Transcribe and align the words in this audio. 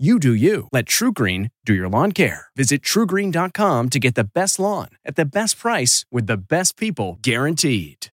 You 0.00 0.18
do 0.18 0.32
you. 0.32 0.66
Let 0.72 0.86
TruGreen 0.86 1.50
do 1.66 1.74
your 1.74 1.86
lawn 1.86 2.12
care. 2.12 2.46
Visit 2.56 2.80
trugreen.com 2.80 3.90
to 3.90 3.98
get 3.98 4.14
the 4.14 4.24
best 4.24 4.58
lawn 4.58 4.88
at 5.04 5.16
the 5.16 5.26
best 5.26 5.58
price 5.58 6.06
with 6.10 6.26
the 6.26 6.38
best 6.38 6.78
people 6.78 7.18
guaranteed. 7.20 8.06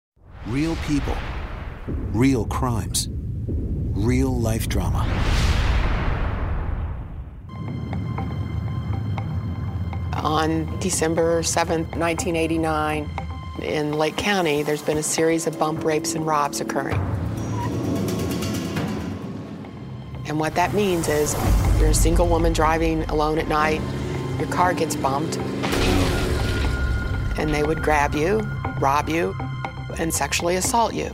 Real 0.46 0.77
people, 0.86 1.14
real 2.14 2.46
crimes, 2.46 3.10
real 3.10 4.34
life 4.34 4.66
drama. 4.66 5.05
On 10.14 10.78
December 10.78 11.42
7th, 11.42 11.98
1989, 11.98 13.10
in 13.60 13.92
Lake 13.92 14.16
County, 14.16 14.62
there's 14.62 14.80
been 14.80 14.96
a 14.96 15.02
series 15.02 15.46
of 15.46 15.58
bump 15.58 15.84
rapes 15.84 16.14
and 16.14 16.27
robs 16.27 16.62
occurring. 16.62 17.23
And 20.27 20.41
what 20.41 20.55
that 20.55 20.72
means 20.72 21.08
is 21.08 21.34
you're 21.78 21.91
a 21.91 21.94
single 21.94 22.27
woman 22.27 22.53
driving 22.53 23.03
alone 23.05 23.39
at 23.39 23.47
night, 23.47 23.80
your 24.39 24.48
car 24.48 24.73
gets 24.73 24.96
bumped, 24.96 25.36
and 27.39 27.52
they 27.52 27.62
would 27.62 27.83
grab 27.83 28.14
you, 28.14 28.39
rob 28.80 29.08
you, 29.08 29.36
and 29.98 30.12
sexually 30.12 30.57
assault 30.57 30.95
you. 30.95 31.11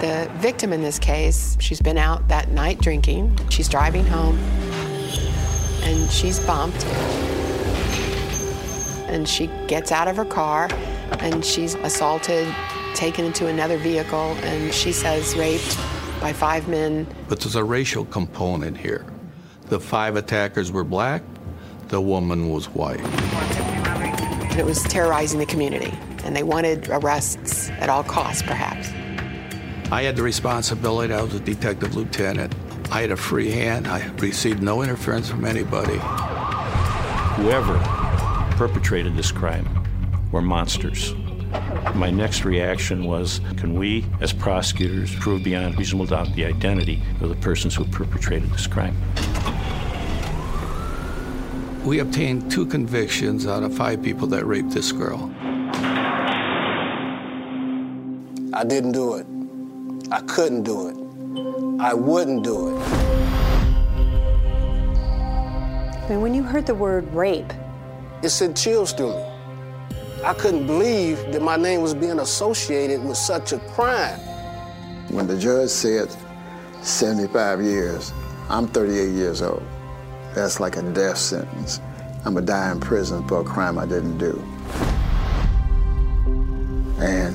The 0.00 0.30
victim 0.36 0.72
in 0.72 0.82
this 0.82 0.98
case, 0.98 1.56
she's 1.60 1.80
been 1.80 1.98
out 1.98 2.26
that 2.28 2.50
night 2.50 2.80
drinking, 2.80 3.38
she's 3.50 3.68
driving 3.68 4.06
home, 4.06 4.38
and 5.82 6.10
she's 6.10 6.40
bumped. 6.40 6.84
And 9.08 9.28
she 9.28 9.48
gets 9.68 9.92
out 9.92 10.08
of 10.08 10.16
her 10.16 10.24
car 10.24 10.68
and 11.20 11.44
she's 11.44 11.74
assaulted, 11.76 12.52
taken 12.94 13.24
into 13.24 13.46
another 13.46 13.76
vehicle, 13.78 14.36
and 14.42 14.72
she 14.74 14.90
says 14.90 15.36
raped 15.36 15.78
by 16.20 16.32
five 16.32 16.68
men. 16.68 17.06
But 17.28 17.40
there's 17.40 17.56
a 17.56 17.64
racial 17.64 18.04
component 18.06 18.76
here. 18.76 19.06
The 19.66 19.80
five 19.80 20.16
attackers 20.16 20.70
were 20.70 20.84
black, 20.84 21.22
the 21.88 22.00
woman 22.00 22.50
was 22.50 22.66
white. 22.66 23.00
And 23.00 24.58
it 24.58 24.64
was 24.64 24.82
terrorizing 24.82 25.38
the 25.38 25.46
community, 25.46 25.92
and 26.24 26.36
they 26.36 26.42
wanted 26.42 26.88
arrests 26.88 27.70
at 27.70 27.88
all 27.88 28.04
costs, 28.04 28.42
perhaps. 28.42 28.88
I 29.90 30.02
had 30.02 30.16
the 30.16 30.22
responsibility, 30.22 31.12
I 31.12 31.22
was 31.22 31.34
a 31.34 31.40
detective 31.40 31.94
lieutenant. 31.94 32.54
I 32.90 33.00
had 33.00 33.10
a 33.10 33.16
free 33.16 33.50
hand, 33.50 33.88
I 33.88 34.06
received 34.18 34.62
no 34.62 34.82
interference 34.82 35.28
from 35.28 35.44
anybody. 35.44 35.98
Whoever 37.36 37.78
perpetrated 38.56 39.16
this 39.16 39.32
crime 39.32 39.66
were 40.30 40.42
monsters. 40.42 41.14
My 41.94 42.10
next 42.10 42.44
reaction 42.44 43.04
was 43.04 43.40
can 43.56 43.74
we, 43.74 44.04
as 44.20 44.32
prosecutors, 44.32 45.14
prove 45.14 45.44
beyond 45.44 45.78
reasonable 45.78 46.06
doubt 46.06 46.34
the 46.34 46.44
identity 46.44 47.00
of 47.20 47.28
the 47.28 47.36
persons 47.36 47.74
who 47.74 47.84
perpetrated 47.84 48.50
this 48.50 48.66
crime? 48.66 48.96
We 51.84 52.00
obtained 52.00 52.50
two 52.50 52.66
convictions 52.66 53.46
out 53.46 53.62
of 53.62 53.76
five 53.76 54.02
people 54.02 54.26
that 54.28 54.44
raped 54.46 54.70
this 54.70 54.90
girl. 54.90 55.30
I 58.54 58.64
didn't 58.66 58.92
do 58.92 59.14
it. 59.14 59.26
I 60.10 60.20
couldn't 60.22 60.62
do 60.62 60.88
it. 60.88 60.96
I 61.80 61.92
wouldn't 61.92 62.44
do 62.44 62.76
it. 62.76 62.82
I 66.02 66.06
mean, 66.08 66.20
when 66.20 66.34
you 66.34 66.42
heard 66.42 66.66
the 66.66 66.74
word 66.74 67.12
rape, 67.14 67.52
It 68.22 68.30
sent 68.30 68.56
chills 68.56 68.94
through 68.94 69.16
me. 69.16 69.33
I 70.22 70.32
couldn't 70.34 70.66
believe 70.66 71.18
that 71.32 71.42
my 71.42 71.56
name 71.56 71.82
was 71.82 71.94
being 71.94 72.20
associated 72.20 73.04
with 73.04 73.16
such 73.16 73.52
a 73.52 73.58
crime. 73.58 74.18
When 75.08 75.26
the 75.26 75.38
judge 75.38 75.70
said 75.70 76.14
75 76.82 77.62
years, 77.62 78.12
I'm 78.48 78.68
38 78.68 79.10
years 79.10 79.42
old. 79.42 79.62
That's 80.34 80.60
like 80.60 80.76
a 80.76 80.82
death 80.82 81.18
sentence. 81.18 81.80
I'm 82.24 82.34
gonna 82.34 82.46
die 82.46 82.72
in 82.72 82.80
prison 82.80 83.26
for 83.28 83.40
a 83.40 83.44
crime 83.44 83.78
I 83.78 83.86
didn't 83.86 84.18
do. 84.18 84.42
And 86.98 87.34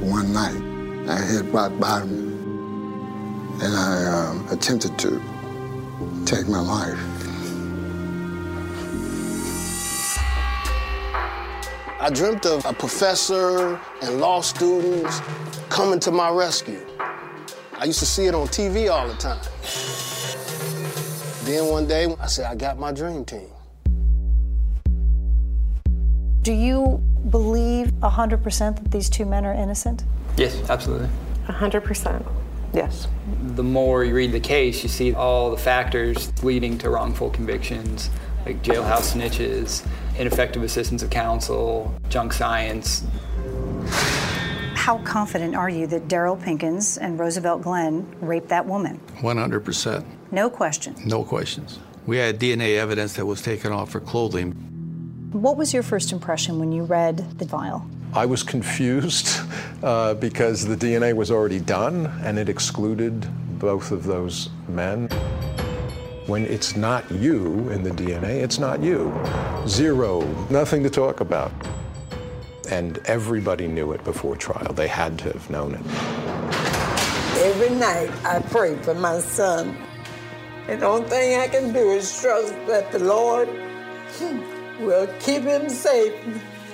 one 0.00 0.32
night, 0.32 1.08
I 1.08 1.22
hit 1.22 1.44
rock 1.52 1.78
bottom 1.78 2.28
and 3.62 3.74
I 3.74 4.04
um, 4.06 4.48
attempted 4.50 4.98
to 4.98 5.20
take 6.24 6.48
my 6.48 6.60
life. 6.60 7.17
I 12.00 12.10
dreamt 12.10 12.46
of 12.46 12.64
a 12.64 12.72
professor 12.72 13.80
and 14.02 14.20
law 14.20 14.40
students 14.40 15.20
coming 15.68 16.00
to 16.00 16.10
my 16.10 16.30
rescue. 16.30 16.84
I 17.78 17.84
used 17.84 17.98
to 18.00 18.06
see 18.06 18.26
it 18.26 18.34
on 18.34 18.46
TV 18.48 18.90
all 18.90 19.08
the 19.08 19.14
time. 19.14 19.40
Then 21.44 21.66
one 21.66 21.86
day, 21.86 22.14
I 22.20 22.26
said, 22.26 22.46
I 22.46 22.54
got 22.54 22.78
my 22.78 22.92
dream 22.92 23.24
team. 23.24 23.48
do 26.48 26.54
you 26.54 26.96
believe 27.28 27.88
100% 28.00 28.76
that 28.76 28.90
these 28.90 29.10
two 29.10 29.26
men 29.26 29.44
are 29.44 29.52
innocent? 29.52 30.04
Yes, 30.38 30.58
absolutely. 30.70 31.10
100%. 31.44 32.24
Yes. 32.72 33.06
The 33.48 33.62
more 33.62 34.02
you 34.02 34.14
read 34.14 34.32
the 34.32 34.40
case, 34.40 34.82
you 34.82 34.88
see 34.88 35.12
all 35.12 35.50
the 35.50 35.58
factors 35.58 36.32
leading 36.42 36.78
to 36.78 36.88
wrongful 36.88 37.28
convictions, 37.28 38.08
like 38.44 38.62
jailhouse 38.62 39.14
snitches, 39.14 39.86
ineffective 40.18 40.62
assistance 40.62 41.02
of 41.02 41.10
counsel, 41.10 41.94
junk 42.08 42.32
science. 42.32 43.04
How 44.74 44.98
confident 44.98 45.54
are 45.54 45.68
you 45.68 45.86
that 45.88 46.08
Daryl 46.08 46.40
Pinkins 46.40 46.98
and 47.00 47.18
Roosevelt 47.18 47.62
Glenn 47.62 48.06
raped 48.20 48.48
that 48.48 48.64
woman? 48.64 49.00
100%. 49.16 50.04
No 50.30 50.48
question. 50.48 50.94
No 51.04 51.24
questions. 51.24 51.78
We 52.06 52.16
had 52.16 52.40
DNA 52.40 52.78
evidence 52.78 53.12
that 53.14 53.26
was 53.26 53.42
taken 53.42 53.70
off 53.70 53.92
her 53.92 54.00
clothing. 54.00 54.52
What 55.32 55.58
was 55.58 55.74
your 55.74 55.82
first 55.82 56.10
impression 56.10 56.58
when 56.58 56.72
you 56.72 56.84
read 56.84 57.38
the 57.38 57.46
file? 57.46 57.86
I 58.14 58.24
was 58.24 58.42
confused 58.42 59.40
uh, 59.82 60.14
because 60.14 60.66
the 60.66 60.76
DNA 60.76 61.14
was 61.14 61.30
already 61.30 61.60
done 61.60 62.06
and 62.24 62.38
it 62.38 62.48
excluded 62.48 63.28
both 63.58 63.90
of 63.90 64.04
those 64.04 64.48
men. 64.68 65.08
When 66.28 66.44
it's 66.44 66.76
not 66.76 67.10
you 67.10 67.70
in 67.70 67.82
the 67.82 67.90
DNA, 67.90 68.42
it's 68.44 68.58
not 68.58 68.82
you. 68.82 69.18
Zero, 69.66 70.20
nothing 70.50 70.82
to 70.82 70.90
talk 70.90 71.20
about. 71.20 71.50
And 72.70 72.98
everybody 73.06 73.66
knew 73.66 73.92
it 73.92 74.04
before 74.04 74.36
trial. 74.36 74.74
They 74.74 74.88
had 74.88 75.18
to 75.20 75.32
have 75.32 75.48
known 75.48 75.72
it. 75.72 75.80
Every 77.40 77.70
night 77.70 78.10
I 78.26 78.40
pray 78.50 78.76
for 78.76 78.92
my 78.92 79.20
son. 79.20 79.74
And 80.68 80.82
the 80.82 80.86
only 80.86 81.08
thing 81.08 81.40
I 81.40 81.48
can 81.48 81.72
do 81.72 81.92
is 81.92 82.20
trust 82.20 82.52
that 82.66 82.92
the 82.92 82.98
Lord 82.98 83.48
will 84.80 85.06
keep 85.20 85.44
him 85.44 85.70
safe 85.70 86.12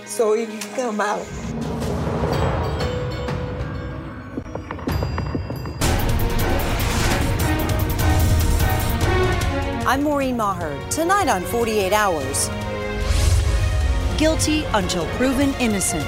so 0.05 0.35
he 0.35 0.47
can 0.47 0.75
come 0.75 1.01
out. 1.01 1.25
I'm 9.87 10.03
Maureen 10.03 10.39
Maher. 10.39 10.81
Tonight 10.89 11.29
on 11.29 11.43
48 11.43 11.93
Hours. 11.93 12.49
Guilty 14.17 14.65
until 14.73 15.05
proven 15.19 15.53
innocent. 15.61 16.03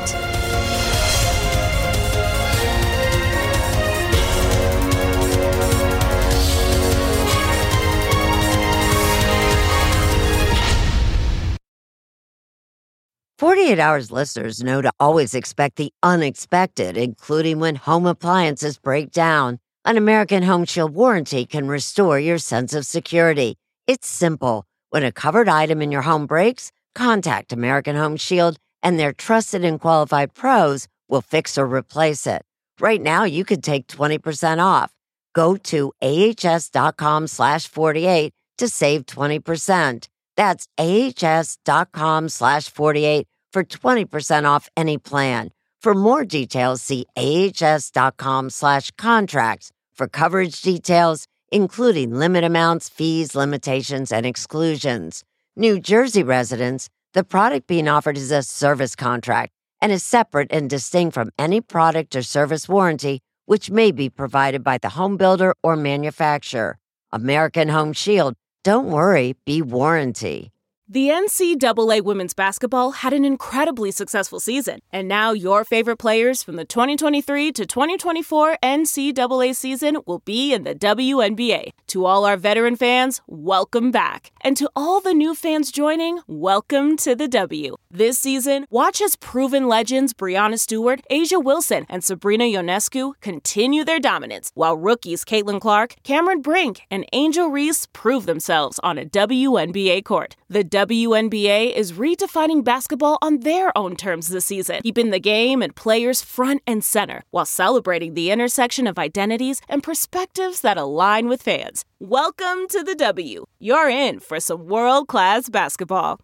Forty-eight 13.38 13.78
Hours 13.78 14.10
listeners 14.10 14.62
know 14.62 14.80
to 14.80 14.90
always 14.98 15.34
expect 15.34 15.76
the 15.76 15.92
unexpected, 16.02 16.96
including 16.96 17.58
when 17.58 17.74
home 17.74 18.06
appliances 18.06 18.78
break 18.78 19.10
down. 19.10 19.58
An 19.84 19.98
American 19.98 20.42
Home 20.44 20.64
Shield 20.64 20.94
warranty 20.94 21.44
can 21.44 21.68
restore 21.68 22.18
your 22.18 22.38
sense 22.38 22.72
of 22.72 22.86
security. 22.86 23.58
It's 23.86 24.08
simple. 24.08 24.64
When 24.90 25.04
a 25.04 25.12
covered 25.12 25.48
item 25.48 25.80
in 25.80 25.92
your 25.92 26.02
home 26.02 26.26
breaks, 26.26 26.72
contact 26.96 27.52
American 27.52 27.94
Home 27.94 28.16
Shield 28.16 28.56
and 28.82 28.98
their 28.98 29.12
trusted 29.12 29.64
and 29.64 29.80
qualified 29.80 30.34
pros 30.34 30.88
will 31.08 31.20
fix 31.20 31.56
or 31.56 31.66
replace 31.66 32.26
it. 32.26 32.42
Right 32.80 33.00
now, 33.00 33.22
you 33.22 33.44
could 33.44 33.62
take 33.62 33.86
20% 33.86 34.58
off. 34.60 34.92
Go 35.34 35.56
to 35.70 35.92
ahs.com 36.02 37.28
slash 37.28 37.68
48 37.68 38.32
to 38.58 38.68
save 38.68 39.06
20%. 39.06 40.08
That's 40.36 40.66
ahs.com 40.78 42.28
slash 42.28 42.68
48 42.68 43.28
for 43.52 43.62
20% 43.62 44.44
off 44.44 44.68
any 44.76 44.98
plan. 44.98 45.50
For 45.80 45.94
more 45.94 46.24
details, 46.24 46.82
see 46.82 47.06
ahs.com 47.16 48.50
slash 48.50 48.90
contracts 48.98 49.70
for 49.94 50.08
coverage 50.08 50.60
details, 50.60 51.26
including 51.52 52.14
limit 52.14 52.44
amounts, 52.44 52.88
fees, 52.88 53.34
limitations, 53.34 54.12
and 54.12 54.26
exclusions. 54.26 55.24
New 55.56 55.80
Jersey 55.80 56.22
residents, 56.22 56.88
the 57.14 57.24
product 57.24 57.66
being 57.66 57.88
offered 57.88 58.16
is 58.16 58.30
a 58.30 58.42
service 58.42 58.94
contract 58.94 59.52
and 59.80 59.92
is 59.92 60.02
separate 60.02 60.48
and 60.50 60.68
distinct 60.68 61.14
from 61.14 61.30
any 61.38 61.60
product 61.60 62.16
or 62.16 62.22
service 62.22 62.68
warranty 62.68 63.20
which 63.46 63.70
may 63.70 63.92
be 63.92 64.10
provided 64.10 64.62
by 64.62 64.76
the 64.76 64.90
home 64.90 65.16
builder 65.16 65.54
or 65.62 65.76
manufacturer. 65.76 66.78
American 67.12 67.68
Home 67.68 67.92
Shield. 67.92 68.34
Don't 68.64 68.90
worry, 68.90 69.36
be 69.44 69.62
warranty. 69.62 70.50
The 70.88 71.08
NCAA 71.08 72.02
women's 72.02 72.32
basketball 72.32 72.92
had 72.92 73.12
an 73.12 73.24
incredibly 73.24 73.90
successful 73.90 74.38
season, 74.38 74.78
and 74.92 75.08
now 75.08 75.32
your 75.32 75.64
favorite 75.64 75.96
players 75.96 76.44
from 76.44 76.54
the 76.54 76.64
2023 76.64 77.50
to 77.54 77.66
2024 77.66 78.58
NCAA 78.62 79.56
season 79.56 79.96
will 80.06 80.20
be 80.20 80.54
in 80.54 80.62
the 80.62 80.76
WNBA. 80.76 81.70
To 81.88 82.04
all 82.04 82.24
our 82.24 82.36
veteran 82.36 82.76
fans, 82.76 83.20
welcome 83.26 83.90
back. 83.90 84.30
And 84.42 84.56
to 84.58 84.70
all 84.76 85.00
the 85.00 85.12
new 85.12 85.34
fans 85.34 85.72
joining, 85.72 86.20
welcome 86.28 86.96
to 86.98 87.16
the 87.16 87.26
W. 87.26 87.74
This 87.90 88.20
season, 88.20 88.66
watch 88.70 89.00
as 89.00 89.16
proven 89.16 89.66
legends 89.66 90.14
Breanna 90.14 90.56
Stewart, 90.56 91.00
A'ja 91.10 91.42
Wilson, 91.42 91.86
and 91.88 92.04
Sabrina 92.04 92.44
Ionescu 92.44 93.14
continue 93.20 93.82
their 93.82 93.98
dominance, 93.98 94.52
while 94.54 94.76
rookies 94.76 95.24
Caitlin 95.24 95.60
Clark, 95.60 95.96
Cameron 96.04 96.42
Brink, 96.42 96.82
and 96.92 97.04
Angel 97.12 97.48
Reese 97.48 97.86
prove 97.92 98.26
themselves 98.26 98.78
on 98.84 98.98
a 98.98 99.04
WNBA 99.04 100.04
court. 100.04 100.36
The 100.48 100.62
WNBA 100.62 101.74
is 101.74 101.90
redefining 101.94 102.62
basketball 102.62 103.18
on 103.20 103.40
their 103.40 103.76
own 103.76 103.96
terms 103.96 104.28
this 104.28 104.44
season, 104.44 104.80
keeping 104.84 105.10
the 105.10 105.18
game 105.18 105.60
and 105.60 105.74
players 105.74 106.22
front 106.22 106.62
and 106.68 106.84
center 106.84 107.24
while 107.32 107.44
celebrating 107.44 108.14
the 108.14 108.30
intersection 108.30 108.86
of 108.86 108.96
identities 108.96 109.60
and 109.68 109.82
perspectives 109.82 110.60
that 110.60 110.76
align 110.76 111.26
with 111.26 111.42
fans. 111.42 111.84
Welcome 111.98 112.68
to 112.68 112.84
the 112.84 112.94
W. 112.94 113.46
You're 113.58 113.88
in 113.88 114.20
for 114.20 114.38
some 114.38 114.68
world 114.68 115.08
class 115.08 115.48
basketball. 115.48 116.20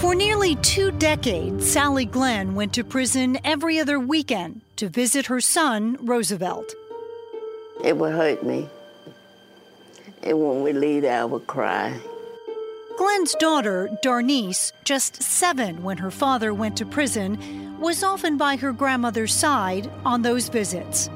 For 0.00 0.14
nearly 0.14 0.56
two 0.56 0.90
decades, 0.90 1.70
Sally 1.70 2.04
Glenn 2.04 2.54
went 2.54 2.72
to 2.74 2.84
prison 2.84 3.38
every 3.44 3.78
other 3.78 3.98
weekend 3.98 4.60
to 4.76 4.88
visit 4.88 5.26
her 5.26 5.40
son, 5.40 5.96
Roosevelt. 6.00 6.74
It 7.82 7.96
would 7.96 8.12
hurt 8.12 8.42
me. 8.44 8.68
And 10.22 10.40
when 10.40 10.62
we 10.62 10.72
leave, 10.72 11.04
I 11.04 11.24
would 11.24 11.46
cry. 11.46 11.98
Glenn's 12.98 13.34
daughter, 13.36 13.88
Darnice, 14.02 14.72
just 14.84 15.22
seven 15.22 15.82
when 15.82 15.98
her 15.98 16.10
father 16.10 16.52
went 16.52 16.76
to 16.78 16.86
prison, 16.86 17.78
was 17.80 18.02
often 18.02 18.36
by 18.36 18.56
her 18.56 18.72
grandmother's 18.72 19.34
side 19.34 19.90
on 20.04 20.22
those 20.22 20.48
visits. 20.48 21.08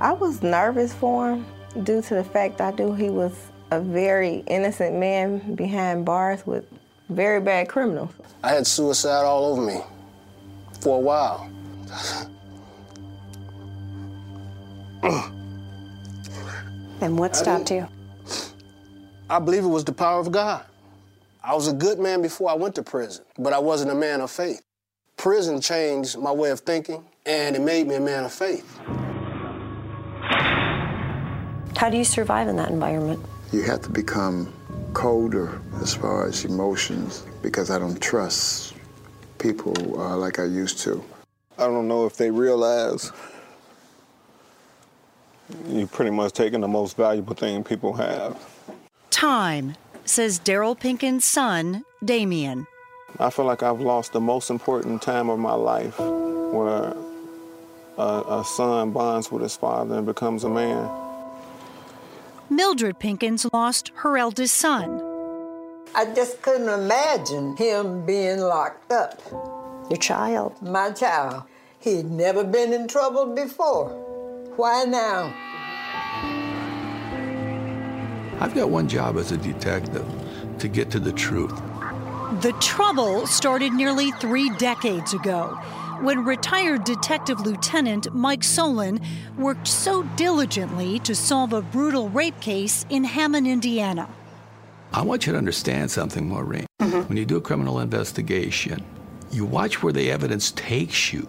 I 0.00 0.12
was 0.12 0.42
nervous 0.42 0.92
for 0.92 1.32
him 1.32 1.46
due 1.84 2.02
to 2.02 2.14
the 2.14 2.24
fact 2.24 2.60
I 2.60 2.70
knew 2.72 2.94
he 2.94 3.10
was 3.10 3.32
a 3.70 3.80
very 3.80 4.42
innocent 4.46 4.96
man 4.96 5.54
behind 5.54 6.04
bars 6.04 6.46
with 6.46 6.64
very 7.08 7.40
bad 7.40 7.68
criminals. 7.68 8.10
I 8.42 8.50
had 8.50 8.66
suicide 8.66 9.24
all 9.24 9.46
over 9.46 9.62
me 9.62 9.80
for 10.80 10.96
a 10.96 11.00
while. 11.00 11.50
And 17.00 17.18
what 17.18 17.36
stopped 17.36 17.70
you? 17.70 17.86
I 19.28 19.38
believe 19.38 19.64
it 19.64 19.68
was 19.68 19.84
the 19.84 19.92
power 19.92 20.20
of 20.20 20.32
God. 20.32 20.64
I 21.42 21.54
was 21.54 21.68
a 21.68 21.72
good 21.72 21.98
man 21.98 22.22
before 22.22 22.50
I 22.50 22.54
went 22.54 22.74
to 22.76 22.82
prison, 22.82 23.24
but 23.38 23.52
I 23.52 23.58
wasn't 23.58 23.92
a 23.92 23.94
man 23.94 24.20
of 24.20 24.30
faith. 24.30 24.62
Prison 25.16 25.60
changed 25.60 26.18
my 26.18 26.32
way 26.32 26.50
of 26.50 26.60
thinking, 26.60 27.04
and 27.24 27.54
it 27.54 27.62
made 27.62 27.86
me 27.86 27.94
a 27.94 28.00
man 28.00 28.24
of 28.24 28.32
faith. 28.32 28.78
How 31.76 31.90
do 31.90 31.96
you 31.96 32.04
survive 32.04 32.48
in 32.48 32.56
that 32.56 32.70
environment? 32.70 33.24
You 33.52 33.62
have 33.62 33.82
to 33.82 33.90
become 33.90 34.52
colder 34.96 35.60
as 35.82 35.94
far 35.94 36.26
as 36.26 36.46
emotions 36.46 37.22
because 37.42 37.70
I 37.70 37.78
don't 37.78 38.00
trust 38.00 38.72
people 39.36 39.74
uh, 40.00 40.16
like 40.16 40.38
I 40.38 40.44
used 40.44 40.78
to. 40.80 41.04
I 41.58 41.66
don't 41.66 41.86
know 41.86 42.06
if 42.06 42.16
they 42.16 42.30
realize 42.30 43.12
you're 45.68 45.86
pretty 45.86 46.12
much 46.12 46.32
taking 46.32 46.62
the 46.62 46.68
most 46.68 46.96
valuable 46.96 47.34
thing 47.34 47.62
people 47.62 47.92
have. 47.92 48.42
Time, 49.10 49.74
says 50.06 50.40
Daryl 50.40 50.74
Pinkin's 50.74 51.26
son, 51.26 51.84
Damien. 52.02 52.66
I 53.18 53.28
feel 53.28 53.44
like 53.44 53.62
I've 53.62 53.82
lost 53.82 54.14
the 54.14 54.20
most 54.20 54.48
important 54.48 55.02
time 55.02 55.28
of 55.28 55.38
my 55.38 55.52
life 55.52 55.98
where 55.98 56.96
a, 57.98 58.40
a 58.40 58.44
son 58.46 58.92
bonds 58.92 59.30
with 59.30 59.42
his 59.42 59.56
father 59.56 59.96
and 59.96 60.06
becomes 60.06 60.42
a 60.42 60.48
man. 60.48 61.05
Mildred 62.48 63.00
Pinkins 63.00 63.52
lost 63.52 63.90
her 63.96 64.16
eldest 64.16 64.54
son. 64.54 65.02
I 65.96 66.04
just 66.14 66.42
couldn't 66.42 66.68
imagine 66.68 67.56
him 67.56 68.06
being 68.06 68.38
locked 68.38 68.92
up. 68.92 69.20
Your 69.90 69.98
child? 69.98 70.60
My 70.62 70.92
child. 70.92 71.42
He'd 71.80 72.08
never 72.08 72.44
been 72.44 72.72
in 72.72 72.86
trouble 72.86 73.34
before. 73.34 73.88
Why 74.56 74.84
now? 74.84 75.34
I've 78.40 78.54
got 78.54 78.70
one 78.70 78.86
job 78.86 79.16
as 79.16 79.32
a 79.32 79.36
detective 79.36 80.06
to 80.58 80.68
get 80.68 80.88
to 80.92 81.00
the 81.00 81.12
truth. 81.12 81.54
The 82.42 82.54
trouble 82.60 83.26
started 83.26 83.72
nearly 83.72 84.12
three 84.12 84.50
decades 84.50 85.14
ago 85.14 85.58
when 86.02 86.24
retired 86.24 86.84
Detective 86.84 87.40
Lieutenant 87.40 88.12
Mike 88.14 88.44
Solon 88.44 89.00
worked 89.38 89.66
so 89.66 90.02
diligently 90.16 90.98
to 91.00 91.14
solve 91.14 91.52
a 91.52 91.62
brutal 91.62 92.08
rape 92.10 92.40
case 92.40 92.84
in 92.90 93.04
Hammond, 93.04 93.46
Indiana. 93.46 94.08
I 94.92 95.02
want 95.02 95.26
you 95.26 95.32
to 95.32 95.38
understand 95.38 95.90
something, 95.90 96.28
Maureen. 96.28 96.66
Mm-hmm. 96.80 97.08
When 97.08 97.16
you 97.16 97.24
do 97.24 97.36
a 97.36 97.40
criminal 97.40 97.80
investigation, 97.80 98.84
you 99.30 99.44
watch 99.44 99.82
where 99.82 99.92
the 99.92 100.10
evidence 100.10 100.52
takes 100.52 101.12
you 101.12 101.28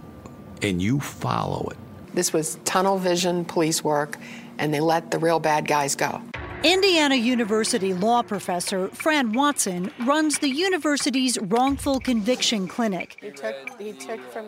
and 0.61 0.81
you 0.81 0.99
follow 0.99 1.69
it. 1.69 1.77
This 2.13 2.33
was 2.33 2.57
tunnel 2.65 2.97
vision 2.97 3.45
police 3.45 3.83
work, 3.83 4.17
and 4.57 4.73
they 4.73 4.79
let 4.79 5.11
the 5.11 5.19
real 5.19 5.39
bad 5.39 5.67
guys 5.67 5.95
go. 5.95 6.21
Indiana 6.63 7.15
University 7.15 7.93
law 7.93 8.23
professor 8.23 8.87
Fran 8.89 9.33
Watson 9.33 9.91
runs 10.05 10.39
the 10.39 10.49
university's 10.49 11.37
wrongful 11.39 11.99
conviction 11.99 12.67
clinic, 12.67 13.15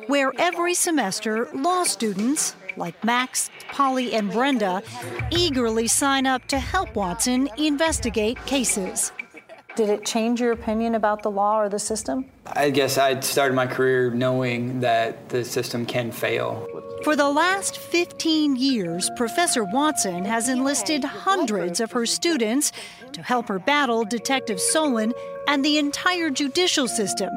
where 0.07 0.33
every 0.39 0.73
semester 0.73 1.47
law 1.53 1.83
students 1.83 2.55
like 2.77 3.01
Max, 3.03 3.51
Polly, 3.71 4.13
and 4.13 4.31
Brenda 4.31 4.81
eagerly 5.31 5.87
sign 5.87 6.25
up 6.25 6.45
to 6.47 6.57
help 6.57 6.95
Watson 6.95 7.47
investigate 7.57 8.43
cases. 8.47 9.11
Did 9.75 9.89
it 9.89 10.05
change 10.05 10.41
your 10.41 10.51
opinion 10.51 10.95
about 10.95 11.23
the 11.23 11.31
law 11.31 11.59
or 11.61 11.69
the 11.69 11.79
system? 11.79 12.25
I 12.45 12.69
guess 12.69 12.97
I 12.97 13.19
started 13.21 13.55
my 13.55 13.67
career 13.67 14.11
knowing 14.11 14.81
that 14.81 15.29
the 15.29 15.45
system 15.45 15.85
can 15.85 16.11
fail. 16.11 16.67
For 17.03 17.15
the 17.15 17.29
last 17.29 17.77
15 17.77 18.57
years, 18.57 19.09
Professor 19.15 19.63
Watson 19.63 20.25
has 20.25 20.49
enlisted 20.49 21.05
hundreds 21.05 21.79
of 21.79 21.93
her 21.93 22.05
students 22.05 22.73
to 23.13 23.21
help 23.21 23.47
her 23.47 23.59
battle 23.59 24.03
Detective 24.03 24.59
Solon 24.59 25.13
and 25.47 25.63
the 25.63 25.77
entire 25.77 26.29
judicial 26.29 26.89
system 26.89 27.29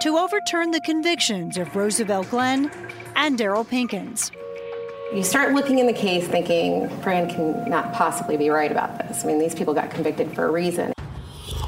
to 0.00 0.18
overturn 0.18 0.72
the 0.72 0.80
convictions 0.80 1.56
of 1.56 1.76
Roosevelt 1.76 2.28
Glenn 2.30 2.72
and 3.14 3.38
Daryl 3.38 3.64
Pinkins. 3.64 4.32
You 5.14 5.22
start 5.22 5.52
looking 5.52 5.78
in 5.78 5.86
the 5.86 5.92
case 5.92 6.26
thinking, 6.26 6.88
Fran 7.02 7.30
can 7.30 7.70
not 7.70 7.92
possibly 7.92 8.36
be 8.36 8.48
right 8.48 8.72
about 8.72 8.98
this. 8.98 9.22
I 9.22 9.28
mean, 9.28 9.38
these 9.38 9.54
people 9.54 9.72
got 9.72 9.90
convicted 9.90 10.34
for 10.34 10.46
a 10.46 10.50
reason. 10.50 10.92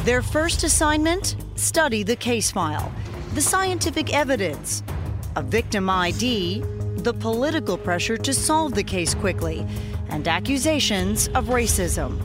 Their 0.07 0.23
first 0.23 0.63
assignment 0.63 1.35
study 1.57 2.05
the 2.05 2.15
case 2.15 2.53
file, 2.53 2.93
the 3.35 3.41
scientific 3.41 4.15
evidence, 4.15 4.85
a 5.35 5.43
victim 5.43 5.91
ID, 5.91 6.61
the 6.99 7.13
political 7.13 7.77
pressure 7.77 8.17
to 8.17 8.33
solve 8.33 8.75
the 8.75 8.85
case 8.85 9.17
quickly, 9.17 9.67
and 10.09 10.29
accusations 10.29 11.27
of 11.35 11.47
racism. 11.47 12.21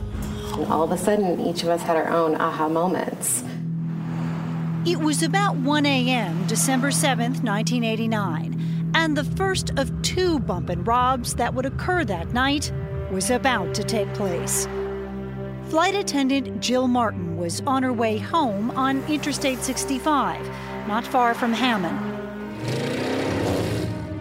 And 0.54 0.72
all 0.72 0.84
of 0.84 0.92
a 0.92 0.96
sudden, 0.96 1.40
each 1.40 1.64
of 1.64 1.70
us 1.70 1.82
had 1.82 1.96
our 1.96 2.08
own 2.08 2.36
aha 2.36 2.68
moments. 2.68 3.42
It 4.86 5.00
was 5.00 5.24
about 5.24 5.56
1 5.56 5.84
a.m., 5.84 6.46
December 6.46 6.90
7th, 6.90 7.42
1989, 7.42 8.92
and 8.94 9.16
the 9.16 9.24
first 9.24 9.76
of 9.76 9.90
two 10.02 10.38
bump 10.38 10.68
and 10.68 10.86
robs 10.86 11.34
that 11.34 11.52
would 11.52 11.66
occur 11.66 12.04
that 12.04 12.32
night 12.32 12.72
was 13.10 13.28
about 13.30 13.74
to 13.74 13.82
take 13.82 14.14
place. 14.14 14.68
Flight 15.72 15.94
attendant 15.94 16.60
Jill 16.60 16.86
Martin 16.86 17.38
was 17.38 17.62
on 17.62 17.82
her 17.82 17.94
way 17.94 18.18
home 18.18 18.70
on 18.72 19.02
Interstate 19.04 19.58
65, 19.60 20.46
not 20.86 21.02
far 21.02 21.32
from 21.32 21.50
Hammond 21.50 21.98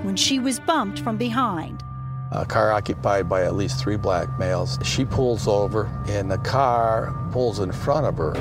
when 0.06 0.16
she 0.16 0.40
was 0.40 0.62
bumped 0.62 1.00
from 1.00 1.18
behind. 1.18 1.84
A 2.32 2.46
car 2.46 2.72
occupied 2.72 3.28
by 3.28 3.44
at 3.44 3.54
least 3.54 3.82
three 3.82 3.98
black 3.98 4.40
males. 4.40 4.80
She 4.82 5.04
pulls 5.04 5.46
over, 5.46 5.92
and 6.08 6.32
the 6.32 6.38
car 6.38 7.14
pulls 7.34 7.60
in 7.60 7.74
front 7.74 8.06
of 8.06 8.16
her. 8.16 8.32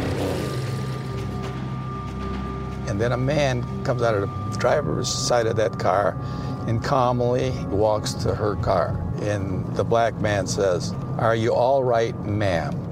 And 2.87 3.01
then 3.01 3.11
a 3.11 3.19
man 3.19 3.65
comes 3.83 4.03
out 4.03 4.15
of 4.15 4.21
the 4.21 4.59
driver's 4.59 5.09
side 5.09 5.49
of 5.49 5.57
that 5.57 5.81
car 5.81 6.17
and 6.69 6.81
calmly 6.81 7.51
walks 7.71 8.15
to 8.15 8.37
her 8.37 8.55
car. 8.55 9.05
And 9.23 9.67
the 9.75 9.83
black 9.83 10.15
man 10.21 10.47
says, 10.47 10.95
Are 11.19 11.35
you 11.35 11.53
all 11.53 11.83
right, 11.83 12.17
ma'am? 12.21 12.87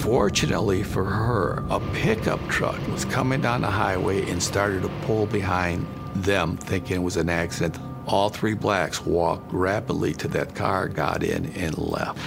Fortunately 0.00 0.82
for 0.82 1.04
her, 1.04 1.62
a 1.68 1.78
pickup 1.92 2.40
truck 2.48 2.80
was 2.88 3.04
coming 3.04 3.42
down 3.42 3.60
the 3.60 3.70
highway 3.70 4.28
and 4.30 4.42
started 4.42 4.80
to 4.82 4.88
pull 5.02 5.26
behind 5.26 5.86
them, 6.14 6.56
thinking 6.56 6.96
it 6.96 7.00
was 7.00 7.18
an 7.18 7.28
accident. 7.28 7.78
All 8.06 8.30
three 8.30 8.54
blacks 8.54 9.04
walked 9.04 9.52
rapidly 9.52 10.14
to 10.14 10.28
that 10.28 10.54
car, 10.54 10.88
got 10.88 11.22
in, 11.22 11.46
and 11.52 11.76
left. 11.76 12.18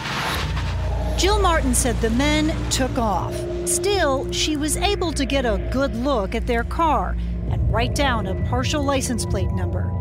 Jill 1.19 1.41
Martin 1.41 1.73
said 1.73 1.99
the 1.99 2.11
men 2.11 2.55
took 2.69 2.95
off. 2.99 3.33
Still, 3.67 4.31
she 4.31 4.55
was 4.55 4.77
able 4.77 5.11
to 5.11 5.25
get 5.25 5.43
a 5.43 5.57
good 5.71 5.95
look 5.95 6.35
at 6.35 6.45
their 6.45 6.63
car 6.65 7.17
and 7.49 7.73
write 7.73 7.95
down 7.95 8.27
a 8.27 8.35
partial 8.49 8.83
license 8.83 9.25
plate 9.25 9.51
number. 9.51 9.91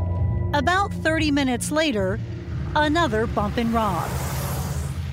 About 0.53 0.93
30 0.93 1.31
minutes 1.31 1.71
later, 1.71 2.21
another 2.77 3.27
bump 3.27 3.57
and 3.57 3.73
rob. 3.73 4.11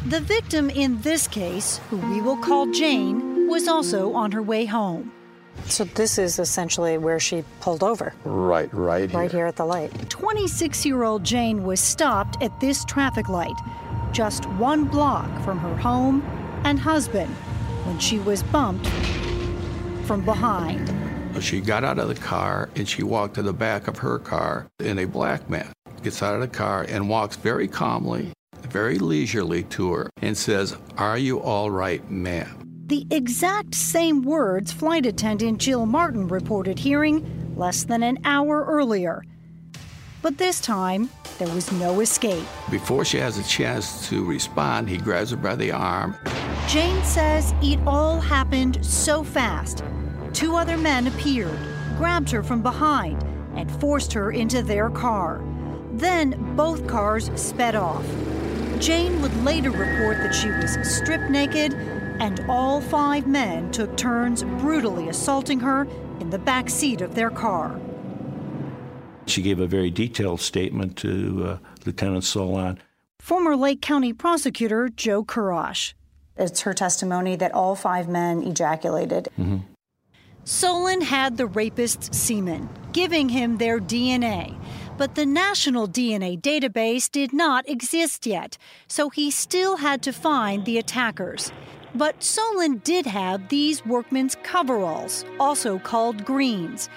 The 0.10 0.22
victim 0.22 0.72
in 0.72 1.00
this 1.02 1.28
case, 1.28 1.80
who 1.92 1.98
we 1.98 2.20
will 2.20 2.38
call 2.38 2.66
Jane, 2.72 3.48
was 3.48 3.68
also 3.68 4.12
on 4.14 4.32
her 4.32 4.42
way 4.42 4.66
home. 4.66 5.12
So 5.66 5.84
this 5.84 6.18
is 6.18 6.40
essentially 6.40 6.98
where 6.98 7.20
she 7.20 7.44
pulled 7.60 7.84
over. 7.84 8.16
Right, 8.24 8.74
right 8.74 9.14
Right 9.14 9.32
here 9.32 9.46
at 9.46 9.56
the 9.56 9.66
light. 9.66 10.10
26 10.10 10.84
year 10.84 11.04
old 11.04 11.24
Jane 11.24 11.64
was 11.64 11.80
stopped 11.80 12.42
at 12.42 12.60
this 12.60 12.84
traffic 12.86 13.30
light, 13.30 13.56
just 14.12 14.48
one 14.54 14.86
block 14.86 15.30
from 15.44 15.60
her 15.60 15.78
home 15.78 16.24
and 16.64 16.80
husband, 16.80 17.32
when 17.86 18.00
she 18.00 18.18
was 18.18 18.42
bumped 18.42 18.88
from 20.08 20.26
behind. 20.26 20.92
She 21.40 21.62
got 21.62 21.84
out 21.84 22.00
of 22.00 22.08
the 22.08 22.16
car 22.16 22.72
and 22.76 22.90
she 22.90 23.04
walked 23.04 23.36
to 23.36 23.44
the 23.44 23.54
back 23.54 23.88
of 23.88 24.00
her 24.00 24.18
car, 24.18 24.66
and 24.80 25.00
a 25.00 25.06
black 25.06 25.52
man 25.52 25.72
gets 26.02 26.24
out 26.24 26.34
of 26.34 26.42
the 26.42 26.48
car 26.48 26.84
and 26.90 27.10
walks 27.10 27.36
very 27.36 27.68
calmly, 27.68 28.32
very 28.66 28.98
leisurely 28.98 29.64
to 29.64 29.94
her 29.94 30.10
and 30.22 30.38
says, 30.38 30.78
Are 30.98 31.18
you 31.18 31.40
all 31.40 31.72
right, 31.72 32.08
ma'am? 32.10 32.60
The 32.88 33.06
exact 33.12 33.76
same 33.76 34.24
words 34.24 34.72
flight 34.72 35.06
attendant 35.06 35.60
Jill 35.60 35.86
Martin 35.86 36.28
reported 36.28 36.80
hearing 36.80 37.56
less 37.56 37.84
than 37.84 38.02
an 38.02 38.18
hour 38.26 38.66
earlier. 38.66 39.24
But 40.22 40.38
this 40.38 40.60
time, 40.60 41.10
there 41.38 41.54
was 41.54 41.72
no 41.72 42.00
escape. 42.02 42.44
Before 42.70 43.06
she 43.06 43.18
has 43.18 43.38
a 43.38 43.44
chance 43.44 44.10
to 44.10 44.26
respond, 44.26 44.90
he 44.90 44.98
grabs 44.98 45.32
her 45.32 45.38
by 45.38 45.56
the 45.56 45.72
arm. 45.72 46.16
Jane 46.68 47.04
says 47.04 47.54
it 47.62 47.80
all 47.88 48.20
happened 48.20 48.84
so 48.86 49.24
fast. 49.24 49.84
Two 50.34 50.56
other 50.56 50.78
men 50.78 51.08
appeared, 51.08 51.58
grabbed 51.98 52.30
her 52.32 52.44
from 52.44 52.62
behind, 52.62 53.24
and 53.56 53.72
forced 53.80 54.12
her 54.14 54.32
into 54.32 54.62
their 54.62 54.90
car. 54.90 55.42
Then 55.94 56.56
both 56.56 56.88
cars 56.88 57.32
sped 57.36 57.76
off. 57.76 58.06
Jane 58.80 59.22
would 59.22 59.36
later 59.44 59.72
report 59.72 60.18
that 60.18 60.34
she 60.34 60.50
was 60.50 60.78
stripped 60.88 61.30
naked, 61.30 61.74
and 62.20 62.40
all 62.50 62.80
five 62.80 63.28
men 63.28 63.70
took 63.72 63.96
turns 63.98 64.44
brutally 64.44 65.10
assaulting 65.10 65.60
her 65.60 65.86
in 66.20 66.30
the 66.30 66.40
back 66.40 66.70
seat 66.70 67.02
of 67.02 67.16
their 67.16 67.30
car. 67.30 67.80
She 69.26 69.42
gave 69.42 69.60
a 69.60 69.68
very 69.68 69.92
detailed 69.92 70.42
statement 70.42 70.98
to 70.98 71.46
uh, 71.46 71.58
Lieutenant 71.86 72.24
Solon. 72.24 72.80
Former 73.20 73.56
Lake 73.56 73.82
County 73.82 74.14
prosecutor 74.14 74.90
Joe 74.90 75.24
Kurash. 75.24 75.94
It's 76.38 76.62
her 76.62 76.74
testimony 76.74 77.36
that 77.36 77.54
all 77.54 77.76
five 77.76 78.08
men 78.08 78.44
ejaculated. 78.44 79.28
Mm-hmm. 79.38 79.58
Solon 80.46 81.02
had 81.02 81.38
the 81.38 81.46
rapist's 81.46 82.18
semen, 82.18 82.70
giving 82.94 83.30
him 83.30 83.58
their 83.58 83.80
DNA. 83.80 84.58
But 85.00 85.16
the 85.16 85.26
national 85.26 85.88
DNA 85.88 86.42
database 86.42 87.10
did 87.10 87.32
not 87.32 87.70
exist 87.70 88.28
yet, 88.28 88.58
so 88.90 89.08
he 89.10 89.32
still 89.32 89.78
had 89.78 90.02
to 90.02 90.12
find 90.12 90.66
the 90.66 90.78
attackers. 90.78 91.54
But 91.96 92.22
Solon 92.22 92.80
did 92.80 93.06
have 93.06 93.48
these 93.48 93.86
workmen's 93.86 94.36
coveralls, 94.44 95.24
also 95.40 95.80
called 95.80 96.26
greens. 96.26 96.90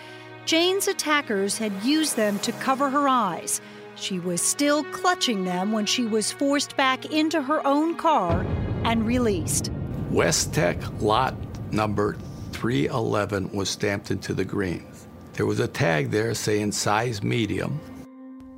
Jane's 0.46 0.88
attackers 0.88 1.58
had 1.58 1.84
used 1.84 2.16
them 2.16 2.40
to 2.40 2.50
cover 2.50 2.90
her 2.90 3.06
eyes. 3.06 3.60
She 3.94 4.18
was 4.18 4.42
still 4.42 4.82
clutching 4.82 5.44
them 5.44 5.70
when 5.70 5.86
she 5.86 6.04
was 6.04 6.32
forced 6.32 6.76
back 6.76 7.04
into 7.12 7.40
her 7.40 7.64
own 7.64 7.94
car 7.94 8.44
and 8.82 9.06
released. 9.06 9.70
West 10.10 10.52
Tech 10.52 10.76
lot 11.00 11.36
number 11.72 12.16
311 12.50 13.52
was 13.52 13.70
stamped 13.70 14.10
into 14.10 14.34
the 14.34 14.44
greens. 14.44 15.06
There 15.34 15.46
was 15.46 15.60
a 15.60 15.68
tag 15.68 16.10
there 16.10 16.34
saying 16.34 16.72
size 16.72 17.22
medium. 17.22 17.80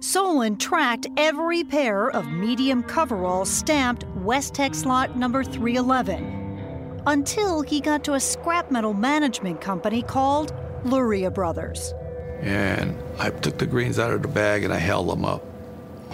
Solon 0.05 0.59
tracked 0.59 1.07
every 1.17 1.65
pair 1.65 2.11
of 2.11 2.31
medium 2.31 2.83
coveralls 2.83 3.49
stamped 3.49 4.05
West 4.17 4.53
Tech 4.53 4.75
slot 4.75 5.17
number 5.17 5.43
311 5.43 7.01
until 7.07 7.63
he 7.63 7.81
got 7.81 8.05
to 8.05 8.13
a 8.13 8.21
scrap 8.21 8.71
metal 8.71 8.93
management 8.93 9.63
company 9.63 10.03
called 10.03 10.53
Luria 10.85 11.31
Brothers. 11.31 11.95
And 12.43 12.95
I 13.19 13.31
took 13.31 13.57
the 13.57 13.65
greens 13.65 13.99
out 13.99 14.13
of 14.13 14.21
the 14.21 14.29
bag 14.29 14.63
and 14.63 14.75
I 14.75 14.77
held 14.77 15.09
them 15.09 15.25
up. 15.25 15.43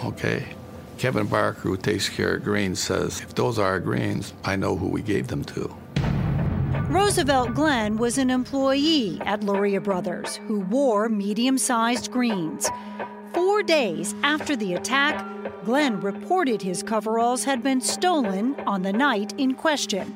Okay. 0.05 0.45
Kevin 0.97 1.27
Barker, 1.27 1.59
who 1.59 1.75
takes 1.75 2.07
care 2.07 2.35
of 2.35 2.45
greens, 2.45 2.79
says, 2.79 3.19
if 3.19 3.35
those 3.35 3.59
are 3.59 3.77
greens, 3.81 4.33
I 4.45 4.55
know 4.55 4.77
who 4.77 4.87
we 4.87 5.01
gave 5.01 5.27
them 5.27 5.43
to. 5.43 5.75
Roosevelt 6.87 7.53
Glenn 7.55 7.97
was 7.97 8.17
an 8.17 8.29
employee 8.29 9.19
at 9.25 9.43
Luria 9.43 9.81
Brothers 9.81 10.37
who 10.47 10.61
wore 10.61 11.09
medium 11.09 11.57
sized 11.57 12.09
greens. 12.09 12.69
Four 13.33 13.63
days 13.63 14.13
after 14.23 14.55
the 14.55 14.73
attack, 14.73 15.25
Glenn 15.63 16.01
reported 16.01 16.61
his 16.61 16.83
coveralls 16.83 17.43
had 17.43 17.63
been 17.63 17.79
stolen 17.79 18.55
on 18.67 18.81
the 18.81 18.91
night 18.91 19.33
in 19.37 19.53
question. 19.53 20.15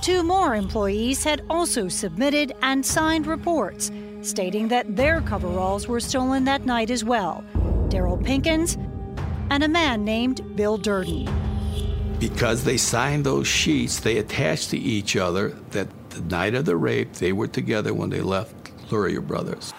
Two 0.00 0.22
more 0.22 0.54
employees 0.54 1.24
had 1.24 1.42
also 1.50 1.88
submitted 1.88 2.52
and 2.62 2.86
signed 2.86 3.26
reports 3.26 3.90
stating 4.22 4.68
that 4.68 4.96
their 4.96 5.20
coveralls 5.22 5.88
were 5.88 6.00
stolen 6.00 6.44
that 6.44 6.64
night 6.64 6.90
as 6.90 7.04
well 7.04 7.44
Daryl 7.88 8.22
Pinkins 8.22 8.76
and 9.50 9.62
a 9.62 9.68
man 9.68 10.04
named 10.04 10.56
Bill 10.56 10.76
Durden. 10.76 11.28
Because 12.18 12.64
they 12.64 12.76
signed 12.76 13.24
those 13.24 13.46
sheets, 13.46 14.00
they 14.00 14.18
attached 14.18 14.70
to 14.70 14.78
each 14.78 15.16
other 15.16 15.50
that 15.70 15.88
the 16.10 16.22
night 16.22 16.54
of 16.54 16.64
the 16.64 16.76
rape, 16.76 17.14
they 17.14 17.32
were 17.32 17.46
together 17.46 17.92
when 17.92 18.10
they 18.10 18.20
left 18.20 18.54
Luria 18.90 19.20
Brothers. 19.20 19.72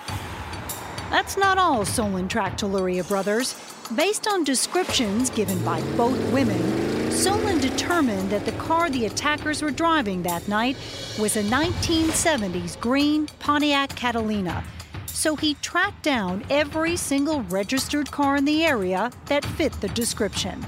That's 1.10 1.38
not 1.38 1.58
all 1.58 1.86
Solon 1.86 2.28
tracked 2.28 2.60
to 2.60 2.68
Luria 2.68 3.04
Brothers. 3.06 3.56
Based 3.96 4.28
on 4.28 4.44
descriptions 4.44 5.30
given 5.30 5.64
by 5.64 5.82
both 5.96 6.20
women, 6.34 7.12
Solon 7.12 7.60
determined 7.60 8.30
that 8.30 8.46
the 8.46 8.52
car 8.54 8.90
the 8.90 9.06
attackers 9.06 9.62
were 9.62 9.72
driving 9.72 10.22
that 10.24 10.48
night 10.50 10.76
was 11.18 11.38
a 11.38 11.44
1970s 11.44 12.78
green 12.82 13.28
Pontiac 13.40 13.96
Catalina. 13.96 14.66
So 15.06 15.38
he 15.38 15.54
tracked 15.56 16.04
down 16.04 16.44
every 16.50 16.98
single 16.98 17.42
registered 17.44 18.12
car 18.12 18.36
in 18.36 18.44
the 18.44 18.66
area 18.66 19.10
that 19.28 19.46
fit 19.46 19.72
the 19.80 19.88
description. 19.90 20.66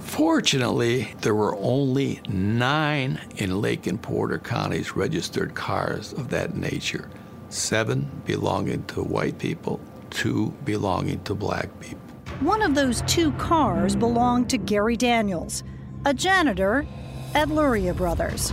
Fortunately, 0.00 1.14
there 1.22 1.34
were 1.34 1.56
only 1.56 2.20
nine 2.28 3.18
in 3.36 3.62
Lake 3.62 3.86
and 3.86 4.00
Porter 4.00 4.38
counties 4.38 4.94
registered 4.94 5.54
cars 5.54 6.12
of 6.12 6.28
that 6.28 6.54
nature 6.54 7.08
seven 7.52 8.10
belonging 8.24 8.84
to 8.86 9.02
white 9.02 9.38
people, 9.38 9.80
two 10.10 10.50
belonging 10.64 11.22
to 11.24 11.34
black 11.34 11.68
people. 11.80 12.00
One 12.40 12.62
of 12.62 12.74
those 12.74 13.02
two 13.02 13.32
cars 13.32 13.94
belonged 13.94 14.50
to 14.50 14.58
Gary 14.58 14.96
Daniels, 14.96 15.62
a 16.04 16.14
janitor 16.14 16.86
at 17.34 17.48
Luria 17.48 17.94
Brothers. 17.94 18.52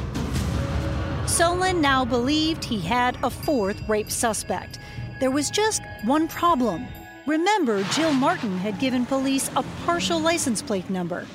Solon 1.26 1.80
now 1.80 2.04
believed 2.04 2.64
he 2.66 2.80
had 2.80 3.18
a 3.24 3.30
fourth 3.30 3.88
rape 3.88 4.12
suspect. 4.12 4.80
There 5.20 5.32
was 5.32 5.50
just 5.50 5.82
one 6.04 6.28
problem. 6.28 6.86
Remember, 7.26 7.84
Jill 7.92 8.14
Martin 8.14 8.58
had 8.58 8.80
given 8.80 9.06
police 9.06 9.50
a 9.56 9.64
partial 9.86 10.20
license 10.20 10.62
plate 10.62 10.90
number. 10.90 11.26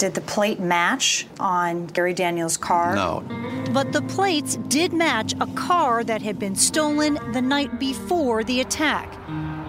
Did 0.00 0.14
the 0.14 0.22
plate 0.22 0.60
match 0.60 1.26
on 1.38 1.86
Gary 1.86 2.14
Daniels' 2.14 2.56
car? 2.56 2.94
No. 2.94 3.22
But 3.70 3.92
the 3.92 4.00
plates 4.00 4.56
did 4.56 4.94
match 4.94 5.34
a 5.42 5.46
car 5.48 6.02
that 6.04 6.22
had 6.22 6.38
been 6.38 6.54
stolen 6.54 7.18
the 7.34 7.42
night 7.42 7.78
before 7.78 8.42
the 8.42 8.62
attack. 8.62 9.12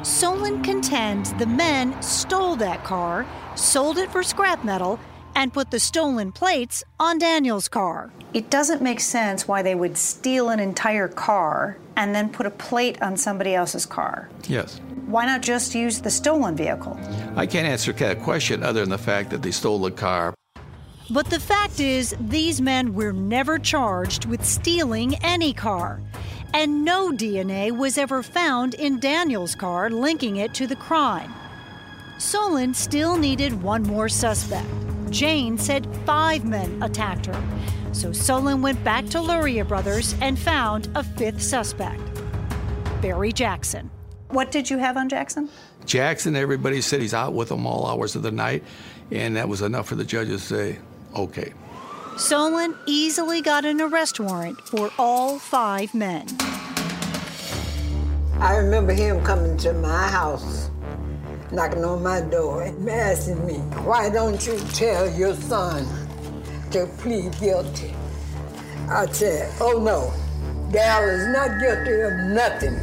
Solon 0.03 0.63
contends 0.63 1.33
the 1.33 1.45
men 1.45 2.01
stole 2.01 2.55
that 2.55 2.85
car, 2.85 3.25
sold 3.55 3.97
it 3.97 4.09
for 4.09 4.23
scrap 4.23 4.63
metal, 4.63 5.01
and 5.35 5.53
put 5.53 5.71
the 5.71 5.79
stolen 5.79 6.31
plates 6.31 6.83
on 6.99 7.17
Daniel's 7.17 7.67
car. 7.67 8.11
It 8.33 8.49
doesn't 8.49 8.81
make 8.81 8.99
sense 8.99 9.47
why 9.47 9.61
they 9.61 9.75
would 9.75 9.97
steal 9.97 10.49
an 10.49 10.59
entire 10.59 11.07
car 11.07 11.77
and 11.95 12.15
then 12.15 12.29
put 12.29 12.45
a 12.45 12.51
plate 12.51 13.01
on 13.01 13.17
somebody 13.17 13.53
else's 13.53 13.85
car. 13.85 14.29
Yes. 14.47 14.79
Why 15.05 15.25
not 15.25 15.41
just 15.41 15.75
use 15.75 15.99
the 15.99 16.09
stolen 16.09 16.55
vehicle? 16.55 16.99
I 17.35 17.45
can't 17.45 17.67
answer 17.67 17.91
that 17.93 18.21
question 18.21 18.63
other 18.63 18.81
than 18.81 18.89
the 18.89 18.97
fact 18.97 19.29
that 19.31 19.41
they 19.41 19.51
stole 19.51 19.79
the 19.79 19.91
car. 19.91 20.33
But 21.09 21.29
the 21.29 21.39
fact 21.39 21.81
is, 21.81 22.15
these 22.21 22.61
men 22.61 22.93
were 22.93 23.11
never 23.11 23.59
charged 23.59 24.25
with 24.25 24.45
stealing 24.45 25.15
any 25.23 25.51
car. 25.51 26.01
And 26.53 26.85
no 26.85 27.11
DNA 27.11 27.77
was 27.77 27.97
ever 27.97 28.23
found 28.23 28.73
in 28.75 28.99
Daniel's 28.99 29.55
car 29.55 29.89
linking 29.89 30.37
it 30.37 30.53
to 30.53 30.67
the 30.67 30.75
crime. 30.75 31.33
Solon 32.17 32.73
still 32.73 33.17
needed 33.17 33.61
one 33.61 33.83
more 33.83 34.07
suspect. 34.07 34.67
Jane 35.11 35.57
said 35.57 35.87
five 36.05 36.45
men 36.45 36.81
attacked 36.81 37.27
her. 37.27 37.43
So 37.91 38.11
Solon 38.11 38.61
went 38.61 38.83
back 38.83 39.05
to 39.07 39.21
Luria 39.21 39.65
Brothers 39.65 40.15
and 40.21 40.39
found 40.39 40.89
a 40.95 41.03
fifth 41.03 41.41
suspect 41.41 42.01
Barry 43.01 43.31
Jackson. 43.31 43.91
What 44.29 44.51
did 44.51 44.69
you 44.69 44.77
have 44.77 44.95
on 44.95 45.09
Jackson? 45.09 45.49
Jackson, 45.85 46.35
everybody 46.35 46.79
said 46.79 47.01
he's 47.01 47.13
out 47.13 47.33
with 47.33 47.49
them 47.49 47.67
all 47.67 47.85
hours 47.85 48.15
of 48.15 48.21
the 48.23 48.31
night, 48.31 48.63
and 49.11 49.35
that 49.35 49.49
was 49.49 49.61
enough 49.61 49.87
for 49.87 49.95
the 49.95 50.05
judges 50.05 50.47
to 50.47 50.55
say, 50.55 50.79
okay. 51.15 51.51
Solon 52.17 52.75
easily 52.85 53.41
got 53.41 53.65
an 53.65 53.81
arrest 53.81 54.19
warrant 54.19 54.61
for 54.61 54.89
all 54.97 55.37
five 55.37 55.93
men. 55.93 56.27
I 58.39 58.55
remember 58.55 58.93
him 58.93 59.23
coming 59.23 59.57
to 59.57 59.73
my 59.73 60.07
house, 60.07 60.70
knocking 61.51 61.83
on 61.83 62.01
my 62.01 62.21
door 62.21 62.63
and 62.63 62.89
asking 62.89 63.45
me, 63.45 63.55
why 63.83 64.09
don't 64.09 64.45
you 64.47 64.57
tell 64.73 65.09
your 65.09 65.35
son 65.35 65.85
to 66.71 66.85
plead 66.97 67.37
guilty? 67.39 67.93
I 68.89 69.05
said, 69.07 69.53
oh 69.59 69.77
no, 69.79 70.13
Dal 70.71 71.09
is 71.09 71.27
not 71.27 71.59
guilty 71.59 72.01
of 72.01 72.13
nothing. 72.33 72.75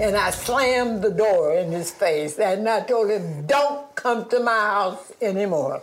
And 0.00 0.16
I 0.16 0.30
slammed 0.30 1.02
the 1.02 1.10
door 1.10 1.54
in 1.54 1.70
his 1.70 1.90
face 1.90 2.38
and 2.38 2.68
I 2.68 2.80
told 2.80 3.10
him, 3.10 3.46
don't 3.46 3.94
come 3.94 4.28
to 4.28 4.40
my 4.40 4.52
house 4.52 5.12
anymore. 5.20 5.82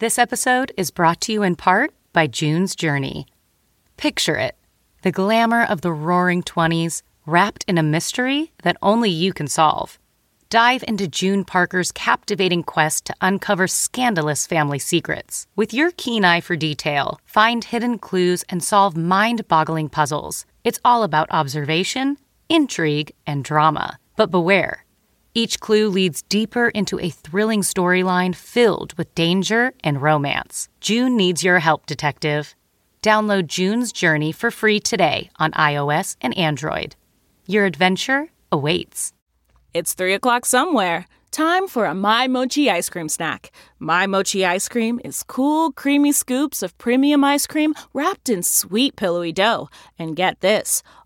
This 0.00 0.18
episode 0.18 0.72
is 0.76 0.90
brought 0.90 1.20
to 1.22 1.32
you 1.32 1.42
in 1.44 1.54
part 1.56 1.94
by 2.14 2.26
June's 2.26 2.74
Journey. 2.74 3.26
Picture 3.98 4.36
it 4.36 4.56
the 5.02 5.12
glamour 5.12 5.62
of 5.62 5.82
the 5.82 5.92
roaring 5.92 6.42
20s 6.42 7.02
wrapped 7.26 7.62
in 7.68 7.76
a 7.76 7.82
mystery 7.82 8.52
that 8.62 8.78
only 8.80 9.10
you 9.10 9.34
can 9.34 9.46
solve. 9.46 9.98
Dive 10.48 10.82
into 10.88 11.06
June 11.06 11.44
Parker's 11.44 11.92
captivating 11.92 12.62
quest 12.62 13.04
to 13.06 13.14
uncover 13.20 13.66
scandalous 13.66 14.46
family 14.46 14.78
secrets. 14.78 15.46
With 15.56 15.74
your 15.74 15.90
keen 15.90 16.24
eye 16.24 16.40
for 16.40 16.56
detail, 16.56 17.20
find 17.26 17.64
hidden 17.64 17.98
clues 17.98 18.44
and 18.48 18.62
solve 18.62 18.96
mind 18.96 19.46
boggling 19.46 19.90
puzzles. 19.90 20.46
It's 20.62 20.80
all 20.84 21.02
about 21.02 21.28
observation, 21.30 22.16
intrigue, 22.48 23.12
and 23.26 23.44
drama. 23.44 23.98
But 24.16 24.30
beware. 24.30 24.83
Each 25.36 25.58
clue 25.58 25.88
leads 25.88 26.22
deeper 26.22 26.68
into 26.68 27.00
a 27.00 27.10
thrilling 27.10 27.62
storyline 27.62 28.36
filled 28.36 28.92
with 28.96 29.12
danger 29.16 29.72
and 29.82 30.00
romance. 30.00 30.68
June 30.80 31.16
needs 31.16 31.42
your 31.42 31.58
help, 31.58 31.86
detective. 31.86 32.54
Download 33.02 33.48
June's 33.48 33.90
Journey 33.90 34.30
for 34.30 34.52
free 34.52 34.78
today 34.78 35.30
on 35.40 35.50
iOS 35.52 36.14
and 36.20 36.38
Android. 36.38 36.94
Your 37.48 37.64
adventure 37.66 38.28
awaits. 38.52 39.12
It's 39.74 39.94
3 39.94 40.14
o'clock 40.14 40.46
somewhere. 40.46 41.08
Time 41.32 41.66
for 41.66 41.84
a 41.84 41.94
My 41.94 42.28
Mochi 42.28 42.70
ice 42.70 42.88
cream 42.88 43.08
snack. 43.08 43.50
My 43.80 44.06
Mochi 44.06 44.44
ice 44.44 44.68
cream 44.68 45.00
is 45.04 45.24
cool, 45.24 45.72
creamy 45.72 46.12
scoops 46.12 46.62
of 46.62 46.78
premium 46.78 47.24
ice 47.24 47.48
cream 47.48 47.74
wrapped 47.92 48.28
in 48.28 48.44
sweet, 48.44 48.94
pillowy 48.94 49.32
dough. 49.32 49.68
And 49.98 50.14
get 50.14 50.40
this 50.42 50.84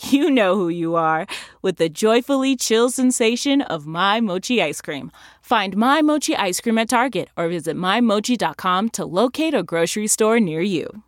you 0.00 0.30
know 0.30 0.54
who 0.56 0.68
you 0.68 0.94
are 0.94 1.26
with 1.62 1.76
the 1.76 1.88
joyfully 1.88 2.56
chill 2.56 2.90
sensation 2.90 3.62
of 3.62 3.86
My 3.86 4.20
Mochi 4.20 4.62
ice 4.62 4.80
cream. 4.80 5.10
Find 5.42 5.76
My 5.76 6.02
Mochi 6.02 6.36
ice 6.36 6.60
cream 6.60 6.78
at 6.78 6.88
Target 6.88 7.28
or 7.36 7.48
visit 7.48 7.76
MyMochi.com 7.76 8.90
to 8.90 9.04
locate 9.04 9.54
a 9.54 9.62
grocery 9.62 10.06
store 10.06 10.40
near 10.40 10.60
you. 10.60 11.02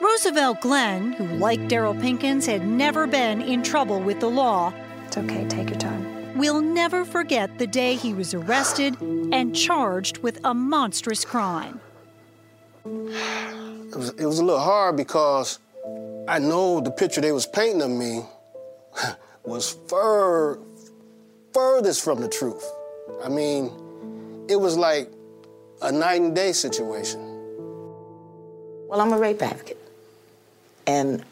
Roosevelt 0.00 0.60
Glenn, 0.60 1.12
who, 1.12 1.26
like 1.38 1.60
Daryl 1.68 1.98
Pinkins, 2.00 2.46
had 2.46 2.66
never 2.66 3.06
been 3.06 3.40
in 3.40 3.62
trouble 3.62 4.00
with 4.00 4.20
the 4.20 4.28
law, 4.28 4.72
It's 5.06 5.16
okay, 5.16 5.46
take 5.48 5.70
your 5.70 5.78
time. 5.78 6.36
We'll 6.36 6.60
never 6.60 7.04
forget 7.04 7.58
the 7.58 7.66
day 7.66 7.94
he 7.94 8.14
was 8.14 8.34
arrested 8.34 8.96
and 9.00 9.54
charged 9.54 10.18
with 10.18 10.40
a 10.44 10.54
monstrous 10.54 11.24
crime. 11.24 11.80
It 12.84 13.96
was, 13.96 14.10
it 14.10 14.26
was 14.26 14.38
a 14.38 14.44
little 14.44 14.60
hard 14.60 14.96
because 14.96 15.58
I 16.28 16.38
know 16.38 16.80
the 16.80 16.90
picture 16.90 17.20
they 17.20 17.32
was 17.32 17.46
painting 17.46 17.82
of 17.82 17.90
me 17.90 18.22
was 19.44 19.76
fur, 19.88 20.58
furthest 21.52 22.02
from 22.02 22.20
the 22.20 22.28
truth. 22.28 22.64
I 23.22 23.28
mean, 23.28 23.70
it 24.48 24.56
was 24.56 24.76
like 24.76 25.10
a 25.82 25.92
night 25.92 26.20
and 26.20 26.34
day 26.34 26.52
situation. 26.52 27.20
Well, 28.88 29.00
I'm 29.00 29.12
a 29.12 29.18
rape 29.18 29.42
advocate. 29.42 29.78
And 30.86 31.24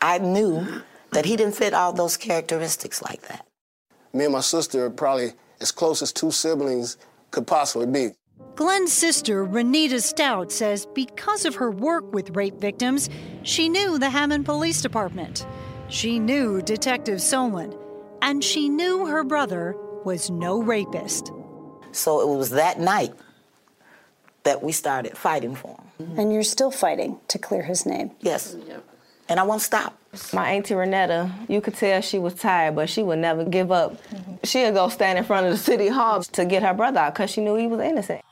I 0.00 0.18
knew 0.18 0.82
that 1.12 1.24
he 1.24 1.36
didn't 1.36 1.54
fit 1.54 1.74
all 1.74 1.92
those 1.92 2.16
characteristics 2.16 3.02
like 3.02 3.22
that. 3.22 3.46
Me 4.12 4.24
and 4.24 4.32
my 4.32 4.40
sister 4.40 4.86
are 4.86 4.90
probably 4.90 5.32
as 5.60 5.70
close 5.70 6.02
as 6.02 6.12
two 6.12 6.30
siblings 6.30 6.96
could 7.30 7.46
possibly 7.46 7.86
be. 7.86 8.14
Glenn's 8.58 8.92
sister, 8.92 9.46
Renita 9.46 10.02
Stout, 10.02 10.50
says 10.50 10.84
because 10.84 11.44
of 11.44 11.54
her 11.54 11.70
work 11.70 12.12
with 12.12 12.34
rape 12.34 12.56
victims, 12.56 13.08
she 13.44 13.68
knew 13.68 14.00
the 14.00 14.10
Hammond 14.10 14.46
Police 14.46 14.82
Department. 14.82 15.46
She 15.86 16.18
knew 16.18 16.60
Detective 16.60 17.22
Solon, 17.22 17.72
and 18.20 18.42
she 18.42 18.68
knew 18.68 19.06
her 19.06 19.22
brother 19.22 19.76
was 20.04 20.28
no 20.28 20.60
rapist. 20.60 21.30
So 21.92 22.20
it 22.20 22.36
was 22.36 22.50
that 22.50 22.80
night 22.80 23.14
that 24.42 24.60
we 24.60 24.72
started 24.72 25.16
fighting 25.16 25.54
for 25.54 25.78
him. 25.96 26.18
And 26.18 26.32
you're 26.32 26.42
still 26.42 26.72
fighting 26.72 27.20
to 27.28 27.38
clear 27.38 27.62
his 27.62 27.86
name. 27.86 28.10
Yes. 28.22 28.56
And 29.28 29.38
I 29.38 29.44
won't 29.44 29.62
stop. 29.62 29.96
My 30.32 30.50
auntie 30.50 30.74
Renetta, 30.74 31.30
you 31.48 31.60
could 31.60 31.74
tell 31.74 32.00
she 32.00 32.18
was 32.18 32.34
tired, 32.34 32.74
but 32.74 32.88
she 32.88 33.02
would 33.02 33.18
never 33.18 33.44
give 33.44 33.70
up. 33.70 34.02
Mm-hmm. 34.08 34.34
She'd 34.42 34.72
go 34.72 34.88
stand 34.88 35.18
in 35.18 35.24
front 35.24 35.46
of 35.46 35.52
the 35.52 35.58
city 35.58 35.88
hall 35.88 36.22
to 36.22 36.44
get 36.46 36.62
her 36.62 36.72
brother 36.72 36.98
out 37.00 37.14
because 37.14 37.30
she 37.30 37.42
knew 37.42 37.54
he 37.54 37.66
was 37.66 37.80
innocent. 37.80 38.22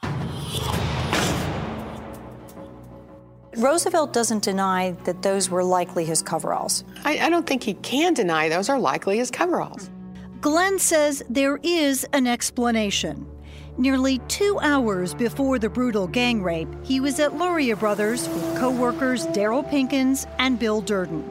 Roosevelt 3.57 4.13
doesn't 4.13 4.43
deny 4.43 4.91
that 5.05 5.23
those 5.23 5.49
were 5.49 5.65
likely 5.65 6.05
his 6.05 6.21
coveralls. 6.21 6.85
I, 7.07 7.19
I 7.21 7.31
don't 7.31 7.47
think 7.47 7.63
he 7.63 7.73
can 7.75 8.13
deny 8.13 8.51
those 8.51 8.69
are 8.69 8.79
likely 8.79 9.17
his 9.17 9.31
coveralls. 9.31 9.89
Glenn 10.43 10.79
says 10.79 11.23
there 11.31 11.59
is 11.63 12.05
an 12.13 12.27
explanation. 12.27 13.27
Nearly 13.79 14.19
two 14.29 14.59
hours 14.61 15.15
before 15.15 15.59
the 15.59 15.71
brutal 15.71 16.07
gang 16.07 16.43
rape, 16.43 16.69
he 16.83 17.01
was 17.01 17.19
at 17.19 17.37
Luria 17.37 17.77
Brothers 17.77 18.29
with 18.29 18.59
co 18.59 18.71
workers 18.71 19.27
Daryl 19.29 19.67
Pinkins 19.71 20.27
and 20.39 20.59
Bill 20.59 20.83
Durden. 20.83 21.25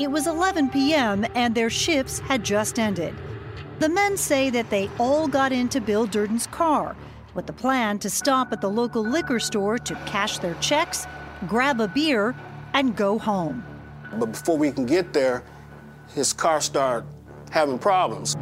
It 0.00 0.10
was 0.10 0.26
11 0.26 0.70
p.m., 0.70 1.24
and 1.36 1.54
their 1.54 1.70
shifts 1.70 2.18
had 2.18 2.44
just 2.44 2.80
ended. 2.80 3.14
The 3.78 3.88
men 3.88 4.16
say 4.16 4.50
that 4.50 4.70
they 4.70 4.90
all 4.98 5.28
got 5.28 5.52
into 5.52 5.80
Bill 5.80 6.06
Durden's 6.06 6.48
car 6.48 6.96
with 7.34 7.46
the 7.46 7.52
plan 7.52 7.98
to 8.00 8.10
stop 8.10 8.52
at 8.52 8.60
the 8.60 8.70
local 8.70 9.04
liquor 9.04 9.38
store 9.38 9.78
to 9.78 9.94
cash 10.06 10.38
their 10.38 10.54
checks, 10.54 11.06
grab 11.46 11.80
a 11.80 11.88
beer, 11.88 12.34
and 12.74 12.96
go 12.96 13.18
home. 13.18 13.64
But 14.18 14.32
before 14.32 14.56
we 14.56 14.70
can 14.72 14.86
get 14.86 15.12
there, 15.12 15.42
his 16.14 16.32
car 16.32 16.60
started 16.60 17.08
having 17.50 17.78
problems. 17.78 18.36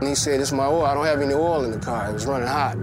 And 0.00 0.08
he 0.08 0.14
said, 0.14 0.40
It's 0.40 0.52
my 0.52 0.66
oil. 0.66 0.84
I 0.84 0.94
don't 0.94 1.06
have 1.06 1.20
any 1.20 1.34
oil 1.34 1.64
in 1.64 1.72
the 1.72 1.78
car. 1.78 2.10
It 2.10 2.12
was 2.12 2.26
running 2.26 2.48
hot. 2.48 2.76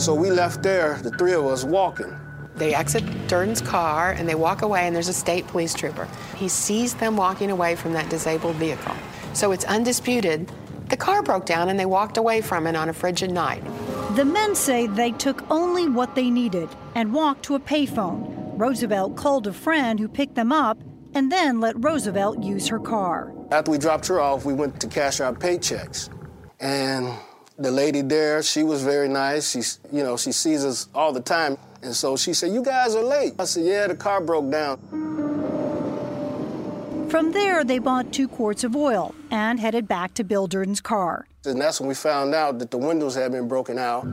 So 0.00 0.14
we 0.14 0.30
left 0.30 0.62
there, 0.62 0.98
the 1.02 1.10
three 1.10 1.32
of 1.32 1.44
us 1.46 1.64
walking. 1.64 2.16
They 2.54 2.74
exit 2.74 3.04
Durden's 3.28 3.60
car 3.60 4.12
and 4.12 4.28
they 4.28 4.34
walk 4.34 4.62
away, 4.62 4.86
and 4.86 4.94
there's 4.94 5.08
a 5.08 5.12
state 5.12 5.46
police 5.46 5.74
trooper. 5.74 6.08
He 6.36 6.48
sees 6.48 6.94
them 6.94 7.16
walking 7.16 7.50
away 7.50 7.76
from 7.76 7.92
that 7.94 8.08
disabled 8.08 8.56
vehicle. 8.56 8.94
So 9.32 9.52
it's 9.52 9.64
undisputed. 9.64 10.52
The 10.92 10.98
car 10.98 11.22
broke 11.22 11.46
down 11.46 11.70
and 11.70 11.80
they 11.80 11.86
walked 11.86 12.18
away 12.18 12.42
from 12.42 12.66
it 12.66 12.76
on 12.76 12.90
a 12.90 12.92
frigid 12.92 13.30
night. 13.30 13.64
The 14.14 14.26
men 14.26 14.54
say 14.54 14.86
they 14.86 15.12
took 15.12 15.42
only 15.50 15.88
what 15.88 16.14
they 16.14 16.28
needed 16.28 16.68
and 16.94 17.14
walked 17.14 17.44
to 17.44 17.54
a 17.54 17.60
payphone. 17.60 18.52
Roosevelt 18.58 19.16
called 19.16 19.46
a 19.46 19.54
friend 19.54 19.98
who 19.98 20.06
picked 20.06 20.34
them 20.34 20.52
up 20.52 20.76
and 21.14 21.32
then 21.32 21.60
let 21.60 21.82
Roosevelt 21.82 22.42
use 22.42 22.68
her 22.68 22.78
car. 22.78 23.32
After 23.50 23.70
we 23.70 23.78
dropped 23.78 24.06
her 24.08 24.20
off, 24.20 24.44
we 24.44 24.52
went 24.52 24.82
to 24.82 24.86
cash 24.86 25.20
our 25.20 25.32
paychecks. 25.32 26.10
And 26.60 27.10
the 27.56 27.70
lady 27.70 28.02
there, 28.02 28.42
she 28.42 28.62
was 28.62 28.82
very 28.82 29.08
nice. 29.08 29.50
She's, 29.50 29.80
you 29.90 30.02
know, 30.02 30.18
she 30.18 30.30
sees 30.30 30.62
us 30.62 30.88
all 30.94 31.14
the 31.14 31.22
time. 31.22 31.56
And 31.82 31.96
so 31.96 32.18
she 32.18 32.34
said, 32.34 32.52
You 32.52 32.62
guys 32.62 32.94
are 32.94 33.02
late. 33.02 33.32
I 33.38 33.44
said, 33.44 33.64
Yeah, 33.64 33.86
the 33.86 33.96
car 33.96 34.20
broke 34.20 34.50
down. 34.50 34.78
From 37.12 37.30
there, 37.32 37.62
they 37.62 37.78
bought 37.78 38.10
two 38.10 38.26
quarts 38.26 38.64
of 38.64 38.74
oil 38.74 39.14
and 39.30 39.60
headed 39.60 39.86
back 39.86 40.14
to 40.14 40.24
Bill 40.24 40.46
Durden's 40.46 40.80
car. 40.80 41.26
And 41.44 41.60
that's 41.60 41.78
when 41.78 41.86
we 41.86 41.94
found 41.94 42.34
out 42.34 42.58
that 42.58 42.70
the 42.70 42.78
windows 42.78 43.14
had 43.14 43.32
been 43.32 43.48
broken 43.48 43.78
out. 43.78 44.04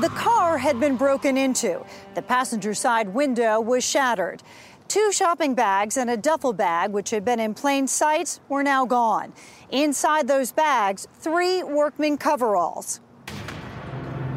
The 0.00 0.10
car 0.16 0.58
had 0.58 0.80
been 0.80 0.96
broken 0.96 1.36
into. 1.36 1.86
The 2.16 2.22
passenger 2.22 2.74
side 2.74 3.14
window 3.14 3.60
was 3.60 3.84
shattered. 3.84 4.42
Two 4.88 5.12
shopping 5.12 5.54
bags 5.54 5.96
and 5.96 6.10
a 6.10 6.16
duffel 6.16 6.52
bag, 6.52 6.90
which 6.90 7.10
had 7.10 7.24
been 7.24 7.38
in 7.38 7.54
plain 7.54 7.86
sight, 7.86 8.40
were 8.48 8.64
now 8.64 8.84
gone. 8.84 9.32
Inside 9.70 10.26
those 10.26 10.50
bags, 10.50 11.06
three 11.20 11.62
workman 11.62 12.18
coveralls. 12.18 12.98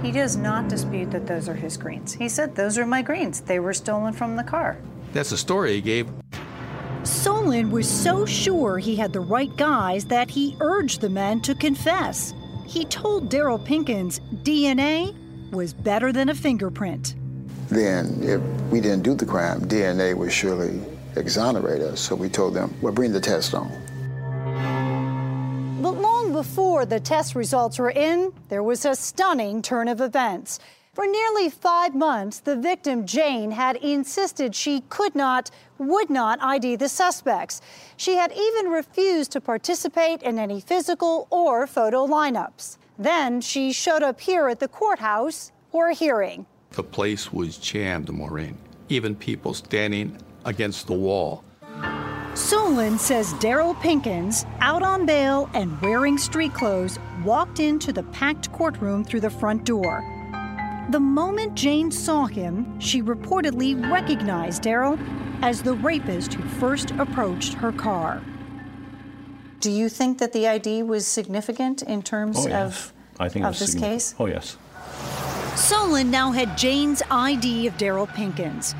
He 0.03 0.11
does 0.11 0.37
not 0.37 0.67
dispute 0.67 1.09
that 1.09 1.25
those 1.25 1.49
are 1.49 1.55
his 1.55 1.75
greens. 1.75 2.13
He 2.13 2.29
said, 2.29 2.55
Those 2.55 2.77
are 2.77 2.85
my 2.85 3.01
greens. 3.01 3.41
They 3.41 3.59
were 3.59 3.73
stolen 3.73 4.13
from 4.13 4.35
the 4.35 4.43
car. 4.43 4.77
That's 5.11 5.31
the 5.31 5.37
story 5.37 5.73
he 5.73 5.81
gave. 5.81 6.07
Solon 7.07 7.71
was 7.71 7.89
so 7.89 8.25
sure 8.25 8.77
he 8.77 8.95
had 8.95 9.13
the 9.13 9.21
right 9.21 9.55
guys 9.55 10.03
that 10.05 10.29
he 10.29 10.57
urged 10.59 10.99
the 10.99 11.09
men 11.09 11.39
to 11.41 11.55
confess. 11.55 12.33
He 12.65 12.83
told 12.83 13.29
Daryl 13.29 13.63
Pinkins 13.63 14.19
DNA 14.43 15.15
was 15.51 15.73
better 15.73 16.11
than 16.11 16.27
a 16.27 16.35
fingerprint. 16.35 17.15
Then, 17.69 18.19
if 18.21 18.41
we 18.71 18.81
didn't 18.81 19.03
do 19.03 19.13
the 19.13 19.25
crime, 19.25 19.61
DNA 19.61 20.15
would 20.15 20.31
surely 20.31 20.81
exonerate 21.15 21.81
us. 21.81 22.01
So 22.01 22.13
we 22.13 22.27
told 22.27 22.53
them, 22.53 22.73
well, 22.81 22.93
bring 22.93 23.13
the 23.13 23.21
test 23.21 23.53
on. 23.53 23.71
But 25.81 25.91
long 26.01 26.33
before 26.33 26.85
the 26.85 26.99
test 26.99 27.35
results 27.35 27.79
were 27.79 27.91
in, 27.91 28.33
there 28.49 28.63
was 28.63 28.83
a 28.85 28.95
stunning 28.95 29.61
turn 29.61 29.87
of 29.87 30.01
events. 30.01 30.59
For 30.97 31.05
nearly 31.05 31.51
five 31.51 31.93
months, 31.93 32.39
the 32.39 32.55
victim, 32.55 33.05
Jane, 33.05 33.51
had 33.51 33.75
insisted 33.75 34.55
she 34.55 34.81
could 34.89 35.13
not, 35.13 35.51
would 35.77 36.09
not 36.09 36.41
ID 36.41 36.77
the 36.77 36.89
suspects. 36.89 37.61
She 37.97 38.15
had 38.15 38.31
even 38.31 38.71
refused 38.71 39.31
to 39.33 39.39
participate 39.39 40.23
in 40.23 40.39
any 40.39 40.59
physical 40.59 41.27
or 41.29 41.67
photo 41.67 42.07
lineups. 42.07 42.79
Then 42.97 43.41
she 43.41 43.71
showed 43.71 44.01
up 44.01 44.19
here 44.19 44.47
at 44.47 44.59
the 44.59 44.67
courthouse 44.67 45.51
for 45.71 45.89
a 45.89 45.93
hearing. 45.93 46.47
The 46.71 46.81
place 46.81 47.31
was 47.31 47.59
jammed, 47.59 48.11
Maureen. 48.11 48.57
Even 48.89 49.15
people 49.15 49.53
standing 49.53 50.17
against 50.45 50.87
the 50.87 50.95
wall. 50.95 51.43
Solon 52.33 52.97
says 52.97 53.35
Daryl 53.35 53.79
Pinkins, 53.81 54.47
out 54.61 54.81
on 54.81 55.05
bail 55.05 55.47
and 55.53 55.79
wearing 55.79 56.17
street 56.17 56.55
clothes, 56.55 56.97
walked 57.23 57.59
into 57.59 57.93
the 57.93 58.01
packed 58.05 58.51
courtroom 58.51 59.03
through 59.03 59.21
the 59.21 59.29
front 59.29 59.63
door. 59.63 60.16
The 60.89 60.99
moment 60.99 61.55
Jane 61.55 61.91
saw 61.91 62.25
him, 62.25 62.79
she 62.79 63.01
reportedly 63.01 63.75
recognized 63.91 64.63
Daryl 64.63 64.97
as 65.41 65.61
the 65.61 65.73
rapist 65.73 66.33
who 66.33 66.47
first 66.59 66.91
approached 66.91 67.53
her 67.55 67.71
car. 67.73 68.21
Do 69.59 69.69
you 69.69 69.89
think 69.89 70.19
that 70.19 70.31
the 70.33 70.47
ID 70.47 70.83
was 70.83 71.05
significant 71.05 71.81
in 71.81 72.03
terms 72.03 72.37
Oh, 72.39 72.47
yes. 72.47 72.53
of, 72.55 72.93
I 73.19 73.27
think 73.27 73.45
of 73.45 73.59
this 73.59 73.71
significant. 73.71 73.93
case? 74.01 74.15
Oh, 74.17 74.27
yes. 74.27 74.57
Solon 75.55 76.09
now 76.09 76.31
had 76.31 76.57
Jane's 76.57 77.01
ID 77.11 77.67
of 77.67 77.77
Daryl 77.77 78.07
Pinkins, 78.07 78.73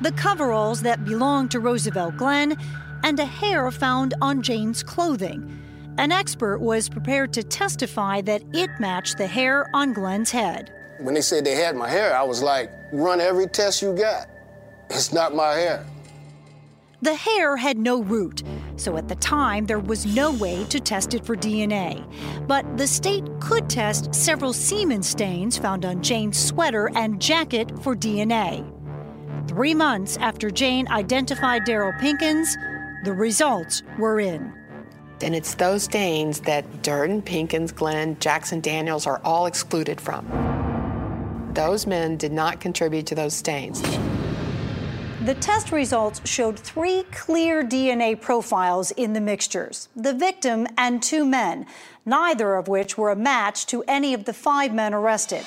the 0.00 0.12
coveralls 0.12 0.82
that 0.82 1.04
belonged 1.04 1.50
to 1.50 1.60
Roosevelt 1.60 2.16
Glenn, 2.16 2.56
and 3.04 3.18
a 3.20 3.26
hair 3.26 3.70
found 3.70 4.14
on 4.22 4.40
Jane's 4.40 4.82
clothing. 4.82 5.60
An 5.98 6.12
expert 6.12 6.58
was 6.58 6.88
prepared 6.88 7.32
to 7.34 7.42
testify 7.42 8.20
that 8.22 8.42
it 8.54 8.70
matched 8.78 9.18
the 9.18 9.26
hair 9.26 9.68
on 9.74 9.92
Glenn's 9.92 10.30
head. 10.30 10.72
When 11.00 11.14
they 11.14 11.20
said 11.20 11.44
they 11.44 11.54
had 11.54 11.76
my 11.76 11.88
hair, 11.88 12.16
I 12.16 12.22
was 12.22 12.42
like, 12.42 12.70
run 12.92 13.20
every 13.20 13.46
test 13.46 13.82
you 13.82 13.94
got. 13.94 14.28
It's 14.90 15.12
not 15.12 15.34
my 15.34 15.52
hair. 15.54 15.86
The 17.02 17.14
hair 17.14 17.56
had 17.56 17.76
no 17.76 18.02
root, 18.02 18.42
so 18.76 18.96
at 18.96 19.06
the 19.06 19.16
time 19.16 19.66
there 19.66 19.78
was 19.78 20.06
no 20.06 20.32
way 20.32 20.64
to 20.64 20.80
test 20.80 21.12
it 21.12 21.26
for 21.26 21.36
DNA. 21.36 22.04
But 22.46 22.78
the 22.78 22.86
state 22.86 23.24
could 23.38 23.68
test 23.68 24.14
several 24.14 24.52
semen 24.52 25.02
stains 25.02 25.58
found 25.58 25.84
on 25.84 26.02
Jane's 26.02 26.38
sweater 26.38 26.90
and 26.94 27.20
jacket 27.20 27.70
for 27.82 27.94
DNA. 27.94 28.72
Three 29.46 29.74
months 29.74 30.16
after 30.16 30.50
Jane 30.50 30.88
identified 30.88 31.62
Daryl 31.62 31.96
Pinkins, 32.00 32.56
the 33.04 33.12
results 33.12 33.82
were 33.98 34.18
in. 34.18 34.52
And 35.22 35.34
it's 35.34 35.54
those 35.54 35.84
stains 35.84 36.40
that 36.40 36.82
Durden, 36.82 37.22
Pinkins, 37.22 37.74
Glenn, 37.74 38.18
Jackson 38.18 38.60
Daniels 38.60 39.06
are 39.06 39.20
all 39.22 39.46
excluded 39.46 40.00
from. 40.00 40.26
Those 41.56 41.86
men 41.86 42.18
did 42.18 42.32
not 42.32 42.60
contribute 42.60 43.06
to 43.06 43.14
those 43.14 43.32
stains. 43.32 43.80
The 45.24 45.34
test 45.40 45.72
results 45.72 46.20
showed 46.28 46.58
three 46.58 47.04
clear 47.10 47.64
DNA 47.64 48.20
profiles 48.20 48.90
in 48.90 49.14
the 49.14 49.22
mixtures 49.22 49.88
the 49.96 50.12
victim 50.12 50.66
and 50.76 51.02
two 51.02 51.24
men, 51.24 51.64
neither 52.04 52.56
of 52.56 52.68
which 52.68 52.98
were 52.98 53.08
a 53.08 53.16
match 53.16 53.64
to 53.68 53.82
any 53.88 54.12
of 54.12 54.26
the 54.26 54.34
five 54.34 54.74
men 54.74 54.92
arrested. 54.92 55.46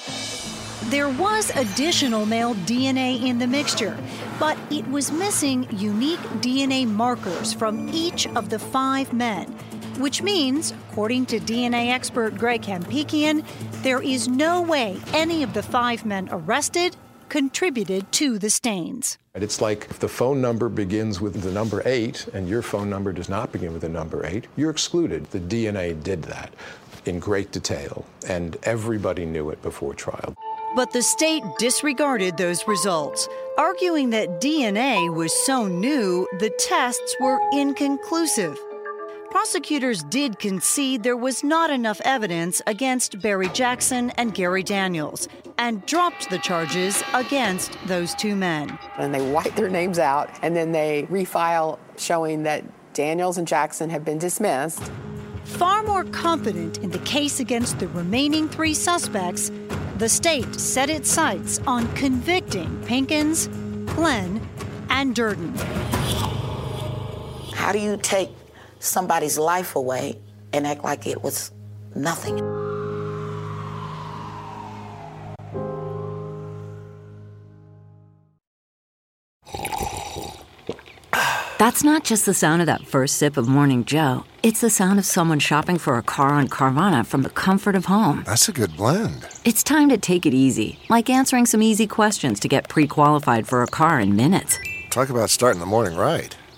There 0.90 1.10
was 1.10 1.52
additional 1.56 2.26
male 2.26 2.56
DNA 2.56 3.24
in 3.24 3.38
the 3.38 3.46
mixture, 3.46 3.96
but 4.40 4.58
it 4.72 4.90
was 4.90 5.12
missing 5.12 5.68
unique 5.72 6.20
DNA 6.42 6.88
markers 6.88 7.54
from 7.54 7.88
each 7.94 8.26
of 8.30 8.50
the 8.50 8.58
five 8.58 9.14
men, 9.14 9.56
which 10.00 10.22
means, 10.22 10.74
according 10.90 11.26
to 11.28 11.40
DNA 11.40 11.92
expert 11.92 12.38
Greg 12.38 12.62
Hampikian, 12.64 13.46
there 13.84 14.02
is 14.02 14.28
no 14.28 14.62
way 14.62 15.00
any 15.14 15.44
of 15.44 15.54
the 15.54 15.64
five 15.64 16.06
men 16.06 16.30
arrested 16.32 16.96
contributed 17.30 18.12
to 18.12 18.40
the 18.40 18.50
stains. 18.50 19.18
It's 19.36 19.62
like 19.62 19.88
if 19.90 20.00
the 20.00 20.08
phone 20.08 20.42
number 20.42 20.68
begins 20.68 21.22
with 21.22 21.42
the 21.42 21.52
number 21.52 21.82
eight 21.86 22.28
and 22.34 22.50
your 22.50 22.62
phone 22.62 22.90
number 22.90 23.14
does 23.14 23.30
not 23.30 23.52
begin 23.52 23.72
with 23.72 23.84
the 23.84 23.90
number 23.90 24.26
eight, 24.26 24.48
you're 24.58 24.72
excluded. 24.72 25.26
The 25.32 25.40
DNA 25.40 26.02
did 26.02 26.24
that 26.24 26.54
in 27.06 27.20
great 27.20 27.52
detail, 27.52 28.06
and 28.28 28.58
everybody 28.64 29.26
knew 29.26 29.50
it 29.50 29.62
before 29.62 29.94
trial. 29.94 30.36
But 30.76 30.92
the 30.92 31.02
state 31.02 31.44
disregarded 31.58 32.38
those 32.38 32.68
results, 32.68 33.28
arguing 33.58 34.12
that 34.12 34.42
DNA 34.42 35.14
was 35.14 35.34
so 35.46 35.68
new 35.68 36.28
the 36.40 36.52
tests 36.60 37.16
were 37.20 37.40
inconclusive. 37.54 38.60
Prosecutors 39.32 40.02
did 40.04 40.40
concede 40.40 41.04
there 41.04 41.16
was 41.16 41.44
not 41.44 41.70
enough 41.70 42.02
evidence 42.04 42.64
against 42.66 43.22
Barry 43.22 43.48
Jackson 43.50 44.10
and 44.12 44.34
Gary 44.34 44.64
Daniels 44.64 45.28
and 45.60 45.86
dropped 45.86 46.32
the 46.32 46.40
charges 46.40 47.04
against 47.14 47.78
those 47.86 48.16
two 48.16 48.36
men. 48.36 48.80
And 48.98 49.14
they 49.14 49.22
wipe 49.32 49.56
their 49.56 49.70
names 49.70 50.00
out 50.00 50.32
and 50.42 50.56
then 50.56 50.72
they 50.72 51.04
refile 51.12 51.78
showing 51.96 52.42
that 52.44 52.64
Daniels 52.94 53.38
and 53.38 53.48
Jackson 53.48 53.92
have 53.92 54.04
been 54.04 54.18
dismissed. 54.18 54.92
Far 55.44 55.84
more 55.84 56.06
confident 56.06 56.80
in 56.80 56.90
the 56.90 57.00
case 57.00 57.40
against 57.40 57.78
the 57.78 57.88
remaining 57.90 58.50
three 58.50 58.74
suspects, 58.74 59.52
the 60.00 60.10
state 60.10 60.56
set 60.56 60.90
its 60.90 61.12
sights 61.12 61.60
on 61.68 61.88
convicting 61.94 62.82
Pinkins, 62.86 63.48
Glenn, 63.96 64.42
and 64.90 65.14
Durden. 65.14 65.54
How 67.54 67.72
do 67.72 67.78
you 67.78 67.96
take 67.98 68.39
somebody's 68.80 69.38
life 69.38 69.76
away 69.76 70.20
and 70.54 70.66
act 70.66 70.84
like 70.84 71.06
it 71.06 71.22
was 71.22 71.52
nothing? 71.96 72.40
That's 81.60 81.84
not 81.84 82.06
just 82.06 82.26
the 82.26 82.34
sound 82.34 82.62
of 82.62 82.68
that 82.68 82.88
first 82.88 83.18
sip 83.18 83.36
of 83.36 83.50
Morning 83.50 83.84
Joe. 83.84 84.24
It's 84.44 84.62
the 84.62 84.70
sound 84.70 84.98
of 84.98 85.06
someone 85.06 85.40
shopping 85.40 85.78
for 85.78 85.98
a 85.98 86.02
car 86.02 86.30
on 86.30 86.48
Carvana 86.48 87.06
from 87.06 87.24
the 87.24 87.30
comfort 87.30 87.76
of 87.76 87.86
home. 87.86 88.24
That's 88.26 88.48
a 88.48 88.54
good 88.54 88.78
blend. 88.78 89.28
It's 89.44 89.62
time 89.62 89.90
to 89.90 89.98
take 89.98 90.26
it 90.26 90.34
easy, 90.34 90.80
like 90.90 91.10
answering 91.10 91.46
some 91.46 91.62
easy 91.62 91.86
questions 91.86 92.40
to 92.40 92.48
get 92.48 92.70
pre 92.70 92.88
qualified 92.88 93.46
for 93.46 93.62
a 93.62 93.68
car 93.68 94.00
in 94.00 94.16
minutes. 94.16 94.58
Talk 94.90 95.10
about 95.10 95.30
starting 95.30 95.60
the 95.60 95.66
morning 95.66 95.98
right. 95.98 96.34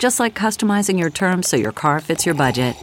Just 0.00 0.18
like 0.18 0.34
customizing 0.34 0.98
your 0.98 1.10
terms 1.10 1.46
so 1.46 1.58
your 1.58 1.72
car 1.72 2.00
fits 2.00 2.24
your 2.24 2.34
budget. 2.34 2.74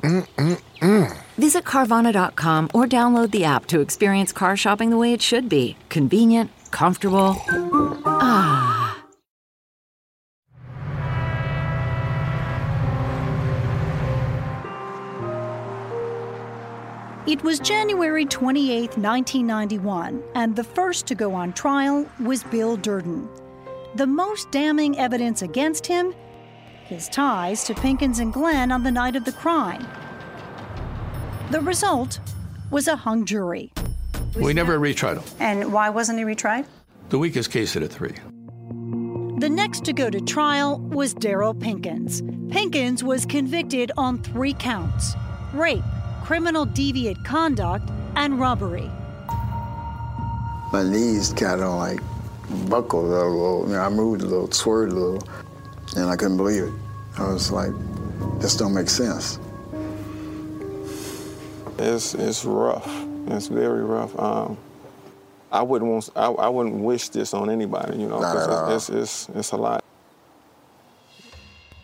Mm-mm-mm. 0.00 1.16
Visit 1.36 1.64
Carvana.com 1.64 2.70
or 2.72 2.86
download 2.86 3.30
the 3.30 3.44
app 3.44 3.66
to 3.66 3.80
experience 3.80 4.32
car 4.32 4.56
shopping 4.56 4.88
the 4.88 4.96
way 4.96 5.12
it 5.12 5.20
should 5.20 5.50
be 5.50 5.76
convenient, 5.90 6.50
comfortable. 6.70 7.36
Ah. 8.06 9.04
It 17.26 17.44
was 17.44 17.60
January 17.60 18.24
28, 18.24 18.96
1991, 18.96 20.22
and 20.34 20.56
the 20.56 20.64
first 20.64 21.06
to 21.08 21.14
go 21.14 21.34
on 21.34 21.52
trial 21.52 22.06
was 22.18 22.42
Bill 22.44 22.78
Durden. 22.78 23.28
The 23.96 24.06
most 24.06 24.50
damning 24.50 24.98
evidence 24.98 25.42
against 25.42 25.86
him? 25.86 26.14
His 26.90 27.08
ties 27.08 27.62
to 27.66 27.74
Pinkins 27.74 28.18
and 28.18 28.32
Glenn 28.32 28.72
on 28.72 28.82
the 28.82 28.90
night 28.90 29.14
of 29.14 29.24
the 29.24 29.30
crime. 29.30 29.86
The 31.52 31.60
result 31.60 32.18
was 32.72 32.88
a 32.88 32.96
hung 32.96 33.24
jury. 33.24 33.72
We 34.34 34.52
never 34.52 34.76
retried 34.76 35.22
him. 35.22 35.36
And 35.38 35.72
why 35.72 35.88
wasn't 35.90 36.18
he 36.18 36.24
retried? 36.24 36.66
The 37.10 37.18
weakest 37.18 37.52
case 37.52 37.76
at 37.76 37.84
a 37.84 37.86
three. 37.86 38.16
The 39.38 39.48
next 39.48 39.84
to 39.84 39.92
go 39.92 40.10
to 40.10 40.20
trial 40.20 40.80
was 40.80 41.14
Daryl 41.14 41.54
Pinkins. 41.56 42.22
Pinkins 42.50 43.04
was 43.04 43.24
convicted 43.24 43.92
on 43.96 44.20
three 44.24 44.54
counts 44.54 45.14
rape, 45.52 45.84
criminal 46.24 46.66
deviant 46.66 47.24
conduct, 47.24 47.88
and 48.16 48.40
robbery. 48.40 48.90
My 50.72 50.82
knees 50.82 51.32
kind 51.34 51.60
of 51.60 51.72
like 51.74 52.00
buckled 52.68 53.04
a 53.04 53.08
little. 53.08 53.64
You 53.68 53.74
know, 53.74 53.80
I 53.80 53.88
moved 53.90 54.22
a 54.22 54.26
little, 54.26 54.50
swerved 54.50 54.90
a 54.90 54.96
little, 54.96 55.28
and 55.96 56.10
I 56.10 56.16
couldn't 56.16 56.36
believe 56.36 56.64
it. 56.64 56.72
I 57.18 57.32
was 57.32 57.50
like, 57.50 57.72
this 58.38 58.56
don't 58.56 58.74
make 58.74 58.88
sense. 58.88 59.38
It's 61.78 62.14
it's 62.14 62.44
rough. 62.44 62.86
It's 63.28 63.48
very 63.48 63.82
rough. 63.82 64.18
Um, 64.18 64.58
I 65.50 65.62
wouldn't 65.62 65.90
want. 65.90 66.10
I, 66.14 66.26
I 66.26 66.48
wouldn't 66.48 66.76
wish 66.76 67.08
this 67.08 67.34
on 67.34 67.50
anybody. 67.50 67.98
You 67.98 68.08
know, 68.08 68.20
Not 68.20 68.36
at 68.36 68.50
all. 68.50 68.74
it's, 68.74 68.88
it's 68.88 69.28
it's 69.28 69.38
it's 69.38 69.52
a 69.52 69.56
lot. 69.56 69.84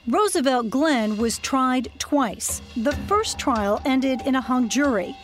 Roosevelt 0.09 0.71
Glenn 0.71 1.17
was 1.17 1.39
tried 1.39 1.91
twice. 1.99 2.63
The 2.77 2.93
first 3.09 3.39
trial 3.39 3.81
ended 3.85 4.21
in 4.25 4.37
a 4.37 4.41
hung 4.41 4.69
jury. 4.69 5.17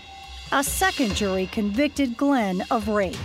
A 0.51 0.65
second 0.65 1.15
jury 1.15 1.47
convicted 1.53 2.17
Glenn 2.17 2.65
of 2.71 2.89
rape. 2.89 3.17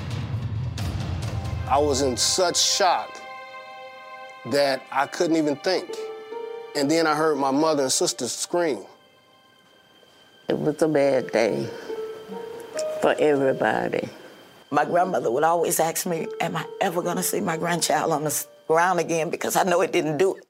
I 1.68 1.80
was 1.80 2.02
in 2.02 2.16
such 2.16 2.58
shock 2.58 3.17
that 4.52 4.82
I 4.92 5.08
couldn't 5.08 5.36
even 5.36 5.56
think. 5.58 5.96
And 6.76 6.90
then 6.90 7.08
I 7.08 7.16
heard 7.16 7.38
my 7.38 7.52
mother 7.52 7.84
and 7.84 7.92
sister 7.92 8.28
scream. 8.28 8.84
It 10.48 10.58
was 10.58 10.82
a 10.82 10.88
bad 10.88 11.32
day 11.32 11.68
for 13.02 13.16
everybody. 13.20 14.10
My 14.70 14.86
grandmother 14.86 15.32
would 15.32 15.44
always 15.44 15.80
ask 15.80 16.06
me, 16.06 16.28
Am 16.40 16.56
I 16.56 16.66
ever 16.82 17.02
going 17.02 17.18
to 17.18 17.24
see 17.24 17.42
my 17.42 17.58
grandchild 17.58 18.12
on 18.12 18.24
the 18.24 18.46
ground 18.68 19.00
again? 19.00 19.30
Because 19.30 19.56
I 19.56 19.64
know 19.64 19.82
it 19.82 19.92
didn't 19.92 20.18
do 20.18 20.36
it. 20.36 20.46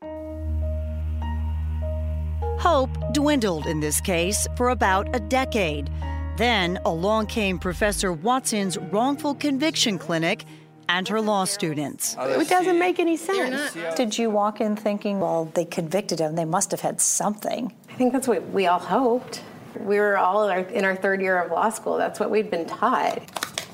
Hope 2.60 2.90
dwindled 3.14 3.68
in 3.68 3.80
this 3.80 4.02
case 4.02 4.48
for 4.56 4.70
about 4.70 5.16
a 5.16 5.20
decade. 5.20 5.90
Then 6.38 6.80
along 6.86 7.28
came 7.28 7.58
Professor 7.58 8.12
Watson's 8.12 8.78
wrongful 8.78 9.36
conviction 9.36 9.98
clinic 9.98 10.46
and 10.90 11.08
her 11.08 11.22
law 11.22 11.46
students. 11.46 12.16
It 12.20 12.50
doesn't 12.50 12.80
make 12.80 13.00
any 13.00 13.18
sense. 13.18 13.76
Did 13.96 14.18
you 14.18 14.30
walk 14.30 14.62
in 14.62 14.76
thinking, 14.76 15.20
well, 15.20 15.46
they 15.54 15.66
convicted 15.66 16.20
him, 16.20 16.36
they 16.36 16.46
must 16.46 16.72
have 16.72 16.82
had 16.82 17.02
something? 17.02 17.74
I 17.90 17.94
think 17.94 18.14
that's 18.14 18.28
what 18.28 18.48
we 18.50 18.68
all 18.68 18.80
hoped. 18.80 19.44
We 19.80 20.00
were 20.00 20.18
all 20.18 20.50
in 20.50 20.86
our, 20.86 20.96
third 20.96 21.22
year 21.22 21.42
of 21.42 21.52
law 21.52 21.70
school. 21.70 21.98
That's 21.98 22.20
what 22.20 22.32
we'd 22.32 22.50
been 22.50 22.66
taught. 22.66 23.22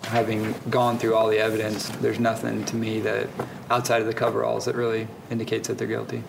Having 0.05 0.53
gone 0.69 0.97
through 0.97 1.15
all 1.15 1.29
the 1.29 1.39
evidence, 1.39 1.89
there's 2.01 2.19
nothing 2.19 2.65
to 2.65 2.75
me 2.75 2.99
that 2.99 3.27
outside 3.69 4.01
of 4.01 4.07
the 4.07 4.13
coveralls 4.13 4.65
that 4.65 4.75
really 4.75 5.07
indicates 5.29 5.67
that 5.69 5.77
they're 5.77 5.87
guilty. 5.87 6.23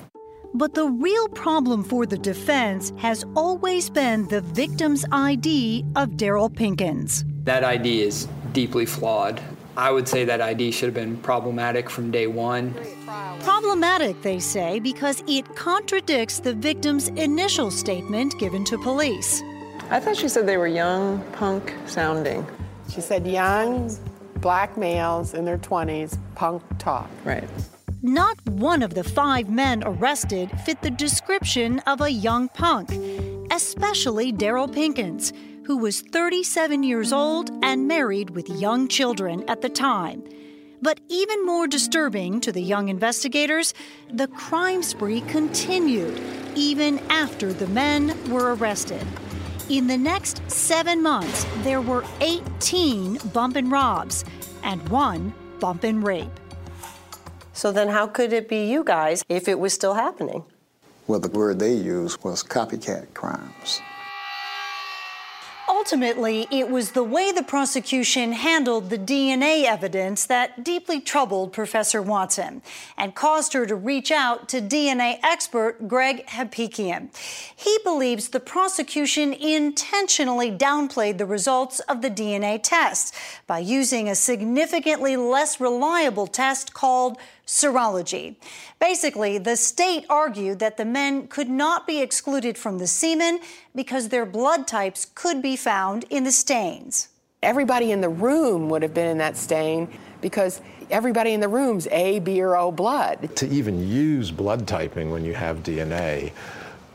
But 0.57 0.75
the 0.75 0.87
real 0.87 1.29
problem 1.31 1.83
for 1.83 2.07
the 2.07 2.17
defense 2.17 2.93
has 2.99 3.25
always 3.35 3.91
been 3.91 4.29
the 4.29 4.41
victim's 4.41 5.05
ID 5.11 5.85
of 5.97 6.11
Daryl 6.11 6.49
Pinkins. 6.49 7.25
That 7.45 7.65
ID 7.65 8.03
is 8.03 8.29
deeply 8.53 8.87
flawed. 8.87 9.43
I 9.77 9.91
would 9.91 10.07
say 10.07 10.25
that 10.25 10.41
ID 10.41 10.71
should 10.71 10.87
have 10.87 10.95
been 10.95 11.17
problematic 11.19 11.91
from 11.91 12.11
day 12.11 12.29
one. 12.29 12.75
Problematic, 13.41 14.23
they 14.23 14.39
say, 14.39 14.79
because 14.79 15.23
it 15.27 15.57
contradicts 15.57 16.39
the 16.39 16.55
victim's 16.55 17.09
initial 17.09 17.71
statement 17.71 18.39
given 18.39 18.65
to 18.67 18.79
police. 18.79 19.43
I 19.91 19.99
thought 20.01 20.17
she 20.17 20.29
said 20.29 20.47
they 20.47 20.57
were 20.57 20.69
young, 20.69 21.23
punk 21.33 21.75
sounding. 21.87 22.47
She 22.89 23.01
said 23.01 23.27
young 23.27 23.91
black 24.37 24.77
males 24.77 25.35
in 25.35 25.45
their 25.45 25.59
20s, 25.59 26.19
punk 26.35 26.63
talk. 26.79 27.11
Right. 27.25 27.49
Not 28.03 28.39
one 28.47 28.83
of 28.83 28.95
the 28.95 29.03
five 29.03 29.49
men 29.49 29.83
arrested 29.85 30.51
fit 30.65 30.83
the 30.83 30.91
description 30.91 31.81
of 31.81 32.01
a 32.01 32.11
young 32.11 32.49
punk, 32.51 32.91
especially 33.51 34.33
Daryl 34.33 34.73
Pinkins, 34.73 35.33
who 35.67 35.79
was 35.79 36.03
37 36.03 36.83
years 36.83 37.13
old 37.13 37.51
and 37.63 37.89
married 37.89 38.31
with 38.31 38.49
young 38.49 38.89
children 38.89 39.45
at 39.49 39.63
the 39.63 39.69
time. 39.69 40.23
But 40.83 41.01
even 41.09 41.47
more 41.47 41.67
disturbing 41.67 42.41
to 42.43 42.53
the 42.53 42.61
young 42.61 42.89
investigators, 42.89 43.73
the 44.13 44.29
crime 44.29 44.83
spree 44.83 45.23
continued 45.23 46.21
even 46.55 46.99
after 47.09 47.53
the 47.53 47.67
men 47.69 48.15
were 48.31 48.55
arrested. 48.55 49.07
In 49.71 49.87
the 49.87 49.97
next 49.97 50.43
seven 50.51 51.03
months, 51.03 51.47
there 51.63 51.81
were 51.81 52.05
18 52.21 53.17
bump 53.33 53.57
and 53.57 53.73
robs 53.73 54.25
and 54.63 54.87
one 54.91 55.33
bump 55.59 55.85
and 55.85 56.07
rape. 56.07 56.29
So 57.55 57.73
then, 57.73 57.89
how 57.89 58.07
could 58.07 58.33
it 58.33 58.49
be 58.49 58.67
you 58.67 58.85
guys 58.85 59.25
if 59.29 59.49
it 59.49 59.59
was 59.59 59.73
still 59.73 59.95
happening? 59.95 60.45
Well, 61.07 61.21
the 61.21 61.29
word 61.29 61.61
they 61.61 61.73
used 61.73 62.23
was 62.25 62.43
copycat 62.43 63.15
crimes. 63.15 63.81
Ultimately, 65.77 66.47
it 66.53 66.71
was 66.71 66.93
the 66.93 67.03
way 67.03 67.33
the 67.33 67.43
prosecution 67.43 68.31
handled 68.33 68.91
the 68.91 68.99
DNA 68.99 69.65
evidence 69.65 70.25
that 70.27 70.63
deeply 70.63 71.01
troubled 71.01 71.53
Professor 71.53 72.01
Watson 72.01 72.63
and 72.97 73.13
caused 73.17 73.55
her 73.55 73.67
to 73.67 73.75
reach 73.75 74.13
out 74.13 74.49
to 74.51 74.61
DNA 74.61 75.19
expert 75.25 75.89
Greg 75.89 76.27
Hampikian. 76.27 77.09
He 77.57 77.77
believes 77.83 78.29
the 78.29 78.39
prosecution 78.39 79.33
intentionally 79.33 80.53
downplayed 80.53 81.19
the 81.19 81.27
results 81.27 81.81
of 81.81 82.03
the 82.03 82.11
DNA 82.11 82.61
test 82.63 83.13
by 83.49 83.59
using 83.59 84.09
a 84.09 84.15
significantly 84.15 85.17
less 85.17 85.59
reliable 85.59 86.29
test 86.29 86.73
called 86.73 87.19
serology. 87.47 88.37
Basically, 88.81 89.39
the 89.39 89.57
state 89.57 90.07
argued 90.09 90.59
that 90.59 90.77
the 90.77 90.85
men 90.85 91.27
could 91.29 91.49
not 91.49 91.87
be 91.87 92.01
excluded 92.01 92.57
from 92.57 92.79
the 92.79 92.87
semen 92.87 93.41
because 93.75 94.09
their 94.09 94.27
blood 94.27 94.67
types 94.67 95.07
could 95.15 95.43
be 95.43 95.57
found 95.57 96.05
in 96.11 96.25
the 96.25 96.33
stains. 96.33 97.09
Everybody 97.43 97.93
in 97.93 98.01
the 98.01 98.09
room 98.09 98.71
would 98.71 98.83
have 98.83 98.95
been 98.95 99.09
in 99.09 99.19
that 99.19 99.37
stain 99.37 99.89
because 100.23 100.63
everybody 100.91 101.33
in 101.33 101.41
the 101.41 101.49
room's 101.49 101.87
A, 101.89 102.19
B, 102.21 102.41
or 102.41 102.57
O 102.57 102.73
blood. 102.73 103.37
To 103.37 103.49
even 103.49 103.87
use 103.87 104.31
blood 104.31 104.67
typing 104.67 105.11
when 105.11 105.25
you 105.25 105.35
have 105.35 105.59
DNA 105.59 106.33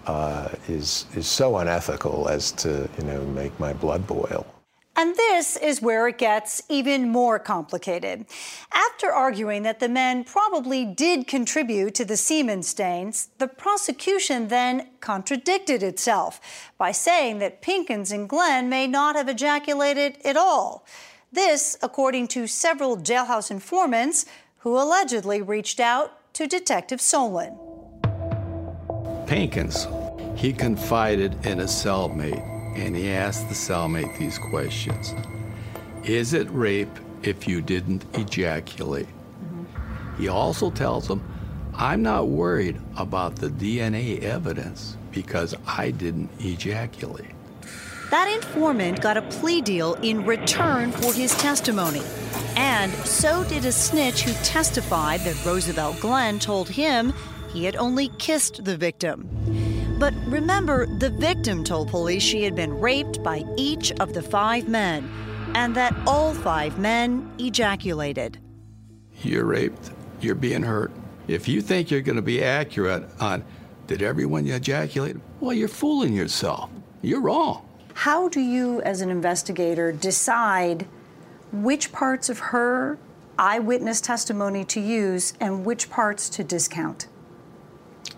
uh, 0.08 0.50
is, 0.68 1.06
is 1.16 1.28
so 1.28 1.58
unethical 1.58 2.28
as 2.28 2.52
to, 2.54 2.90
you 2.98 3.04
know, 3.04 3.22
make 3.26 3.58
my 3.60 3.74
blood 3.74 4.08
boil. 4.08 4.46
And 5.00 5.16
this 5.16 5.56
is 5.56 5.82
where 5.82 6.10
it 6.10 6.18
gets 6.18 6.62
even 6.68 7.08
more 7.08 7.40
complicated. 7.40 8.26
After 8.74 9.14
arguing 9.14 9.64
that 9.64 9.80
the 9.80 9.88
men 9.88 10.26
probably 10.26 10.84
did 10.84 11.26
contribute 11.26 11.96
to 11.96 12.04
the 12.04 12.18
semen 12.18 12.64
stains, 12.64 13.30
the 13.38 13.48
prosecution 13.48 14.50
then 14.50 14.90
contradicted 15.00 15.84
itself 15.84 16.42
by 16.78 16.92
saying 16.92 17.40
that 17.40 17.62
Pinkins 17.62 18.12
and 18.12 18.28
Glenn 18.28 18.68
may 18.68 18.88
not 18.88 19.16
have 19.16 19.30
ejaculated 19.30 20.18
at 20.26 20.36
all. 20.36 20.86
This, 21.32 21.78
according 21.82 22.28
to 22.36 22.46
several 22.46 22.98
jailhouse 22.98 23.50
informants 23.50 24.26
who 24.58 24.78
allegedly 24.78 25.42
reached 25.42 25.80
out 25.80 26.34
to 26.34 26.46
Detective 26.46 27.00
Solon. 27.00 27.58
Pinkins, 29.28 29.88
he 30.38 30.52
confided 30.52 31.46
in 31.46 31.62
a 31.62 31.68
cellmate 31.68 32.59
and 32.80 32.96
he 32.96 33.10
asked 33.10 33.50
the 33.50 33.56
cellmate 33.56 34.18
these 34.18 34.38
questions 34.38 35.14
Is 36.04 36.34
it 36.34 36.50
rape 36.52 36.90
if 37.24 37.48
you 37.48 37.62
didn't 37.62 38.06
ejaculate? 38.14 39.08
Mm-hmm. 39.08 40.22
He 40.22 40.28
also 40.30 40.72
tells 40.72 41.08
him, 41.08 41.22
I'm 41.76 42.02
not 42.02 42.28
worried 42.28 42.80
about 42.98 43.36
the 43.36 43.50
DNA 43.50 44.22
evidence 44.22 44.98
because 45.12 45.56
I 45.66 45.92
didn't 45.92 46.30
ejaculate. 46.40 47.32
That 48.10 48.28
informant 48.28 49.02
got 49.02 49.18
a 49.18 49.22
plea 49.22 49.62
deal 49.62 49.94
in 49.96 50.26
return 50.26 50.92
for 50.92 51.14
his 51.14 51.36
testimony. 51.36 52.02
And 52.56 52.92
so 53.06 53.44
did 53.44 53.66
a 53.66 53.72
snitch 53.72 54.24
who 54.24 54.34
testified 54.44 55.20
that 55.22 55.46
Roosevelt 55.46 56.00
Glenn 56.00 56.40
told 56.40 56.70
him 56.70 57.14
he 57.54 57.66
had 57.66 57.76
only 57.76 58.10
kissed 58.18 58.66
the 58.66 58.76
victim. 58.76 59.30
But 60.00 60.14
remember, 60.28 60.86
the 60.86 61.10
victim 61.10 61.66
told 61.66 61.90
police 61.90 62.24
she 62.24 62.44
had 62.44 62.56
been 62.56 62.80
raped 62.80 63.22
by 63.22 63.44
each 63.58 63.92
of 64.00 64.14
the 64.14 64.22
five 64.22 64.70
men 64.70 65.12
and 65.56 65.76
that 65.76 65.94
all 66.08 66.34
five 66.34 66.80
men 66.80 67.30
ejaculated. 67.38 68.40
You're 69.24 69.44
raped, 69.44 69.92
you're 70.22 70.36
being 70.36 70.64
hurt. 70.64 70.94
If 71.28 71.50
you 71.50 71.62
think 71.62 71.92
you're 71.92 72.00
going 72.00 72.16
to 72.16 72.22
be 72.22 72.42
accurate 72.42 73.10
on 73.20 73.44
did 73.88 74.02
everyone 74.02 74.48
ejaculate, 74.48 75.18
well, 75.42 75.52
you're 75.52 75.68
fooling 75.68 76.14
yourself. 76.14 76.70
You're 77.02 77.22
wrong. 77.22 77.68
How 77.94 78.30
do 78.30 78.40
you, 78.40 78.82
as 78.84 79.02
an 79.02 79.10
investigator, 79.10 79.92
decide 79.92 80.88
which 81.52 81.92
parts 81.92 82.30
of 82.30 82.40
her 82.40 82.98
eyewitness 83.38 84.00
testimony 84.00 84.64
to 84.66 84.80
use 84.80 85.34
and 85.42 85.66
which 85.66 85.90
parts 85.90 86.30
to 86.30 86.44
discount? 86.44 87.08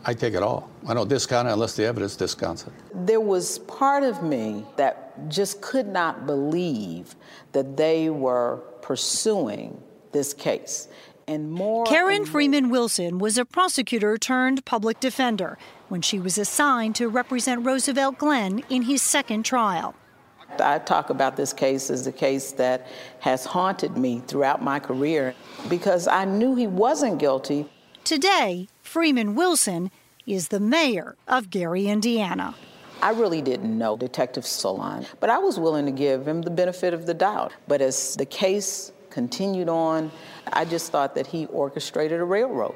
I 0.03 0.13
take 0.13 0.33
it 0.33 0.41
all. 0.41 0.69
I 0.87 0.93
don't 0.93 1.07
discount 1.07 1.47
it 1.47 1.51
unless 1.51 1.75
the 1.75 1.85
evidence 1.85 2.15
discounts 2.15 2.65
it. 2.65 2.73
There 3.05 3.21
was 3.21 3.59
part 3.59 4.03
of 4.03 4.23
me 4.23 4.65
that 4.75 5.29
just 5.29 5.61
could 5.61 5.87
not 5.87 6.25
believe 6.25 7.15
that 7.51 7.77
they 7.77 8.09
were 8.09 8.57
pursuing 8.81 9.81
this 10.11 10.33
case. 10.33 10.87
And 11.27 11.51
more 11.51 11.85
Karen 11.85 12.17
and 12.17 12.27
Freeman 12.27 12.69
Wilson 12.69 13.19
was 13.19 13.37
a 13.37 13.45
prosecutor 13.45 14.17
turned 14.17 14.65
public 14.65 14.99
defender 14.99 15.57
when 15.87 16.01
she 16.01 16.19
was 16.19 16.37
assigned 16.37 16.95
to 16.95 17.07
represent 17.07 17.65
Roosevelt 17.65 18.17
Glenn 18.17 18.63
in 18.69 18.83
his 18.83 19.01
second 19.01 19.43
trial. 19.43 19.95
I 20.59 20.79
talk 20.79 21.09
about 21.09 21.37
this 21.37 21.53
case 21.53 21.89
as 21.89 22.03
the 22.03 22.11
case 22.11 22.51
that 22.53 22.87
has 23.19 23.45
haunted 23.45 23.97
me 23.97 24.21
throughout 24.27 24.61
my 24.61 24.79
career 24.79 25.33
because 25.69 26.07
I 26.07 26.25
knew 26.25 26.55
he 26.55 26.67
wasn't 26.67 27.19
guilty. 27.19 27.69
Today, 28.03 28.67
Freeman 28.91 29.35
Wilson 29.35 29.89
is 30.27 30.49
the 30.49 30.59
mayor 30.59 31.15
of 31.25 31.49
Gary, 31.49 31.87
Indiana. 31.87 32.55
I 33.01 33.11
really 33.11 33.41
didn't 33.41 33.77
know 33.77 33.95
Detective 33.95 34.45
Solon, 34.45 35.05
but 35.21 35.29
I 35.29 35.37
was 35.37 35.57
willing 35.57 35.85
to 35.85 35.93
give 35.93 36.27
him 36.27 36.41
the 36.41 36.49
benefit 36.49 36.93
of 36.93 37.05
the 37.05 37.13
doubt. 37.13 37.53
But 37.69 37.79
as 37.79 38.17
the 38.17 38.25
case 38.25 38.91
continued 39.09 39.69
on, 39.69 40.11
I 40.51 40.65
just 40.65 40.91
thought 40.91 41.15
that 41.15 41.25
he 41.25 41.45
orchestrated 41.45 42.19
a 42.19 42.25
railroad. 42.25 42.75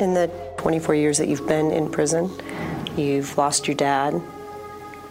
In 0.00 0.14
the 0.14 0.28
24 0.58 0.94
years 0.94 1.18
that 1.18 1.28
you've 1.28 1.46
been 1.46 1.70
in 1.70 1.90
prison, 1.90 2.30
you've 2.96 3.36
lost 3.38 3.66
your 3.68 3.76
dad, 3.76 4.20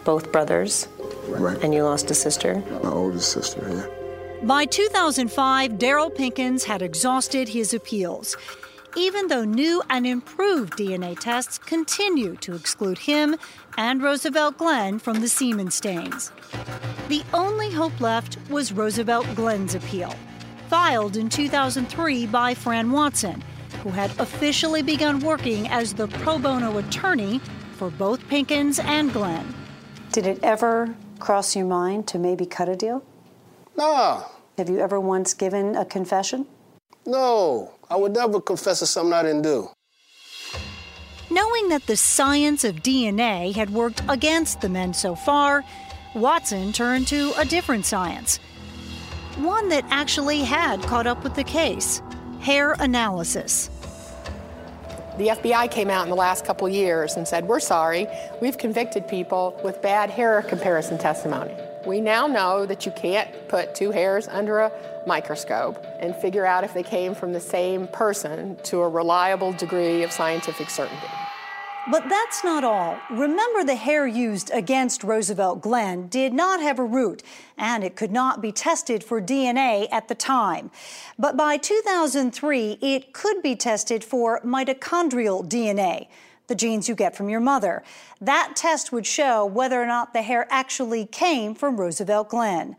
both 0.03 0.31
brothers, 0.31 0.87
Right. 1.27 1.61
and 1.63 1.73
you 1.73 1.83
lost 1.83 2.11
a 2.11 2.13
sister. 2.13 2.61
My 2.83 2.89
oldest 2.89 3.31
sister, 3.31 3.65
yeah. 3.69 3.85
By 4.45 4.65
2005, 4.65 5.73
Daryl 5.73 6.13
Pinkins 6.13 6.63
had 6.63 6.81
exhausted 6.81 7.49
his 7.49 7.73
appeals, 7.73 8.35
even 8.97 9.27
though 9.27 9.45
new 9.45 9.81
and 9.89 10.05
improved 10.05 10.73
DNA 10.77 11.17
tests 11.17 11.57
continue 11.59 12.35
to 12.37 12.55
exclude 12.55 12.97
him 12.97 13.35
and 13.77 14.01
Roosevelt 14.01 14.57
Glenn 14.57 14.99
from 14.99 15.21
the 15.21 15.27
semen 15.29 15.69
stains. 15.71 16.31
The 17.07 17.23
only 17.33 17.71
hope 17.71 18.01
left 18.01 18.37
was 18.49 18.71
Roosevelt 18.73 19.27
Glenn's 19.35 19.75
appeal, 19.75 20.13
filed 20.69 21.15
in 21.15 21.29
2003 21.29 22.25
by 22.25 22.53
Fran 22.55 22.91
Watson, 22.91 23.43
who 23.83 23.89
had 23.89 24.11
officially 24.19 24.81
begun 24.81 25.19
working 25.19 25.67
as 25.67 25.93
the 25.93 26.07
pro 26.07 26.37
bono 26.37 26.77
attorney 26.77 27.39
for 27.77 27.89
both 27.89 28.19
Pinkins 28.27 28.83
and 28.83 29.11
Glenn. 29.11 29.53
Did 30.11 30.27
it 30.27 30.39
ever 30.43 30.93
cross 31.19 31.55
your 31.55 31.65
mind 31.65 32.07
to 32.09 32.19
maybe 32.19 32.45
cut 32.45 32.69
a 32.69 32.75
deal? 32.75 33.03
Nah, 33.77 34.23
Have 34.57 34.69
you 34.69 34.79
ever 34.79 34.99
once 34.99 35.33
given 35.33 35.75
a 35.75 35.85
confession? 35.85 36.45
no. 37.05 37.73
I 37.89 37.97
would 37.97 38.13
never 38.13 38.39
confess 38.39 38.79
to 38.79 38.85
something 38.85 39.11
I 39.11 39.23
didn't 39.23 39.41
do. 39.41 39.67
Knowing 41.29 41.67
that 41.69 41.87
the 41.87 41.97
science 41.97 42.63
of 42.63 42.77
DNA 42.77 43.53
had 43.53 43.69
worked 43.69 44.01
against 44.07 44.61
the 44.61 44.69
men 44.69 44.93
so 44.93 45.13
far, 45.13 45.65
Watson 46.15 46.71
turned 46.71 47.07
to 47.09 47.33
a 47.37 47.43
different 47.43 47.85
science 47.85 48.39
one 49.37 49.69
that 49.69 49.85
actually 49.89 50.41
had 50.41 50.81
caught 50.83 51.07
up 51.07 51.23
with 51.23 51.33
the 51.35 51.43
case 51.43 52.01
hair 52.41 52.73
analysis. 52.79 53.69
The 55.17 55.27
FBI 55.27 55.69
came 55.69 55.91
out 55.91 56.03
in 56.03 56.09
the 56.09 56.15
last 56.15 56.43
couple 56.43 56.67
years 56.67 57.15
and 57.15 57.27
said, 57.27 57.47
We're 57.47 57.59
sorry, 57.59 58.07
we've 58.41 58.57
convicted 58.57 59.07
people 59.07 59.59
with 59.63 59.81
bad 59.81 60.09
hair 60.09 60.41
comparison 60.41 60.97
testimony. 60.97 61.55
We 61.85 62.01
now 62.01 62.25
know 62.27 62.65
that 62.65 62.85
you 62.85 62.91
can't 62.91 63.29
put 63.47 63.75
two 63.75 63.91
hairs 63.91 64.27
under 64.27 64.59
a 64.59 64.71
microscope 65.05 65.83
and 65.99 66.15
figure 66.15 66.45
out 66.45 66.63
if 66.63 66.73
they 66.73 66.83
came 66.83 67.13
from 67.13 67.33
the 67.33 67.39
same 67.39 67.87
person 67.87 68.55
to 68.63 68.81
a 68.81 68.89
reliable 68.89 69.53
degree 69.53 70.03
of 70.03 70.11
scientific 70.11 70.69
certainty. 70.69 71.07
But 71.89 72.07
that's 72.09 72.43
not 72.43 72.63
all. 72.63 72.99
Remember, 73.09 73.63
the 73.63 73.75
hair 73.75 74.05
used 74.05 74.51
against 74.53 75.03
Roosevelt 75.03 75.61
Glenn 75.61 76.07
did 76.07 76.31
not 76.31 76.61
have 76.61 76.77
a 76.77 76.83
root, 76.83 77.23
and 77.57 77.83
it 77.83 77.95
could 77.95 78.11
not 78.11 78.39
be 78.39 78.51
tested 78.51 79.03
for 79.03 79.19
DNA 79.19 79.87
at 79.91 80.07
the 80.07 80.13
time. 80.13 80.69
But 81.17 81.35
by 81.35 81.57
2003, 81.57 82.77
it 82.81 83.13
could 83.13 83.41
be 83.41 83.55
tested 83.55 84.03
for 84.03 84.39
mitochondrial 84.41 85.47
DNA, 85.47 86.07
the 86.45 86.55
genes 86.55 86.87
you 86.87 86.93
get 86.93 87.15
from 87.15 87.29
your 87.29 87.39
mother. 87.39 87.81
That 88.19 88.53
test 88.55 88.91
would 88.91 89.07
show 89.07 89.43
whether 89.43 89.81
or 89.81 89.87
not 89.87 90.13
the 90.13 90.21
hair 90.21 90.45
actually 90.51 91.07
came 91.07 91.55
from 91.55 91.77
Roosevelt 91.77 92.29
Glenn. 92.29 92.75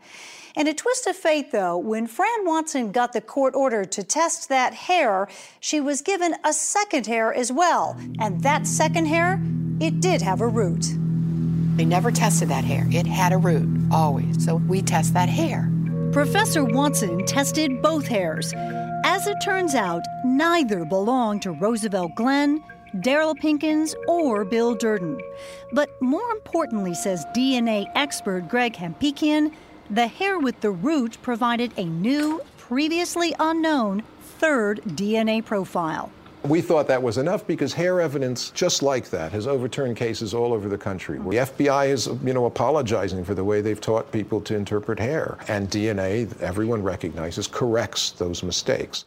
In 0.55 0.67
a 0.67 0.73
twist 0.73 1.07
of 1.07 1.15
fate, 1.15 1.51
though, 1.51 1.79
when 1.79 2.05
Fran 2.05 2.45
Watson 2.45 2.91
got 2.91 3.11
the 3.11 3.21
court 3.21 3.55
order 3.55 3.83
to 3.85 4.03
test 4.03 4.49
that 4.49 4.71
hair, 4.71 5.27
she 5.59 5.81
was 5.81 6.03
given 6.03 6.35
a 6.43 6.53
second 6.53 7.07
hair 7.07 7.33
as 7.33 7.51
well. 7.51 7.97
And 8.19 8.43
that 8.43 8.67
second 8.67 9.07
hair, 9.07 9.41
it 9.79 9.99
did 9.99 10.21
have 10.21 10.41
a 10.41 10.47
root. 10.47 10.85
They 11.75 11.85
never 11.85 12.11
tested 12.11 12.49
that 12.49 12.63
hair. 12.63 12.85
It 12.91 13.07
had 13.07 13.33
a 13.33 13.37
root, 13.37 13.67
always. 13.91 14.45
So 14.45 14.57
we 14.57 14.83
test 14.83 15.15
that 15.15 15.27
hair. 15.27 15.71
Professor 16.11 16.63
Watson 16.63 17.25
tested 17.25 17.81
both 17.81 18.05
hairs. 18.05 18.53
As 19.05 19.25
it 19.25 19.37
turns 19.43 19.73
out, 19.73 20.03
neither 20.23 20.85
belonged 20.85 21.41
to 21.41 21.51
Roosevelt 21.51 22.11
Glenn, 22.13 22.63
Daryl 22.97 23.35
Pinkins, 23.35 23.95
or 24.07 24.45
Bill 24.45 24.75
Durden. 24.75 25.19
But 25.71 25.89
more 25.99 26.29
importantly, 26.29 26.93
says 26.93 27.25
DNA 27.35 27.91
expert 27.95 28.47
Greg 28.47 28.73
Hampikian, 28.75 29.51
the 29.93 30.07
hair 30.07 30.39
with 30.39 30.59
the 30.61 30.71
root 30.71 31.19
provided 31.21 31.71
a 31.77 31.85
new, 31.85 32.41
previously 32.57 33.35
unknown 33.39 34.01
third 34.39 34.81
DNA 34.87 35.45
profile. 35.45 36.11
We 36.41 36.61
thought 36.61 36.87
that 36.87 37.01
was 37.01 37.19
enough 37.19 37.45
because 37.45 37.73
hair 37.73 38.01
evidence 38.01 38.49
just 38.49 38.81
like 38.81 39.11
that 39.11 39.31
has 39.31 39.45
overturned 39.45 39.95
cases 39.95 40.33
all 40.33 40.51
over 40.51 40.67
the 40.67 40.79
country. 40.79 41.19
The 41.19 41.45
FBI 41.45 41.89
is, 41.89 42.07
you 42.23 42.33
know, 42.33 42.45
apologizing 42.45 43.23
for 43.23 43.35
the 43.35 43.43
way 43.43 43.61
they've 43.61 43.79
taught 43.79 44.11
people 44.11 44.41
to 44.41 44.55
interpret 44.55 44.99
hair. 44.99 45.37
And 45.47 45.69
DNA, 45.69 46.41
everyone 46.41 46.81
recognizes, 46.81 47.47
corrects 47.47 48.11
those 48.11 48.41
mistakes. 48.41 49.05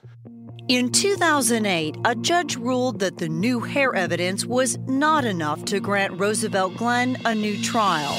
In 0.69 0.91
2008, 0.91 1.97
a 2.05 2.15
judge 2.15 2.57
ruled 2.57 3.01
that 3.01 3.19
the 3.19 3.29
new 3.29 3.61
hair 3.61 3.95
evidence 3.95 4.47
was 4.47 4.79
not 4.79 5.25
enough 5.25 5.65
to 5.67 5.79
grant 5.79 6.19
Roosevelt 6.19 6.77
Glenn 6.77 7.17
a 7.25 7.35
new 7.35 7.61
trial, 7.63 8.19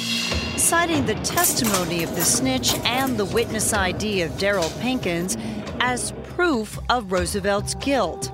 citing 0.68 1.06
the 1.06 1.16
testimony 1.24 2.04
of 2.04 2.14
the 2.16 2.22
snitch 2.22 2.74
and 2.80 3.18
the 3.18 3.24
witness 3.24 3.72
ID 3.72 4.22
of 4.22 4.30
Daryl 4.34 4.70
Pinkins 4.82 5.38
as 5.80 6.12
proof 6.36 6.78
of 6.90 7.14
Roosevelt's 7.14 7.74
guilt. 7.76 8.34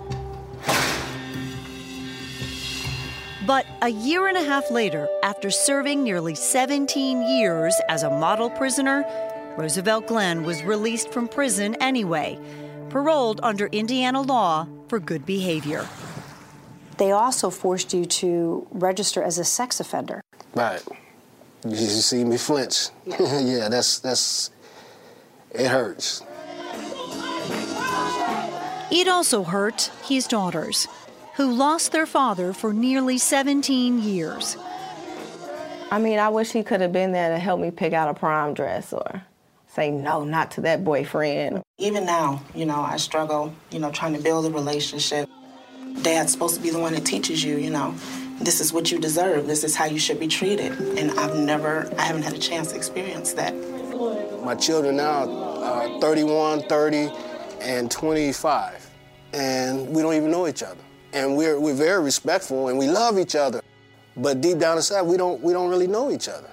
But 3.45 3.67
a 3.83 3.89
year 3.89 4.25
and 4.27 4.35
a 4.35 4.43
half 4.43 4.71
later, 4.71 5.07
after 5.21 5.51
serving 5.51 6.01
nearly 6.01 6.33
17 6.33 7.21
years 7.21 7.79
as 7.87 8.01
a 8.01 8.09
model 8.09 8.49
prisoner, 8.49 9.05
Roosevelt 9.55 10.07
Glenn 10.07 10.41
was 10.41 10.63
released 10.63 11.13
from 11.13 11.27
prison 11.27 11.75
anyway 11.75 12.39
paroled 12.89 13.41
under 13.43 13.67
Indiana 13.67 14.23
law 14.23 14.67
for 14.87 14.99
good 14.99 15.23
behavior. 15.27 15.87
They 16.97 17.11
also 17.11 17.51
forced 17.51 17.93
you 17.93 18.05
to 18.05 18.65
register 18.71 19.21
as 19.21 19.37
a 19.37 19.43
sex 19.43 19.79
offender. 19.79 20.23
Right. 20.55 20.81
You 21.65 21.75
see 21.75 22.23
me 22.23 22.37
flinch. 22.37 22.89
yeah, 23.05 23.69
that's 23.69 23.99
that's 23.99 24.51
it 25.51 25.67
hurts. 25.67 26.23
It 28.91 29.07
also 29.07 29.43
hurt 29.43 29.91
his 30.05 30.27
daughters, 30.27 30.87
who 31.35 31.51
lost 31.51 31.91
their 31.91 32.05
father 32.05 32.53
for 32.53 32.73
nearly 32.73 33.17
17 33.17 34.03
years. 34.03 34.55
I 35.89 35.99
mean, 35.99 36.19
I 36.19 36.29
wish 36.29 36.51
he 36.51 36.63
could 36.63 36.81
have 36.81 36.91
been 36.91 37.11
there 37.11 37.29
to 37.29 37.39
help 37.39 37.59
me 37.59 37.71
pick 37.71 37.93
out 37.93 38.09
a 38.09 38.13
prom 38.13 38.53
dress 38.53 38.93
or 38.93 39.23
say 39.67 39.89
no, 39.89 40.23
not 40.23 40.51
to 40.51 40.61
that 40.61 40.83
boyfriend. 40.83 41.63
Even 41.77 42.05
now, 42.05 42.43
you 42.53 42.65
know, 42.65 42.81
I 42.81 42.97
struggle, 42.97 43.53
you 43.71 43.79
know, 43.79 43.91
trying 43.91 44.13
to 44.13 44.21
build 44.21 44.45
a 44.45 44.51
relationship. 44.51 45.29
Dad's 46.01 46.31
supposed 46.31 46.55
to 46.55 46.61
be 46.61 46.69
the 46.69 46.79
one 46.79 46.93
that 46.93 47.05
teaches 47.05 47.43
you, 47.43 47.57
you 47.57 47.69
know, 47.69 47.95
this 48.45 48.59
is 48.59 48.73
what 48.73 48.91
you 48.91 48.99
deserve, 48.99 49.47
this 49.47 49.63
is 49.63 49.75
how 49.75 49.85
you 49.85 49.99
should 49.99 50.19
be 50.19 50.27
treated. 50.27 50.71
And 50.97 51.11
I've 51.19 51.35
never, 51.35 51.91
I 51.97 52.03
haven't 52.03 52.23
had 52.23 52.33
a 52.33 52.39
chance 52.39 52.71
to 52.71 52.75
experience 52.75 53.33
that. 53.33 53.53
My 54.43 54.55
children 54.55 54.97
now 54.97 55.29
are 55.63 55.99
31, 56.01 56.63
30, 56.63 57.09
and 57.61 57.89
25. 57.89 58.89
And 59.33 59.89
we 59.89 60.01
don't 60.01 60.13
even 60.13 60.31
know 60.31 60.47
each 60.47 60.63
other. 60.63 60.81
And 61.13 61.37
we're, 61.37 61.59
we're 61.59 61.75
very 61.75 62.03
respectful 62.03 62.67
and 62.67 62.77
we 62.77 62.87
love 62.87 63.17
each 63.17 63.35
other. 63.35 63.61
But 64.15 64.41
deep 64.41 64.59
down 64.59 64.77
inside, 64.77 65.03
we 65.03 65.17
don't, 65.17 65.41
we 65.41 65.53
don't 65.53 65.69
really 65.69 65.87
know 65.87 66.11
each 66.11 66.27
other. 66.27 66.49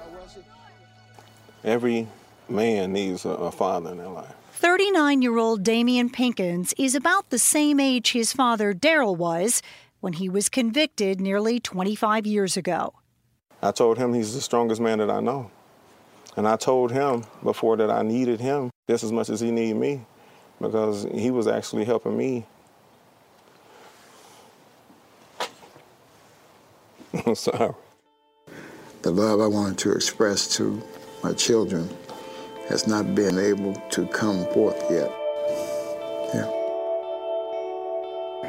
Every 1.65 2.07
man 2.49 2.93
needs 2.93 3.25
a, 3.25 3.31
a 3.31 3.53
father 3.53 3.91
in 3.91 3.99
their 3.99 4.09
life. 4.09 4.35
39 4.53 5.23
year 5.23 5.39
old 5.39 5.63
Damian 5.63 6.11
Pinkins 6.11 6.75
is 6.79 6.95
about 6.95 7.31
the 7.31 7.39
same 7.39 7.81
age 7.81 8.13
his 8.13 8.33
father 8.33 8.75
Daryl 8.75 9.17
was 9.17 9.63
when 10.01 10.15
he 10.15 10.29
was 10.29 10.49
convicted 10.49 11.21
nearly 11.21 11.61
25 11.61 12.27
years 12.27 12.57
ago. 12.57 12.95
I 13.63 13.73
told 13.73 13.99
him 13.99 14.15
he's 14.15 14.35
the 14.35 14.41
strongest 14.41 14.81
man 14.81 14.99
that 14.99 15.11
I 15.11 15.21
know. 15.21 15.51
And 16.37 16.49
I 16.49 16.57
told 16.57 16.93
him 16.93 17.25
before 17.43 17.77
that 17.77 17.91
I 17.91 18.03
needed 18.03 18.41
him 18.41 18.71
just 18.89 19.05
as 19.05 19.13
much 19.13 19.29
as 19.29 19.41
he 19.41 19.51
needed 19.51 19.77
me 19.77 20.05
because 20.61 21.07
he 21.13 21.31
was 21.31 21.47
actually 21.47 21.85
helping 21.85 22.17
me. 22.17 22.47
I'm 27.27 27.35
sorry. 27.35 27.75
The 29.03 29.11
love 29.11 29.41
I 29.41 29.47
wanted 29.47 29.79
to 29.79 29.93
express 29.93 30.57
to 30.57 30.83
my 31.23 31.33
children 31.33 31.89
has 32.69 32.87
not 32.87 33.15
been 33.15 33.39
able 33.39 33.75
to 33.91 34.07
come 34.07 34.45
forth 34.53 34.81
yet. 34.91 35.11
Yeah. 36.33 36.51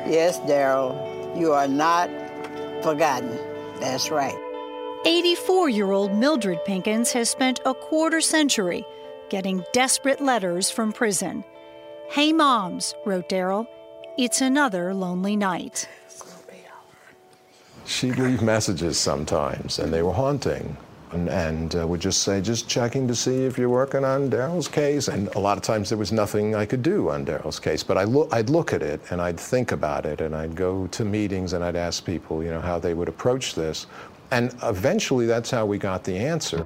Yes, 0.07 0.39
Daryl, 0.41 1.20
you 1.35 1.53
are 1.53 1.67
not 1.67 2.09
forgotten. 2.83 3.37
That's 3.79 4.09
right. 4.09 4.37
84 5.05 5.69
year 5.69 5.91
old 5.91 6.13
Mildred 6.13 6.59
Pinkins 6.65 7.11
has 7.13 7.29
spent 7.29 7.59
a 7.65 7.73
quarter 7.73 8.21
century 8.21 8.85
getting 9.29 9.63
desperate 9.73 10.21
letters 10.21 10.69
from 10.69 10.91
prison. 10.91 11.43
Hey, 12.09 12.33
moms, 12.33 12.93
wrote 13.05 13.29
Daryl, 13.29 13.65
it's 14.17 14.41
another 14.41 14.93
lonely 14.93 15.35
night. 15.35 15.87
She'd 17.85 18.17
leave 18.17 18.41
messages 18.41 18.97
sometimes, 18.97 19.79
and 19.79 19.93
they 19.93 20.01
were 20.01 20.13
haunting 20.13 20.77
and, 21.11 21.29
and 21.29 21.75
uh, 21.75 21.87
would 21.87 21.99
just 21.99 22.23
say, 22.23 22.41
just 22.41 22.67
checking 22.67 23.07
to 23.07 23.15
see 23.15 23.45
if 23.45 23.57
you're 23.57 23.69
working 23.69 24.03
on 24.03 24.29
Daryl's 24.29 24.67
case. 24.67 25.07
And 25.07 25.27
a 25.35 25.39
lot 25.39 25.57
of 25.57 25.63
times 25.63 25.89
there 25.89 25.97
was 25.97 26.11
nothing 26.11 26.55
I 26.55 26.65
could 26.65 26.83
do 26.83 27.09
on 27.09 27.25
Daryl's 27.25 27.59
case. 27.59 27.83
But 27.83 27.97
I 27.97 28.03
lo- 28.03 28.29
I'd 28.31 28.49
look 28.49 28.73
at 28.73 28.81
it 28.81 29.01
and 29.11 29.21
I'd 29.21 29.39
think 29.39 29.71
about 29.71 30.05
it 30.05 30.21
and 30.21 30.35
I'd 30.35 30.55
go 30.55 30.87
to 30.87 31.05
meetings 31.05 31.53
and 31.53 31.63
I'd 31.63 31.75
ask 31.75 32.05
people, 32.05 32.43
you 32.43 32.49
know, 32.49 32.61
how 32.61 32.79
they 32.79 32.93
would 32.93 33.09
approach 33.09 33.55
this. 33.55 33.87
And 34.31 34.55
eventually 34.63 35.25
that's 35.25 35.51
how 35.51 35.65
we 35.65 35.77
got 35.77 36.03
the 36.03 36.17
answer. 36.17 36.65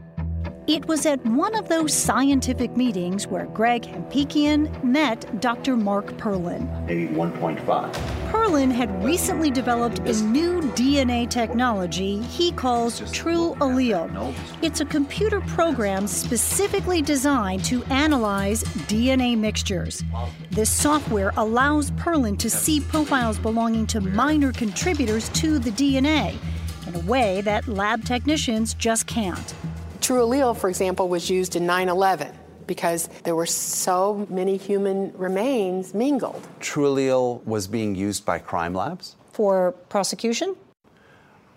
It 0.67 0.87
was 0.87 1.05
at 1.05 1.23
one 1.25 1.53
of 1.53 1.69
those 1.69 1.93
scientific 1.93 2.75
meetings 2.75 3.27
where 3.27 3.45
Greg 3.45 3.83
Hampikian 3.83 4.83
met 4.83 5.39
Dr. 5.39 5.77
Mark 5.77 6.07
Perlin. 6.17 6.87
Maybe 6.87 7.07
1.5. 7.13 7.93
Perlin 8.31 8.71
had 8.71 9.03
recently 9.03 9.51
developed 9.51 9.99
a 9.99 10.23
new 10.23 10.61
DNA 10.61 11.29
technology 11.29 12.19
he 12.23 12.51
calls 12.51 13.01
TrueAllele. 13.01 14.33
It's 14.63 14.81
a 14.81 14.85
computer 14.85 15.39
program 15.41 16.07
specifically 16.07 17.03
designed 17.03 17.63
to 17.65 17.83
analyze 17.85 18.63
DNA 18.63 19.37
mixtures. 19.37 20.03
This 20.49 20.71
software 20.71 21.31
allows 21.37 21.91
Perlin 21.91 22.39
to 22.39 22.49
see 22.49 22.81
profiles 22.81 23.37
belonging 23.37 23.85
to 23.87 24.01
minor 24.01 24.51
contributors 24.51 25.29
to 25.29 25.59
the 25.59 25.71
DNA 25.71 26.39
in 26.87 26.95
a 26.95 26.99
way 26.99 27.41
that 27.41 27.67
lab 27.67 28.05
technicians 28.05 28.73
just 28.73 29.05
can't. 29.07 29.53
TrueAllele, 29.99 30.55
for 30.57 30.69
example, 30.69 31.09
was 31.09 31.29
used 31.29 31.55
in 31.55 31.65
9 31.65 31.89
11 31.89 32.31
because 32.67 33.07
there 33.23 33.35
were 33.35 33.45
so 33.45 34.25
many 34.29 34.57
human 34.57 35.11
remains 35.17 35.93
mingled. 35.93 36.47
TrueAllele 36.59 37.43
was 37.45 37.67
being 37.67 37.95
used 37.95 38.25
by 38.25 38.39
crime 38.39 38.73
labs? 38.73 39.15
For 39.31 39.71
prosecution? 39.89 40.55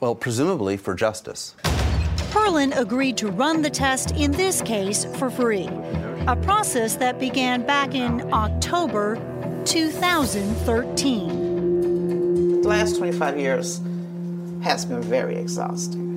Well, 0.01 0.15
presumably 0.15 0.77
for 0.77 0.95
justice. 0.95 1.55
Perlin 2.31 2.77
agreed 2.77 3.17
to 3.19 3.31
run 3.31 3.63
the 3.63 3.71
test 3.71 4.11
in 4.13 4.31
this 4.33 4.61
case 4.63 5.05
for 5.17 5.31
free. 5.31 5.69
a 6.27 6.37
process 6.37 6.97
that 6.97 7.19
began 7.19 7.65
back 7.65 7.95
in 7.95 8.31
October 8.35 9.17
2013. 9.65 12.61
The 12.61 12.69
last 12.69 12.99
25 12.99 13.39
years 13.39 13.81
has 14.63 14.85
been 14.85 15.03
very 15.03 15.37
exhausting. 15.37 16.09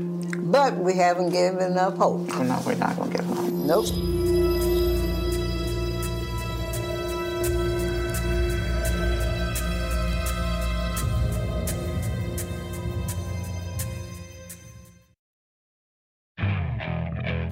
But 0.51 0.77
we 0.77 0.95
haven't 0.95 1.29
given 1.29 1.77
up 1.77 1.97
hope. 1.97 2.29
Oh, 2.33 2.43
no, 2.43 2.61
we're 2.65 2.75
not 2.75 2.95
going 2.95 3.11
to 3.11 3.17
give 3.17 3.31
up. 3.31 3.51
Nope. 3.51 3.85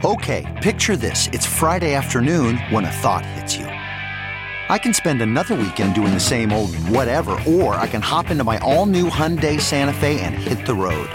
Okay, 0.03 0.45
picture 0.61 0.95
this. 0.95 1.27
It's 1.33 1.45
Friday 1.45 1.93
afternoon 1.93 2.57
when 2.71 2.85
a 2.85 2.91
thought 2.91 3.25
hits 3.25 3.57
you. 3.57 3.78
I 4.69 4.77
can 4.77 4.93
spend 4.93 5.23
another 5.23 5.55
weekend 5.55 5.95
doing 5.95 6.13
the 6.13 6.19
same 6.19 6.53
old 6.53 6.75
whatever, 6.75 7.31
or 7.47 7.73
I 7.73 7.87
can 7.87 8.03
hop 8.03 8.29
into 8.29 8.43
my 8.43 8.59
all 8.59 8.85
new 8.85 9.09
Hyundai 9.09 9.59
Santa 9.59 9.93
Fe 9.93 10.21
and 10.21 10.35
hit 10.35 10.65
the 10.67 10.75
road. 10.75 11.09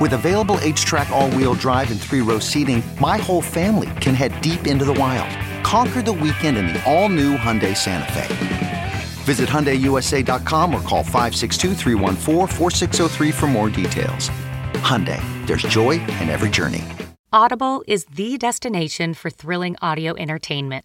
With 0.00 0.12
available 0.12 0.56
HTRAC, 0.56 1.08
all 1.10 1.30
wheel 1.30 1.54
drive, 1.54 1.90
and 1.90 2.00
three 2.00 2.20
row 2.20 2.40
seating, 2.40 2.82
my 3.00 3.16
whole 3.16 3.40
family 3.40 3.90
can 4.00 4.14
head 4.14 4.40
deep 4.40 4.66
into 4.66 4.84
the 4.84 4.94
wild. 4.94 5.30
Conquer 5.64 6.02
the 6.02 6.12
weekend 6.12 6.56
in 6.56 6.66
the 6.66 6.84
all 6.84 7.08
new 7.08 7.36
Hyundai 7.36 7.76
Santa 7.76 8.12
Fe. 8.12 8.92
Visit 9.24 9.48
HyundaiUSA.com 9.48 10.74
or 10.74 10.80
call 10.82 11.02
562 11.02 11.74
for 13.32 13.46
more 13.46 13.70
details. 13.70 14.30
Hyundai, 14.74 15.20
there's 15.46 15.62
joy 15.62 15.92
in 16.20 16.28
every 16.28 16.50
journey. 16.50 16.84
Audible 17.32 17.84
is 17.86 18.06
the 18.06 18.38
destination 18.38 19.14
for 19.14 19.30
thrilling 19.30 19.76
audio 19.82 20.16
entertainment. 20.16 20.84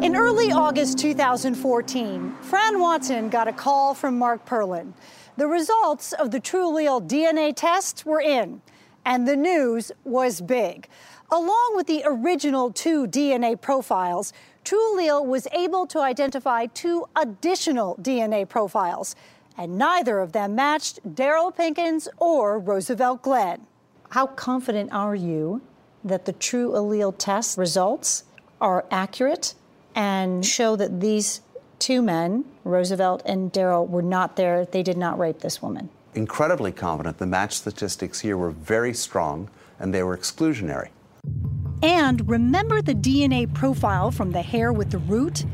In 0.00 0.14
early 0.14 0.52
August 0.52 0.96
2014, 1.00 2.32
Fran 2.42 2.78
Watson 2.78 3.28
got 3.28 3.48
a 3.48 3.52
call 3.52 3.94
from 3.94 4.16
Mark 4.16 4.46
Perlin. 4.46 4.92
The 5.36 5.48
results 5.48 6.12
of 6.12 6.30
the 6.30 6.40
TrueAllele 6.40 7.08
DNA 7.08 7.52
test 7.52 8.06
were 8.06 8.20
in, 8.20 8.62
and 9.04 9.26
the 9.26 9.34
news 9.34 9.90
was 10.04 10.40
big. 10.40 10.88
Along 11.32 11.72
with 11.74 11.88
the 11.88 12.04
original 12.06 12.70
two 12.70 13.08
DNA 13.08 13.60
profiles, 13.60 14.32
TrueAllele 14.64 15.26
was 15.26 15.48
able 15.50 15.84
to 15.88 15.98
identify 15.98 16.66
two 16.66 17.04
additional 17.16 17.96
DNA 17.96 18.48
profiles, 18.48 19.16
and 19.56 19.76
neither 19.76 20.20
of 20.20 20.30
them 20.30 20.54
matched 20.54 21.00
Daryl 21.16 21.52
Pinkins 21.52 22.06
or 22.18 22.60
Roosevelt 22.60 23.22
Glenn. 23.22 23.66
How 24.10 24.28
confident 24.28 24.92
are 24.92 25.16
you 25.16 25.60
that 26.04 26.24
the 26.24 26.34
TrueAllele 26.34 27.18
test 27.18 27.58
results 27.58 28.22
are 28.60 28.86
accurate 28.92 29.54
and 29.98 30.46
show 30.46 30.76
that 30.76 31.00
these 31.00 31.40
two 31.80 32.00
men, 32.00 32.44
Roosevelt 32.62 33.20
and 33.26 33.52
Daryl, 33.52 33.88
were 33.88 34.00
not 34.00 34.36
there? 34.36 34.64
They 34.64 34.84
did 34.84 34.96
not 34.96 35.18
rape 35.18 35.40
this 35.40 35.60
woman. 35.60 35.90
Incredibly 36.14 36.70
confident. 36.70 37.18
The 37.18 37.26
match 37.26 37.54
statistics 37.54 38.20
here 38.20 38.36
were 38.36 38.50
very 38.50 38.94
strong 38.94 39.50
and 39.80 39.92
they 39.92 40.04
were 40.04 40.16
exclusionary. 40.16 40.90
And 41.82 42.28
remember 42.28 42.80
the 42.80 42.94
DNA 42.94 43.52
profile 43.52 44.12
from 44.12 44.30
the 44.30 44.40
hair 44.40 44.72
with 44.72 44.92
the 44.92 44.98
root? 44.98 45.44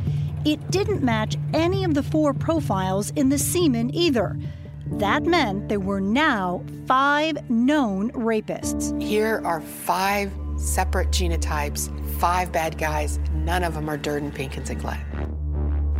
It 0.44 0.70
didn't 0.70 1.02
match 1.02 1.36
any 1.54 1.82
of 1.84 1.94
the 1.94 2.02
four 2.02 2.34
profiles 2.34 3.10
in 3.16 3.30
the 3.30 3.38
semen 3.38 3.94
either. 3.94 4.38
That 4.86 5.22
meant 5.22 5.70
there 5.70 5.80
were 5.80 6.02
now 6.02 6.62
five 6.86 7.48
known 7.48 8.12
rapists. 8.12 9.00
Here 9.02 9.40
are 9.42 9.62
five 9.62 10.30
separate 10.56 11.08
genotypes, 11.08 11.88
five 12.24 12.50
bad 12.50 12.78
guys. 12.78 13.18
None 13.34 13.62
of 13.62 13.74
them 13.74 13.86
are 13.86 13.98
Durden, 13.98 14.32
Pinkins, 14.32 14.70
and 14.70 14.80
Glenn. 14.80 14.98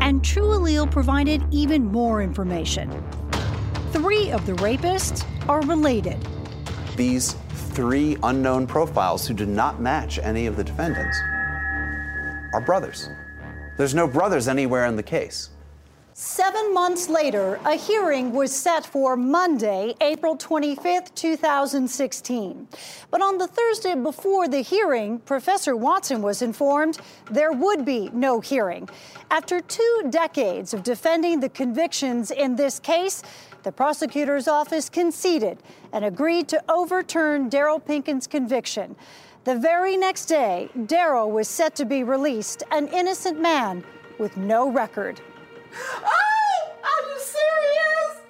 And 0.01 0.23
TrueAllele 0.23 0.91
provided 0.91 1.45
even 1.51 1.85
more 1.85 2.23
information. 2.23 2.91
Three 3.93 4.31
of 4.31 4.47
the 4.47 4.55
rapists 4.55 5.23
are 5.51 5.61
related. 5.67 6.17
These 6.97 7.35
three 7.75 8.17
unknown 8.23 8.67
profiles 8.67 9.29
who 9.29 9.35
do 9.35 9.45
not 9.45 9.83
match 9.83 10.19
any 10.19 10.47
of 10.47 10.57
the 10.57 10.65
defendants 10.65 11.19
are 12.55 12.63
brothers. 12.65 13.11
There's 13.77 13.95
no 13.95 14.07
brothers 14.07 14.49
anywhere 14.49 14.87
in 14.87 14.97
the 14.97 15.03
case. 15.03 15.51
Seven 16.17 16.73
months 16.73 17.09
later, 17.09 17.59
a 17.65 17.75
hearing 17.75 18.33
was 18.33 18.55
set 18.55 18.87
for 18.87 19.17
Monday, 19.17 19.97
April 20.01 20.37
25th, 20.37 21.13
2016. 21.17 22.69
But 23.11 23.21
on 23.21 23.37
the 23.37 23.49
Thursday 23.49 23.97
before 23.97 24.47
the 24.47 24.61
hearing, 24.61 25.19
Professor 25.19 25.75
Watson 25.75 26.23
was 26.23 26.41
informed 26.41 26.99
there 27.33 27.51
would 27.51 27.85
be 27.85 28.11
no 28.13 28.39
hearing. 28.39 28.89
After 29.33 29.61
two 29.61 30.05
decades 30.09 30.73
of 30.73 30.85
defending 30.85 31.41
the 31.41 31.49
convictions 31.49 32.31
in 32.31 32.55
this 32.55 32.79
case, 32.79 33.25
the 33.65 33.73
prosecutor's 33.73 34.47
office 34.47 34.89
conceded 34.89 35.59
and 35.93 36.05
agreed 36.05 36.47
to 36.47 36.63
overturn 36.71 37.51
Daryl 37.51 37.85
Pinkins' 37.85 38.29
conviction. 38.29 38.95
The 39.43 39.59
very 39.59 39.97
next 39.97 40.27
day, 40.27 40.69
Daryl 40.79 41.29
was 41.33 41.49
set 41.49 41.75
to 41.75 41.85
be 41.85 42.05
released, 42.05 42.63
an 42.71 42.87
innocent 42.87 43.41
man 43.41 43.83
with 44.21 44.37
no 44.37 44.71
record. 44.71 45.21
Oh, 46.05 46.73
are 46.85 47.03
you 47.11 47.19
serious? 47.21 48.21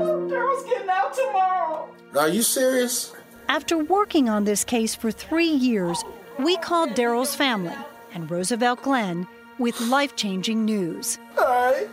Oh, 0.00 0.28
Daryl's 0.30 0.64
getting 0.68 0.88
out 0.90 1.14
tomorrow. 1.14 1.88
Are 2.16 2.28
you 2.28 2.42
serious? 2.42 3.12
After 3.48 3.78
working 3.78 4.28
on 4.28 4.44
this 4.44 4.64
case 4.64 4.94
for 4.94 5.10
three 5.10 5.46
years, 5.48 6.02
we 6.38 6.56
called 6.58 6.90
Daryl's 6.90 7.34
family 7.34 7.76
and 8.12 8.30
Roosevelt 8.30 8.82
Glenn 8.82 9.26
with 9.58 9.80
life 9.80 10.16
changing 10.16 10.64
news. 10.64 11.18
Hi. 11.36 11.86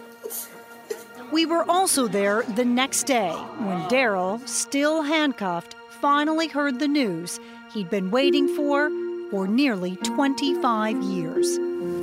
We 1.32 1.45
were 1.45 1.70
also 1.70 2.07
there 2.07 2.43
the 2.43 2.66
next 2.66 3.03
day 3.03 3.32
when 3.32 3.82
Daryl, 3.89 4.45
still 4.47 5.01
handcuffed, 5.01 5.76
finally 6.01 6.47
heard 6.47 6.80
the 6.80 6.88
news 6.88 7.39
he'd 7.74 7.89
been 7.89 8.12
waiting 8.12 8.47
for 8.55 8.89
for 9.30 9.47
nearly 9.47 9.95
25 9.97 11.01
years. 11.03 11.57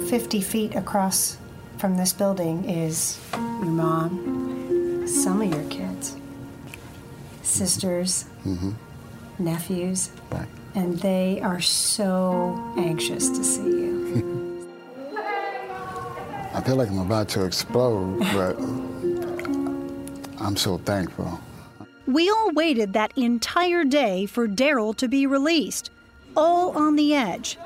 50 0.09 0.41
feet 0.41 0.75
across 0.75 1.37
from 1.77 1.97
this 1.97 2.13
building 2.15 2.65
is 2.69 3.21
your 3.35 3.67
mom, 3.67 5.07
some 5.07 5.43
of 5.43 5.49
your 5.53 5.69
kids, 5.71 6.17
sisters, 7.43 8.25
Mm-hmm. 8.47 8.71
nephews, 9.39 10.11
Right. 10.31 10.47
and 10.75 10.99
they 11.01 11.41
are 11.43 11.61
so 11.61 12.73
anxious 12.79 13.29
to 13.29 13.45
see 13.45 13.63
you. 13.63 14.69
I 16.55 16.61
feel 16.63 16.77
like 16.77 16.89
I'm 16.89 17.01
about 17.01 17.29
to 17.31 17.45
explode, 17.45 18.19
but 18.33 18.59
I'm 20.43 20.57
so 20.57 20.79
thankful. 20.79 21.39
We 22.07 22.31
all 22.31 22.51
waited 22.53 22.95
that 22.95 23.13
entire 23.17 23.85
day 23.85 24.25
for 24.25 24.49
Daryl 24.49 24.97
to 24.97 25.07
be 25.07 25.27
released, 25.27 25.91
all 26.35 26.71
on 26.79 26.97
the 26.97 27.15
edge. 27.15 27.59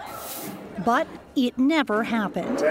But 0.84 1.06
it 1.36 1.58
never 1.58 2.04
happened. 2.04 2.62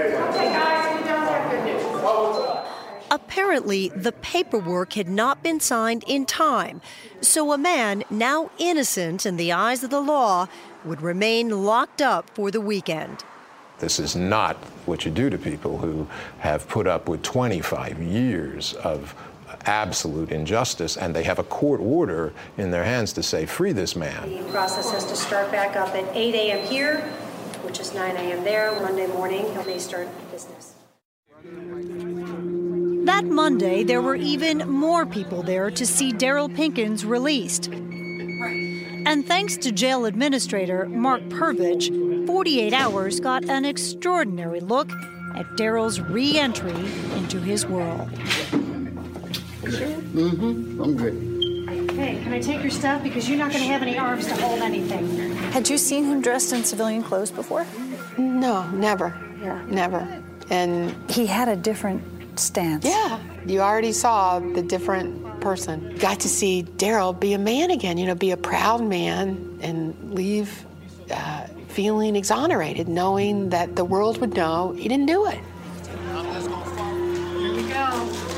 Apparently, 3.12 3.90
the 3.90 4.14
paperwork 4.14 4.94
had 4.94 5.10
not 5.10 5.44
been 5.44 5.60
signed 5.60 6.04
in 6.08 6.26
time, 6.26 6.80
so 7.20 7.52
a 7.52 7.58
man 7.58 8.04
now 8.10 8.50
innocent 8.58 9.26
in 9.26 9.36
the 9.36 9.52
eyes 9.52 9.84
of 9.84 9.90
the 9.90 10.00
law 10.00 10.48
would 10.86 11.02
remain 11.02 11.66
locked 11.66 12.02
up 12.02 12.30
for 12.30 12.50
the 12.52 12.62
weekend. 12.62 13.24
This 13.80 14.00
is 14.00 14.16
not 14.16 14.56
what 14.86 15.06
you 15.06 15.12
do 15.12 15.30
to 15.30 15.38
people 15.38 15.80
who 15.80 16.08
have 16.40 16.68
put 16.70 16.88
up 16.88 17.10
with 17.10 17.22
25 17.24 18.02
years 18.02 18.74
of 18.76 19.14
absolute 19.66 20.32
injustice, 20.32 20.96
and 20.96 21.16
they 21.16 21.24
have 21.24 21.40
a 21.40 21.44
court 21.44 21.82
order 21.82 22.34
in 22.58 22.72
their 22.72 22.84
hands 22.84 23.12
to 23.14 23.24
say, 23.24 23.46
free 23.46 23.74
this 23.74 23.96
man. 23.96 24.30
The 24.30 24.52
process 24.52 24.92
has 24.92 25.06
to 25.06 25.16
start 25.16 25.52
back 25.52 25.76
up 25.76 25.90
at 25.96 26.16
8 26.16 26.36
a.m. 26.36 26.66
here, 26.68 27.12
which 27.72 27.80
is 27.80 27.94
9 27.94 28.18
a.m. 28.18 28.44
there. 28.44 28.74
Monday 28.82 29.08
morning, 29.08 29.50
he'll 29.54 29.64
may 29.64 29.80
start 29.80 30.10
business. 30.30 30.74
That 33.06 33.24
Monday, 33.24 33.86
there 33.86 34.02
were 34.02 34.18
even 34.18 34.70
more 34.70 35.06
people 35.06 35.42
there 35.42 35.72
to 35.72 35.86
see 35.86 36.12
Daryl 36.12 36.54
Pinkins 36.54 37.06
released. 37.06 37.68
And 37.70 39.26
thanks 39.26 39.56
to 39.60 39.72
jail 39.72 40.04
administrator 40.04 40.86
Mark 40.88 41.22
Purvich, 41.30 41.88
48 42.28 42.74
Hours 42.74 43.22
got 43.22 43.46
an 43.46 43.64
extraordinary 43.64 44.60
look 44.60 44.92
at 45.38 45.46
Daryl's 45.56 46.02
re 46.02 46.38
entry 46.38 46.76
into 47.16 47.40
his 47.40 47.66
world. 47.66 48.10
Mm-hmm. 50.12 50.82
I'm 50.82 50.98
good. 50.98 51.41
Hey, 52.02 52.20
can 52.24 52.34
I 52.34 52.40
take 52.40 52.64
your 52.64 52.72
stuff? 52.72 53.04
Because 53.04 53.30
you're 53.30 53.38
not 53.38 53.52
going 53.52 53.62
to 53.62 53.70
have 53.70 53.84
any 53.84 53.96
arms 53.96 54.26
to 54.26 54.36
hold 54.38 54.62
anything. 54.62 55.36
Had 55.52 55.70
you 55.70 55.78
seen 55.78 56.06
him 56.06 56.20
dressed 56.20 56.52
in 56.52 56.64
civilian 56.64 57.04
clothes 57.04 57.30
before? 57.30 57.68
No, 58.18 58.68
never. 58.72 59.16
Yeah. 59.40 59.64
Never. 59.68 60.24
And 60.50 60.96
he 61.12 61.28
had 61.28 61.48
a 61.48 61.56
different 61.56 62.02
stance. 62.40 62.86
Yeah. 62.86 63.20
You 63.46 63.60
already 63.60 63.92
saw 63.92 64.40
the 64.40 64.64
different 64.64 65.42
person. 65.42 65.96
Got 65.98 66.20
to 66.22 66.28
see 66.28 66.64
Daryl 66.64 67.20
be 67.20 67.34
a 67.34 67.40
man 67.40 67.70
again, 67.70 68.00
you 68.00 68.08
know, 68.08 68.16
be 68.16 68.32
a 68.32 68.38
proud 68.38 68.82
man 68.82 69.60
and 69.62 70.16
leave 70.16 70.66
uh, 71.12 71.46
feeling 71.68 72.16
exonerated, 72.16 72.88
knowing 72.88 73.50
that 73.50 73.76
the 73.76 73.86
world 73.86 74.18
would 74.22 74.34
know 74.34 74.72
he 74.72 74.88
didn't 74.90 75.06
do 75.06 75.28
it. 75.28 75.40
Here 77.38 77.54
we 77.54 77.62
go. 77.70 78.31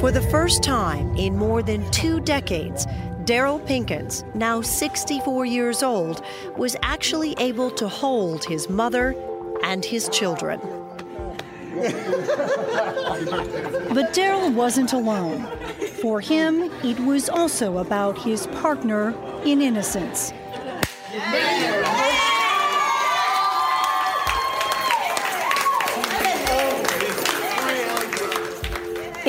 For 0.00 0.10
the 0.10 0.22
first 0.22 0.62
time 0.62 1.14
in 1.14 1.36
more 1.36 1.62
than 1.62 1.88
two 1.90 2.20
decades, 2.20 2.86
Daryl 3.24 3.60
Pinkins, 3.66 4.24
now 4.34 4.62
64 4.62 5.44
years 5.44 5.82
old, 5.82 6.24
was 6.56 6.74
actually 6.80 7.34
able 7.38 7.70
to 7.72 7.86
hold 7.86 8.42
his 8.42 8.70
mother 8.70 9.14
and 9.62 9.84
his 9.84 10.08
children. 10.08 10.58
But 13.92 14.14
Daryl 14.14 14.54
wasn't 14.54 14.94
alone. 14.94 15.46
For 16.00 16.22
him, 16.22 16.62
it 16.82 16.98
was 17.00 17.28
also 17.28 17.76
about 17.76 18.16
his 18.16 18.46
partner 18.46 19.14
in 19.44 19.60
innocence. 19.60 20.32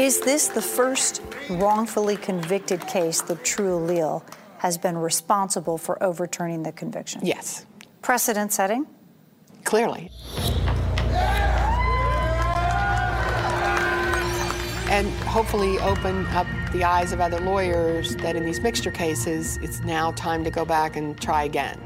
Is 0.02 0.20
this 0.20 0.48
the 0.48 0.64
first 0.64 1.22
wrongfully 1.48 2.18
convicted 2.18 2.88
case 2.88 3.22
that 3.22 3.44
TrueAllele 3.44 4.24
has 4.58 4.76
been 4.76 4.98
responsible 4.98 5.78
for 5.78 6.02
overturning 6.02 6.64
the 6.64 6.72
conviction? 6.72 7.22
Yes. 7.24 7.68
Precedent 8.02 8.52
setting? 8.52 8.88
Clearly. 9.64 10.10
And 14.90 15.08
hopefully 15.28 15.78
open 15.78 16.26
up 16.30 16.48
the 16.74 16.84
eyes 16.84 17.12
of 17.12 17.22
other 17.22 17.40
lawyers 17.40 18.16
that 18.16 18.36
in 18.36 18.44
these 18.44 18.60
mixture 18.60 18.90
cases, 18.90 19.58
it's 19.58 19.82
now 19.82 20.14
time 20.14 20.44
to 20.46 20.50
go 20.50 20.66
back 20.66 20.96
and 20.96 21.16
try 21.22 21.44
again. 21.44 21.80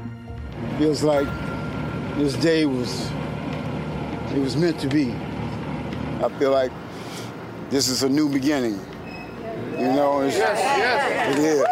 Feels 0.78 1.02
like 1.02 1.28
this 2.16 2.34
day 2.36 2.64
was 2.64 3.10
it 4.34 4.38
was 4.38 4.56
meant 4.56 4.80
to 4.80 4.88
be. 4.88 5.12
I 6.24 6.30
feel 6.38 6.52
like 6.52 6.72
this 7.70 7.88
is 7.88 8.02
a 8.02 8.08
new 8.08 8.28
beginning. 8.28 8.80
You 9.72 9.92
know, 9.92 10.20
it's, 10.20 10.36
it 10.38 11.38
is. 11.38 11.66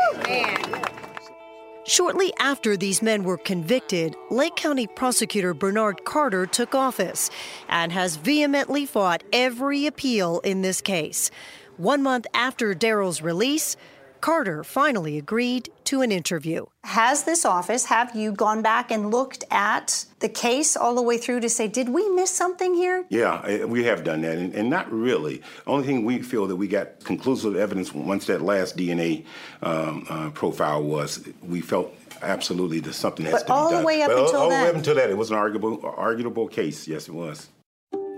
Shortly 1.87 2.33
after 2.39 2.77
these 2.77 3.03
men 3.03 3.25
were 3.25 3.37
convicted, 3.37 4.17
Lake 4.31 4.57
County 4.57 4.87
prosecutor 4.87 5.53
Bernard 5.53 6.05
Carter 6.05 6.47
took 6.47 6.75
office 6.75 7.31
and 7.69 7.93
has 7.93 8.17
vehemently 8.17 8.87
fought 8.87 9.23
every 9.33 9.87
appeal 9.87 10.41
in 10.41 10.63
this 10.63 10.81
case. 10.81 11.31
One 11.77 12.03
month 12.03 12.27
after 12.33 12.75
Daryl's 12.75 13.21
release, 13.21 13.77
Carter 14.25 14.65
finally 14.65 15.19
agreed 15.19 15.69
to 15.85 16.01
an 16.01 16.11
interview. 16.11 16.65
Has 16.85 17.25
this 17.25 17.45
office, 17.45 17.85
have 17.85 18.17
you 18.17 18.33
gone 18.33 18.63
back 18.63 18.91
and 18.91 19.11
looked 19.11 19.45
at 19.51 20.07
the 20.21 20.31
case 20.31 20.79
all 20.79 20.95
the 20.95 21.03
way 21.03 21.19
through 21.19 21.41
to 21.41 21.51
say, 21.51 21.69
did 21.69 21.91
we 21.91 22.09
miss 22.09 22.31
something 22.31 22.73
here? 22.73 23.05
Yeah, 23.11 23.43
eh, 23.45 23.65
we 23.65 23.85
have 23.85 24.03
done 24.03 24.23
that, 24.23 24.39
and, 24.39 24.55
and 24.55 24.71
not 24.71 24.91
really. 24.91 25.43
Only 25.67 25.85
thing 25.87 26.07
we 26.07 26.23
feel 26.23 26.47
that 26.47 26.57
we 26.57 26.69
got 26.69 27.05
conclusive 27.05 27.55
evidence 27.55 27.93
once 27.93 28.25
that 28.29 28.41
last 28.41 28.79
DNA 28.79 29.27
um, 29.61 30.07
uh, 30.09 30.31
profile 30.31 30.83
was, 30.83 31.29
we 31.43 31.61
felt 31.61 31.95
absolutely 32.23 32.81
that 32.81 32.95
something 32.95 33.27
has 33.27 33.33
But 33.35 33.39
to 33.41 33.45
be 33.45 33.49
done. 33.49 33.59
all 33.59 33.69
the 33.73 33.77
done. 33.77 33.85
way 33.85 34.01
up 34.01 34.09
But 34.09 34.17
all- 34.17 34.25
until 34.25 34.41
all 34.41 34.49
the 34.49 34.55
way 34.55 34.69
up 34.71 34.75
until 34.75 34.95
that, 34.95 35.11
it 35.11 35.19
was 35.19 35.31
an 35.33 35.37
arguable, 35.37 35.85
arguable 35.85 36.49
case. 36.49 36.89
Yes, 36.89 37.09
it 37.09 37.15
was. 37.15 37.51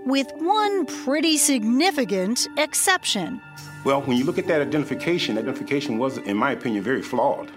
With 0.07 0.31
one 0.37 0.85
pretty 0.85 1.35
significant 1.35 2.47
exception. 2.55 3.41
Well, 3.83 4.01
when 4.03 4.15
you 4.15 4.23
look 4.23 4.37
at 4.37 4.47
that 4.47 4.61
identification, 4.61 5.35
that 5.35 5.41
identification 5.41 5.97
was, 5.97 6.17
in 6.19 6.37
my 6.37 6.53
opinion, 6.53 6.81
very 6.81 7.01
flawed. 7.01 7.51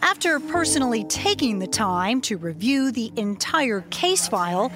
After 0.00 0.40
personally 0.40 1.04
taking 1.04 1.58
the 1.58 1.66
time 1.66 2.22
to 2.22 2.38
review 2.38 2.90
the 2.90 3.12
entire 3.16 3.82
case 3.90 4.26
file, 4.26 4.72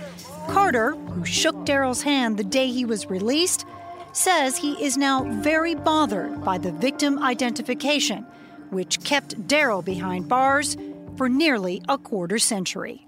Carter, 0.49 0.91
who 0.91 1.25
shook 1.25 1.57
Daryl's 1.65 2.03
hand 2.03 2.37
the 2.37 2.45
day 2.45 2.67
he 2.67 2.85
was 2.85 3.09
released, 3.09 3.65
says 4.13 4.59
he 4.59 4.73
is 4.75 4.99
now 4.99 5.25
very 5.41 5.75
bothered 5.75 6.45
by 6.45 6.59
the 6.59 6.73
victim 6.73 7.23
identification, 7.23 8.27
which 8.69 9.03
kept 9.05 9.41
Daryl 9.49 9.83
behind 9.83 10.29
bars 10.29 10.77
for 11.17 11.31
nearly 11.31 11.81
a 11.89 11.97
quarter 11.97 12.39
century. 12.39 13.07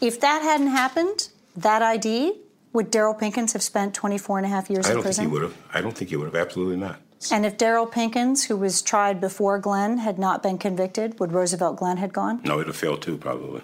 If 0.00 0.20
that 0.20 0.40
hadn't 0.40 0.68
happened, 0.68 1.28
that 1.54 1.82
ID, 1.82 2.40
would 2.74 2.92
Daryl 2.92 3.18
Pinkins 3.18 3.52
have 3.54 3.62
spent 3.62 3.94
24 3.94 4.38
and 4.38 4.46
a 4.46 4.50
half 4.50 4.68
years 4.68 4.84
I 4.86 4.90
in 4.90 4.94
don't 4.96 5.02
think 5.04 5.06
prison? 5.16 5.24
he 5.26 5.32
would 5.32 5.42
have. 5.42 5.56
I 5.72 5.80
don't 5.80 5.96
think 5.96 6.10
he 6.10 6.16
would 6.16 6.26
have. 6.26 6.34
Absolutely 6.34 6.76
not. 6.76 7.00
And 7.30 7.46
if 7.46 7.56
Daryl 7.56 7.90
Pinkins, 7.90 8.48
who 8.48 8.56
was 8.56 8.82
tried 8.82 9.18
before 9.20 9.58
Glenn, 9.58 9.96
had 9.98 10.18
not 10.18 10.42
been 10.42 10.58
convicted, 10.58 11.18
would 11.18 11.32
Roosevelt 11.32 11.76
Glenn 11.76 11.96
had 11.96 12.12
gone? 12.12 12.42
No, 12.44 12.56
it'd 12.56 12.66
have 12.66 12.76
failed 12.76 13.00
too, 13.00 13.16
probably. 13.16 13.62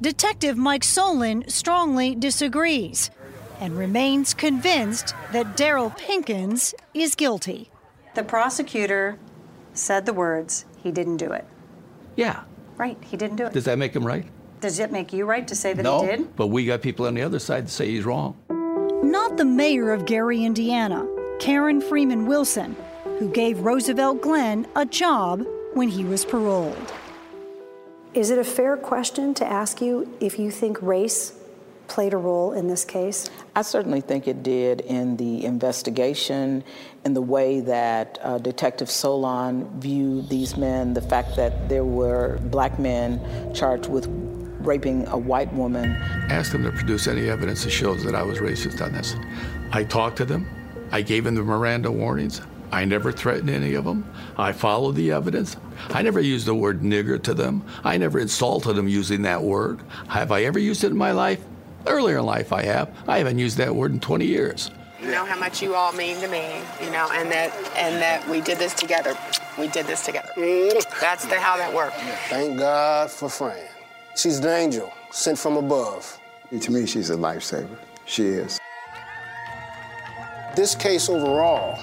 Detective 0.00 0.56
Mike 0.56 0.84
Solon 0.84 1.48
strongly 1.48 2.14
disagrees 2.14 3.10
and 3.58 3.76
remains 3.76 4.34
convinced 4.34 5.14
that 5.32 5.56
Daryl 5.56 5.96
Pinkins 5.98 6.74
is 6.94 7.16
guilty. 7.16 7.70
The 8.14 8.22
prosecutor 8.22 9.18
said 9.72 10.06
the 10.06 10.12
words, 10.12 10.64
he 10.80 10.92
didn't 10.92 11.16
do 11.16 11.32
it. 11.32 11.44
Yeah. 12.14 12.42
Right, 12.76 12.96
he 13.02 13.16
didn't 13.16 13.36
do 13.36 13.46
it. 13.46 13.52
Does 13.52 13.64
that 13.64 13.78
make 13.78 13.96
him 13.96 14.06
right? 14.06 14.26
Does 14.60 14.80
it 14.80 14.90
make 14.90 15.12
you 15.12 15.24
right 15.24 15.46
to 15.46 15.54
say 15.54 15.72
that 15.72 15.82
no. 15.82 16.00
he 16.00 16.06
did? 16.08 16.36
But 16.36 16.48
we 16.48 16.66
got 16.66 16.82
people 16.82 17.06
on 17.06 17.14
the 17.14 17.22
other 17.22 17.38
side 17.38 17.66
to 17.66 17.72
say 17.72 17.88
he's 17.88 18.04
wrong. 18.04 18.36
Not 19.02 19.36
the 19.36 19.44
mayor 19.44 19.92
of 19.92 20.04
Gary, 20.04 20.44
Indiana, 20.44 21.06
Karen 21.38 21.80
Freeman 21.80 22.26
Wilson, 22.26 22.76
who 23.18 23.30
gave 23.30 23.60
Roosevelt 23.60 24.20
Glenn 24.20 24.66
a 24.74 24.84
job 24.84 25.46
when 25.74 25.88
he 25.88 26.04
was 26.04 26.24
paroled. 26.24 26.92
Is 28.14 28.30
it 28.30 28.38
a 28.38 28.44
fair 28.44 28.76
question 28.76 29.34
to 29.34 29.46
ask 29.46 29.80
you 29.80 30.12
if 30.18 30.38
you 30.38 30.50
think 30.50 30.82
race 30.82 31.34
played 31.86 32.12
a 32.12 32.16
role 32.16 32.52
in 32.52 32.66
this 32.66 32.84
case? 32.84 33.30
I 33.54 33.62
certainly 33.62 34.00
think 34.00 34.26
it 34.26 34.42
did 34.42 34.80
in 34.80 35.16
the 35.16 35.44
investigation, 35.44 36.64
in 37.04 37.14
the 37.14 37.22
way 37.22 37.60
that 37.60 38.18
uh, 38.22 38.38
Detective 38.38 38.90
Solon 38.90 39.68
viewed 39.80 40.28
these 40.28 40.56
men, 40.56 40.94
the 40.94 41.02
fact 41.02 41.36
that 41.36 41.68
there 41.68 41.84
were 41.84 42.38
black 42.44 42.78
men 42.78 43.20
charged 43.54 43.88
with 43.88 44.06
raping 44.60 45.06
a 45.08 45.16
white 45.16 45.52
woman. 45.52 45.92
Asked 46.30 46.52
them 46.52 46.64
to 46.64 46.72
produce 46.72 47.06
any 47.06 47.28
evidence 47.28 47.64
that 47.64 47.70
shows 47.70 48.04
that 48.04 48.14
I 48.14 48.22
was 48.22 48.38
racist 48.38 48.84
on 48.84 48.92
this. 48.92 49.14
I 49.72 49.84
talked 49.84 50.16
to 50.18 50.24
them. 50.24 50.48
I 50.90 51.02
gave 51.02 51.24
them 51.24 51.34
the 51.34 51.42
Miranda 51.42 51.90
warnings. 51.90 52.40
I 52.70 52.84
never 52.84 53.12
threatened 53.12 53.50
any 53.50 53.74
of 53.74 53.84
them. 53.84 54.10
I 54.36 54.52
followed 54.52 54.94
the 54.94 55.12
evidence. 55.12 55.56
I 55.90 56.02
never 56.02 56.20
used 56.20 56.46
the 56.46 56.54
word 56.54 56.82
nigger 56.82 57.22
to 57.22 57.34
them. 57.34 57.64
I 57.82 57.96
never 57.96 58.18
insulted 58.18 58.74
them 58.76 58.88
using 58.88 59.22
that 59.22 59.42
word. 59.42 59.80
Have 60.08 60.32
I 60.32 60.44
ever 60.44 60.58
used 60.58 60.84
it 60.84 60.88
in 60.88 60.96
my 60.96 61.12
life? 61.12 61.42
Earlier 61.86 62.18
in 62.18 62.26
life, 62.26 62.52
I 62.52 62.62
have. 62.62 62.90
I 63.06 63.18
haven't 63.18 63.38
used 63.38 63.56
that 63.58 63.74
word 63.74 63.92
in 63.92 64.00
20 64.00 64.26
years. 64.26 64.70
You 65.00 65.10
know 65.10 65.24
how 65.24 65.38
much 65.38 65.62
you 65.62 65.74
all 65.74 65.92
mean 65.92 66.20
to 66.20 66.28
me, 66.28 66.60
you 66.82 66.90
know, 66.90 67.08
and 67.12 67.30
that 67.30 67.54
and 67.76 68.02
that 68.02 68.28
we 68.28 68.40
did 68.40 68.58
this 68.58 68.74
together. 68.74 69.16
We 69.56 69.68
did 69.68 69.86
this 69.86 70.04
together. 70.04 70.30
Mm-hmm. 70.36 71.00
That's 71.00 71.24
the 71.24 71.38
how 71.38 71.56
that 71.56 71.72
worked. 71.72 71.96
Thank 72.28 72.58
God 72.58 73.08
for 73.10 73.28
Fran. 73.28 73.77
She's 74.18 74.40
an 74.40 74.48
angel 74.48 74.92
sent 75.12 75.38
from 75.38 75.56
above. 75.58 76.18
To 76.50 76.72
me, 76.72 76.86
she's 76.86 77.10
a 77.10 77.14
lifesaver. 77.14 77.78
She 78.04 78.24
is. 78.24 78.58
this 80.56 80.74
case 80.74 81.08
overall 81.08 81.78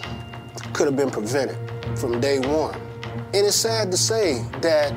could 0.73 0.85
have 0.85 0.97
been 0.97 1.09
prevented 1.09 1.57
from 1.97 2.19
day 2.19 2.39
one. 2.39 2.75
And 3.33 3.45
it's 3.47 3.55
sad 3.55 3.89
to 3.91 3.95
say 3.95 4.43
that 4.59 4.93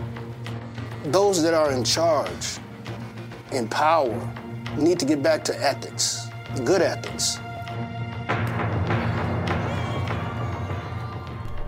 those 1.13 1.41
that 1.45 1.55
are 1.55 1.71
in 1.71 1.85
charge, 1.85 2.59
in 3.53 3.69
power, 3.69 4.19
need 4.77 4.99
to 4.99 5.07
get 5.07 5.23
back 5.23 5.45
to 5.45 5.57
ethics, 5.63 6.27
good 6.65 6.83
ethics. 6.83 7.39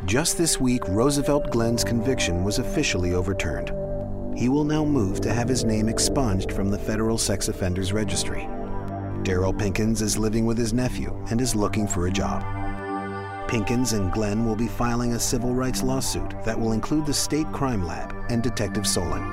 Just 0.05 0.37
this 0.37 0.59
week, 0.59 0.83
Roosevelt 0.89 1.53
Glenn's 1.53 1.85
conviction 1.85 2.43
was 2.43 2.59
officially 2.59 3.15
overturned. 3.15 3.71
He 4.41 4.49
will 4.49 4.65
now 4.65 4.87
move 4.87 5.21
to 5.21 5.35
have 5.35 5.49
his 5.49 5.67
name 5.67 5.87
expunged 5.87 6.51
from 6.51 6.71
the 6.71 6.79
federal 6.79 7.19
sex 7.19 7.49
offenders 7.49 7.93
registry. 7.93 8.49
Daryl 9.23 9.53
Pinkins 9.53 10.01
is 10.01 10.17
living 10.17 10.47
with 10.47 10.57
his 10.57 10.73
nephew 10.73 11.15
and 11.29 11.43
is 11.43 11.55
looking 11.55 11.87
for 11.87 12.07
a 12.07 12.11
job. 12.11 12.43
Pinkins 13.51 13.93
and 13.93 14.11
Glenn 14.11 14.47
will 14.47 14.57
be 14.57 14.67
filing 14.67 15.13
a 15.13 15.19
civil 15.19 15.53
rights 15.53 15.83
lawsuit 15.83 16.43
that 16.43 16.59
will 16.59 16.73
include 16.73 17.05
the 17.05 17.13
State 17.13 17.53
Crime 17.53 17.87
Lab 17.87 18.17
and 18.31 18.43
Detective 18.43 18.87
Solon. 18.87 19.29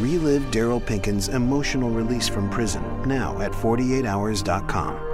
Relive 0.00 0.42
Daryl 0.50 0.84
Pinkins' 0.84 1.32
emotional 1.32 1.90
release 1.90 2.28
from 2.28 2.50
prison 2.50 2.82
now 3.06 3.40
at 3.42 3.52
48hours.com. 3.52 5.13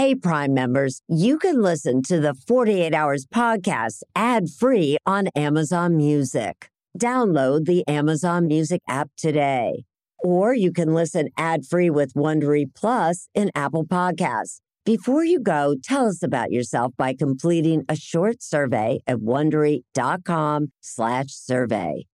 Hey, 0.00 0.14
Prime 0.14 0.54
members, 0.54 1.02
you 1.08 1.38
can 1.38 1.60
listen 1.60 2.00
to 2.04 2.20
the 2.20 2.32
48 2.32 2.94
Hours 2.94 3.26
podcast 3.26 4.00
ad 4.16 4.48
free 4.48 4.96
on 5.04 5.28
Amazon 5.36 5.98
Music. 5.98 6.70
Download 6.98 7.66
the 7.66 7.86
Amazon 7.86 8.46
Music 8.46 8.80
app 8.88 9.10
today. 9.18 9.84
Or 10.24 10.54
you 10.54 10.72
can 10.72 10.94
listen 10.94 11.28
ad 11.36 11.66
free 11.66 11.90
with 11.90 12.14
Wondery 12.14 12.64
Plus 12.74 13.28
in 13.34 13.50
Apple 13.54 13.84
Podcasts. 13.84 14.60
Before 14.86 15.22
you 15.22 15.38
go, 15.38 15.76
tell 15.84 16.06
us 16.06 16.22
about 16.22 16.50
yourself 16.50 16.94
by 16.96 17.12
completing 17.12 17.84
a 17.86 17.94
short 17.94 18.42
survey 18.42 19.00
at 19.06 19.18
wondery.com/slash 19.18 21.26
survey. 21.28 22.06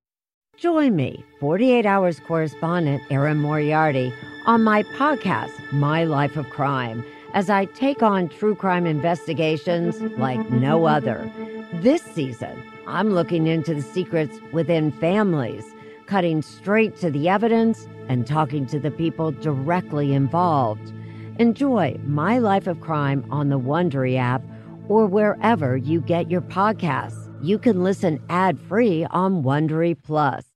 Join 0.56 0.96
me, 0.96 1.24
48 1.38 1.86
Hours 1.86 2.18
correspondent 2.18 3.04
Erin 3.12 3.36
Moriarty, 3.36 4.12
on 4.44 4.64
my 4.64 4.82
podcast, 4.82 5.52
My 5.70 6.02
Life 6.02 6.36
of 6.36 6.50
Crime 6.50 7.04
as 7.36 7.50
I 7.50 7.66
take 7.66 8.02
on 8.02 8.30
true 8.30 8.54
crime 8.54 8.86
investigations 8.86 10.00
like 10.18 10.48
no 10.50 10.86
other. 10.86 11.30
This 11.74 12.00
season, 12.00 12.62
I'm 12.86 13.10
looking 13.10 13.46
into 13.46 13.74
the 13.74 13.82
secrets 13.82 14.38
within 14.52 14.90
families, 14.90 15.62
cutting 16.06 16.40
straight 16.40 16.96
to 17.00 17.10
the 17.10 17.28
evidence 17.28 17.86
and 18.08 18.26
talking 18.26 18.64
to 18.68 18.80
the 18.80 18.90
people 18.90 19.32
directly 19.32 20.14
involved. 20.14 20.94
Enjoy 21.38 22.00
My 22.06 22.38
Life 22.38 22.66
of 22.66 22.80
Crime 22.80 23.22
on 23.30 23.50
the 23.50 23.60
Wondery 23.60 24.16
app 24.16 24.42
or 24.88 25.06
wherever 25.06 25.76
you 25.76 26.00
get 26.00 26.30
your 26.30 26.40
podcasts. 26.40 27.30
You 27.42 27.58
can 27.58 27.84
listen 27.84 28.18
ad-free 28.30 29.04
on 29.10 29.42
Wondery 29.42 29.94
Plus. 30.02 30.55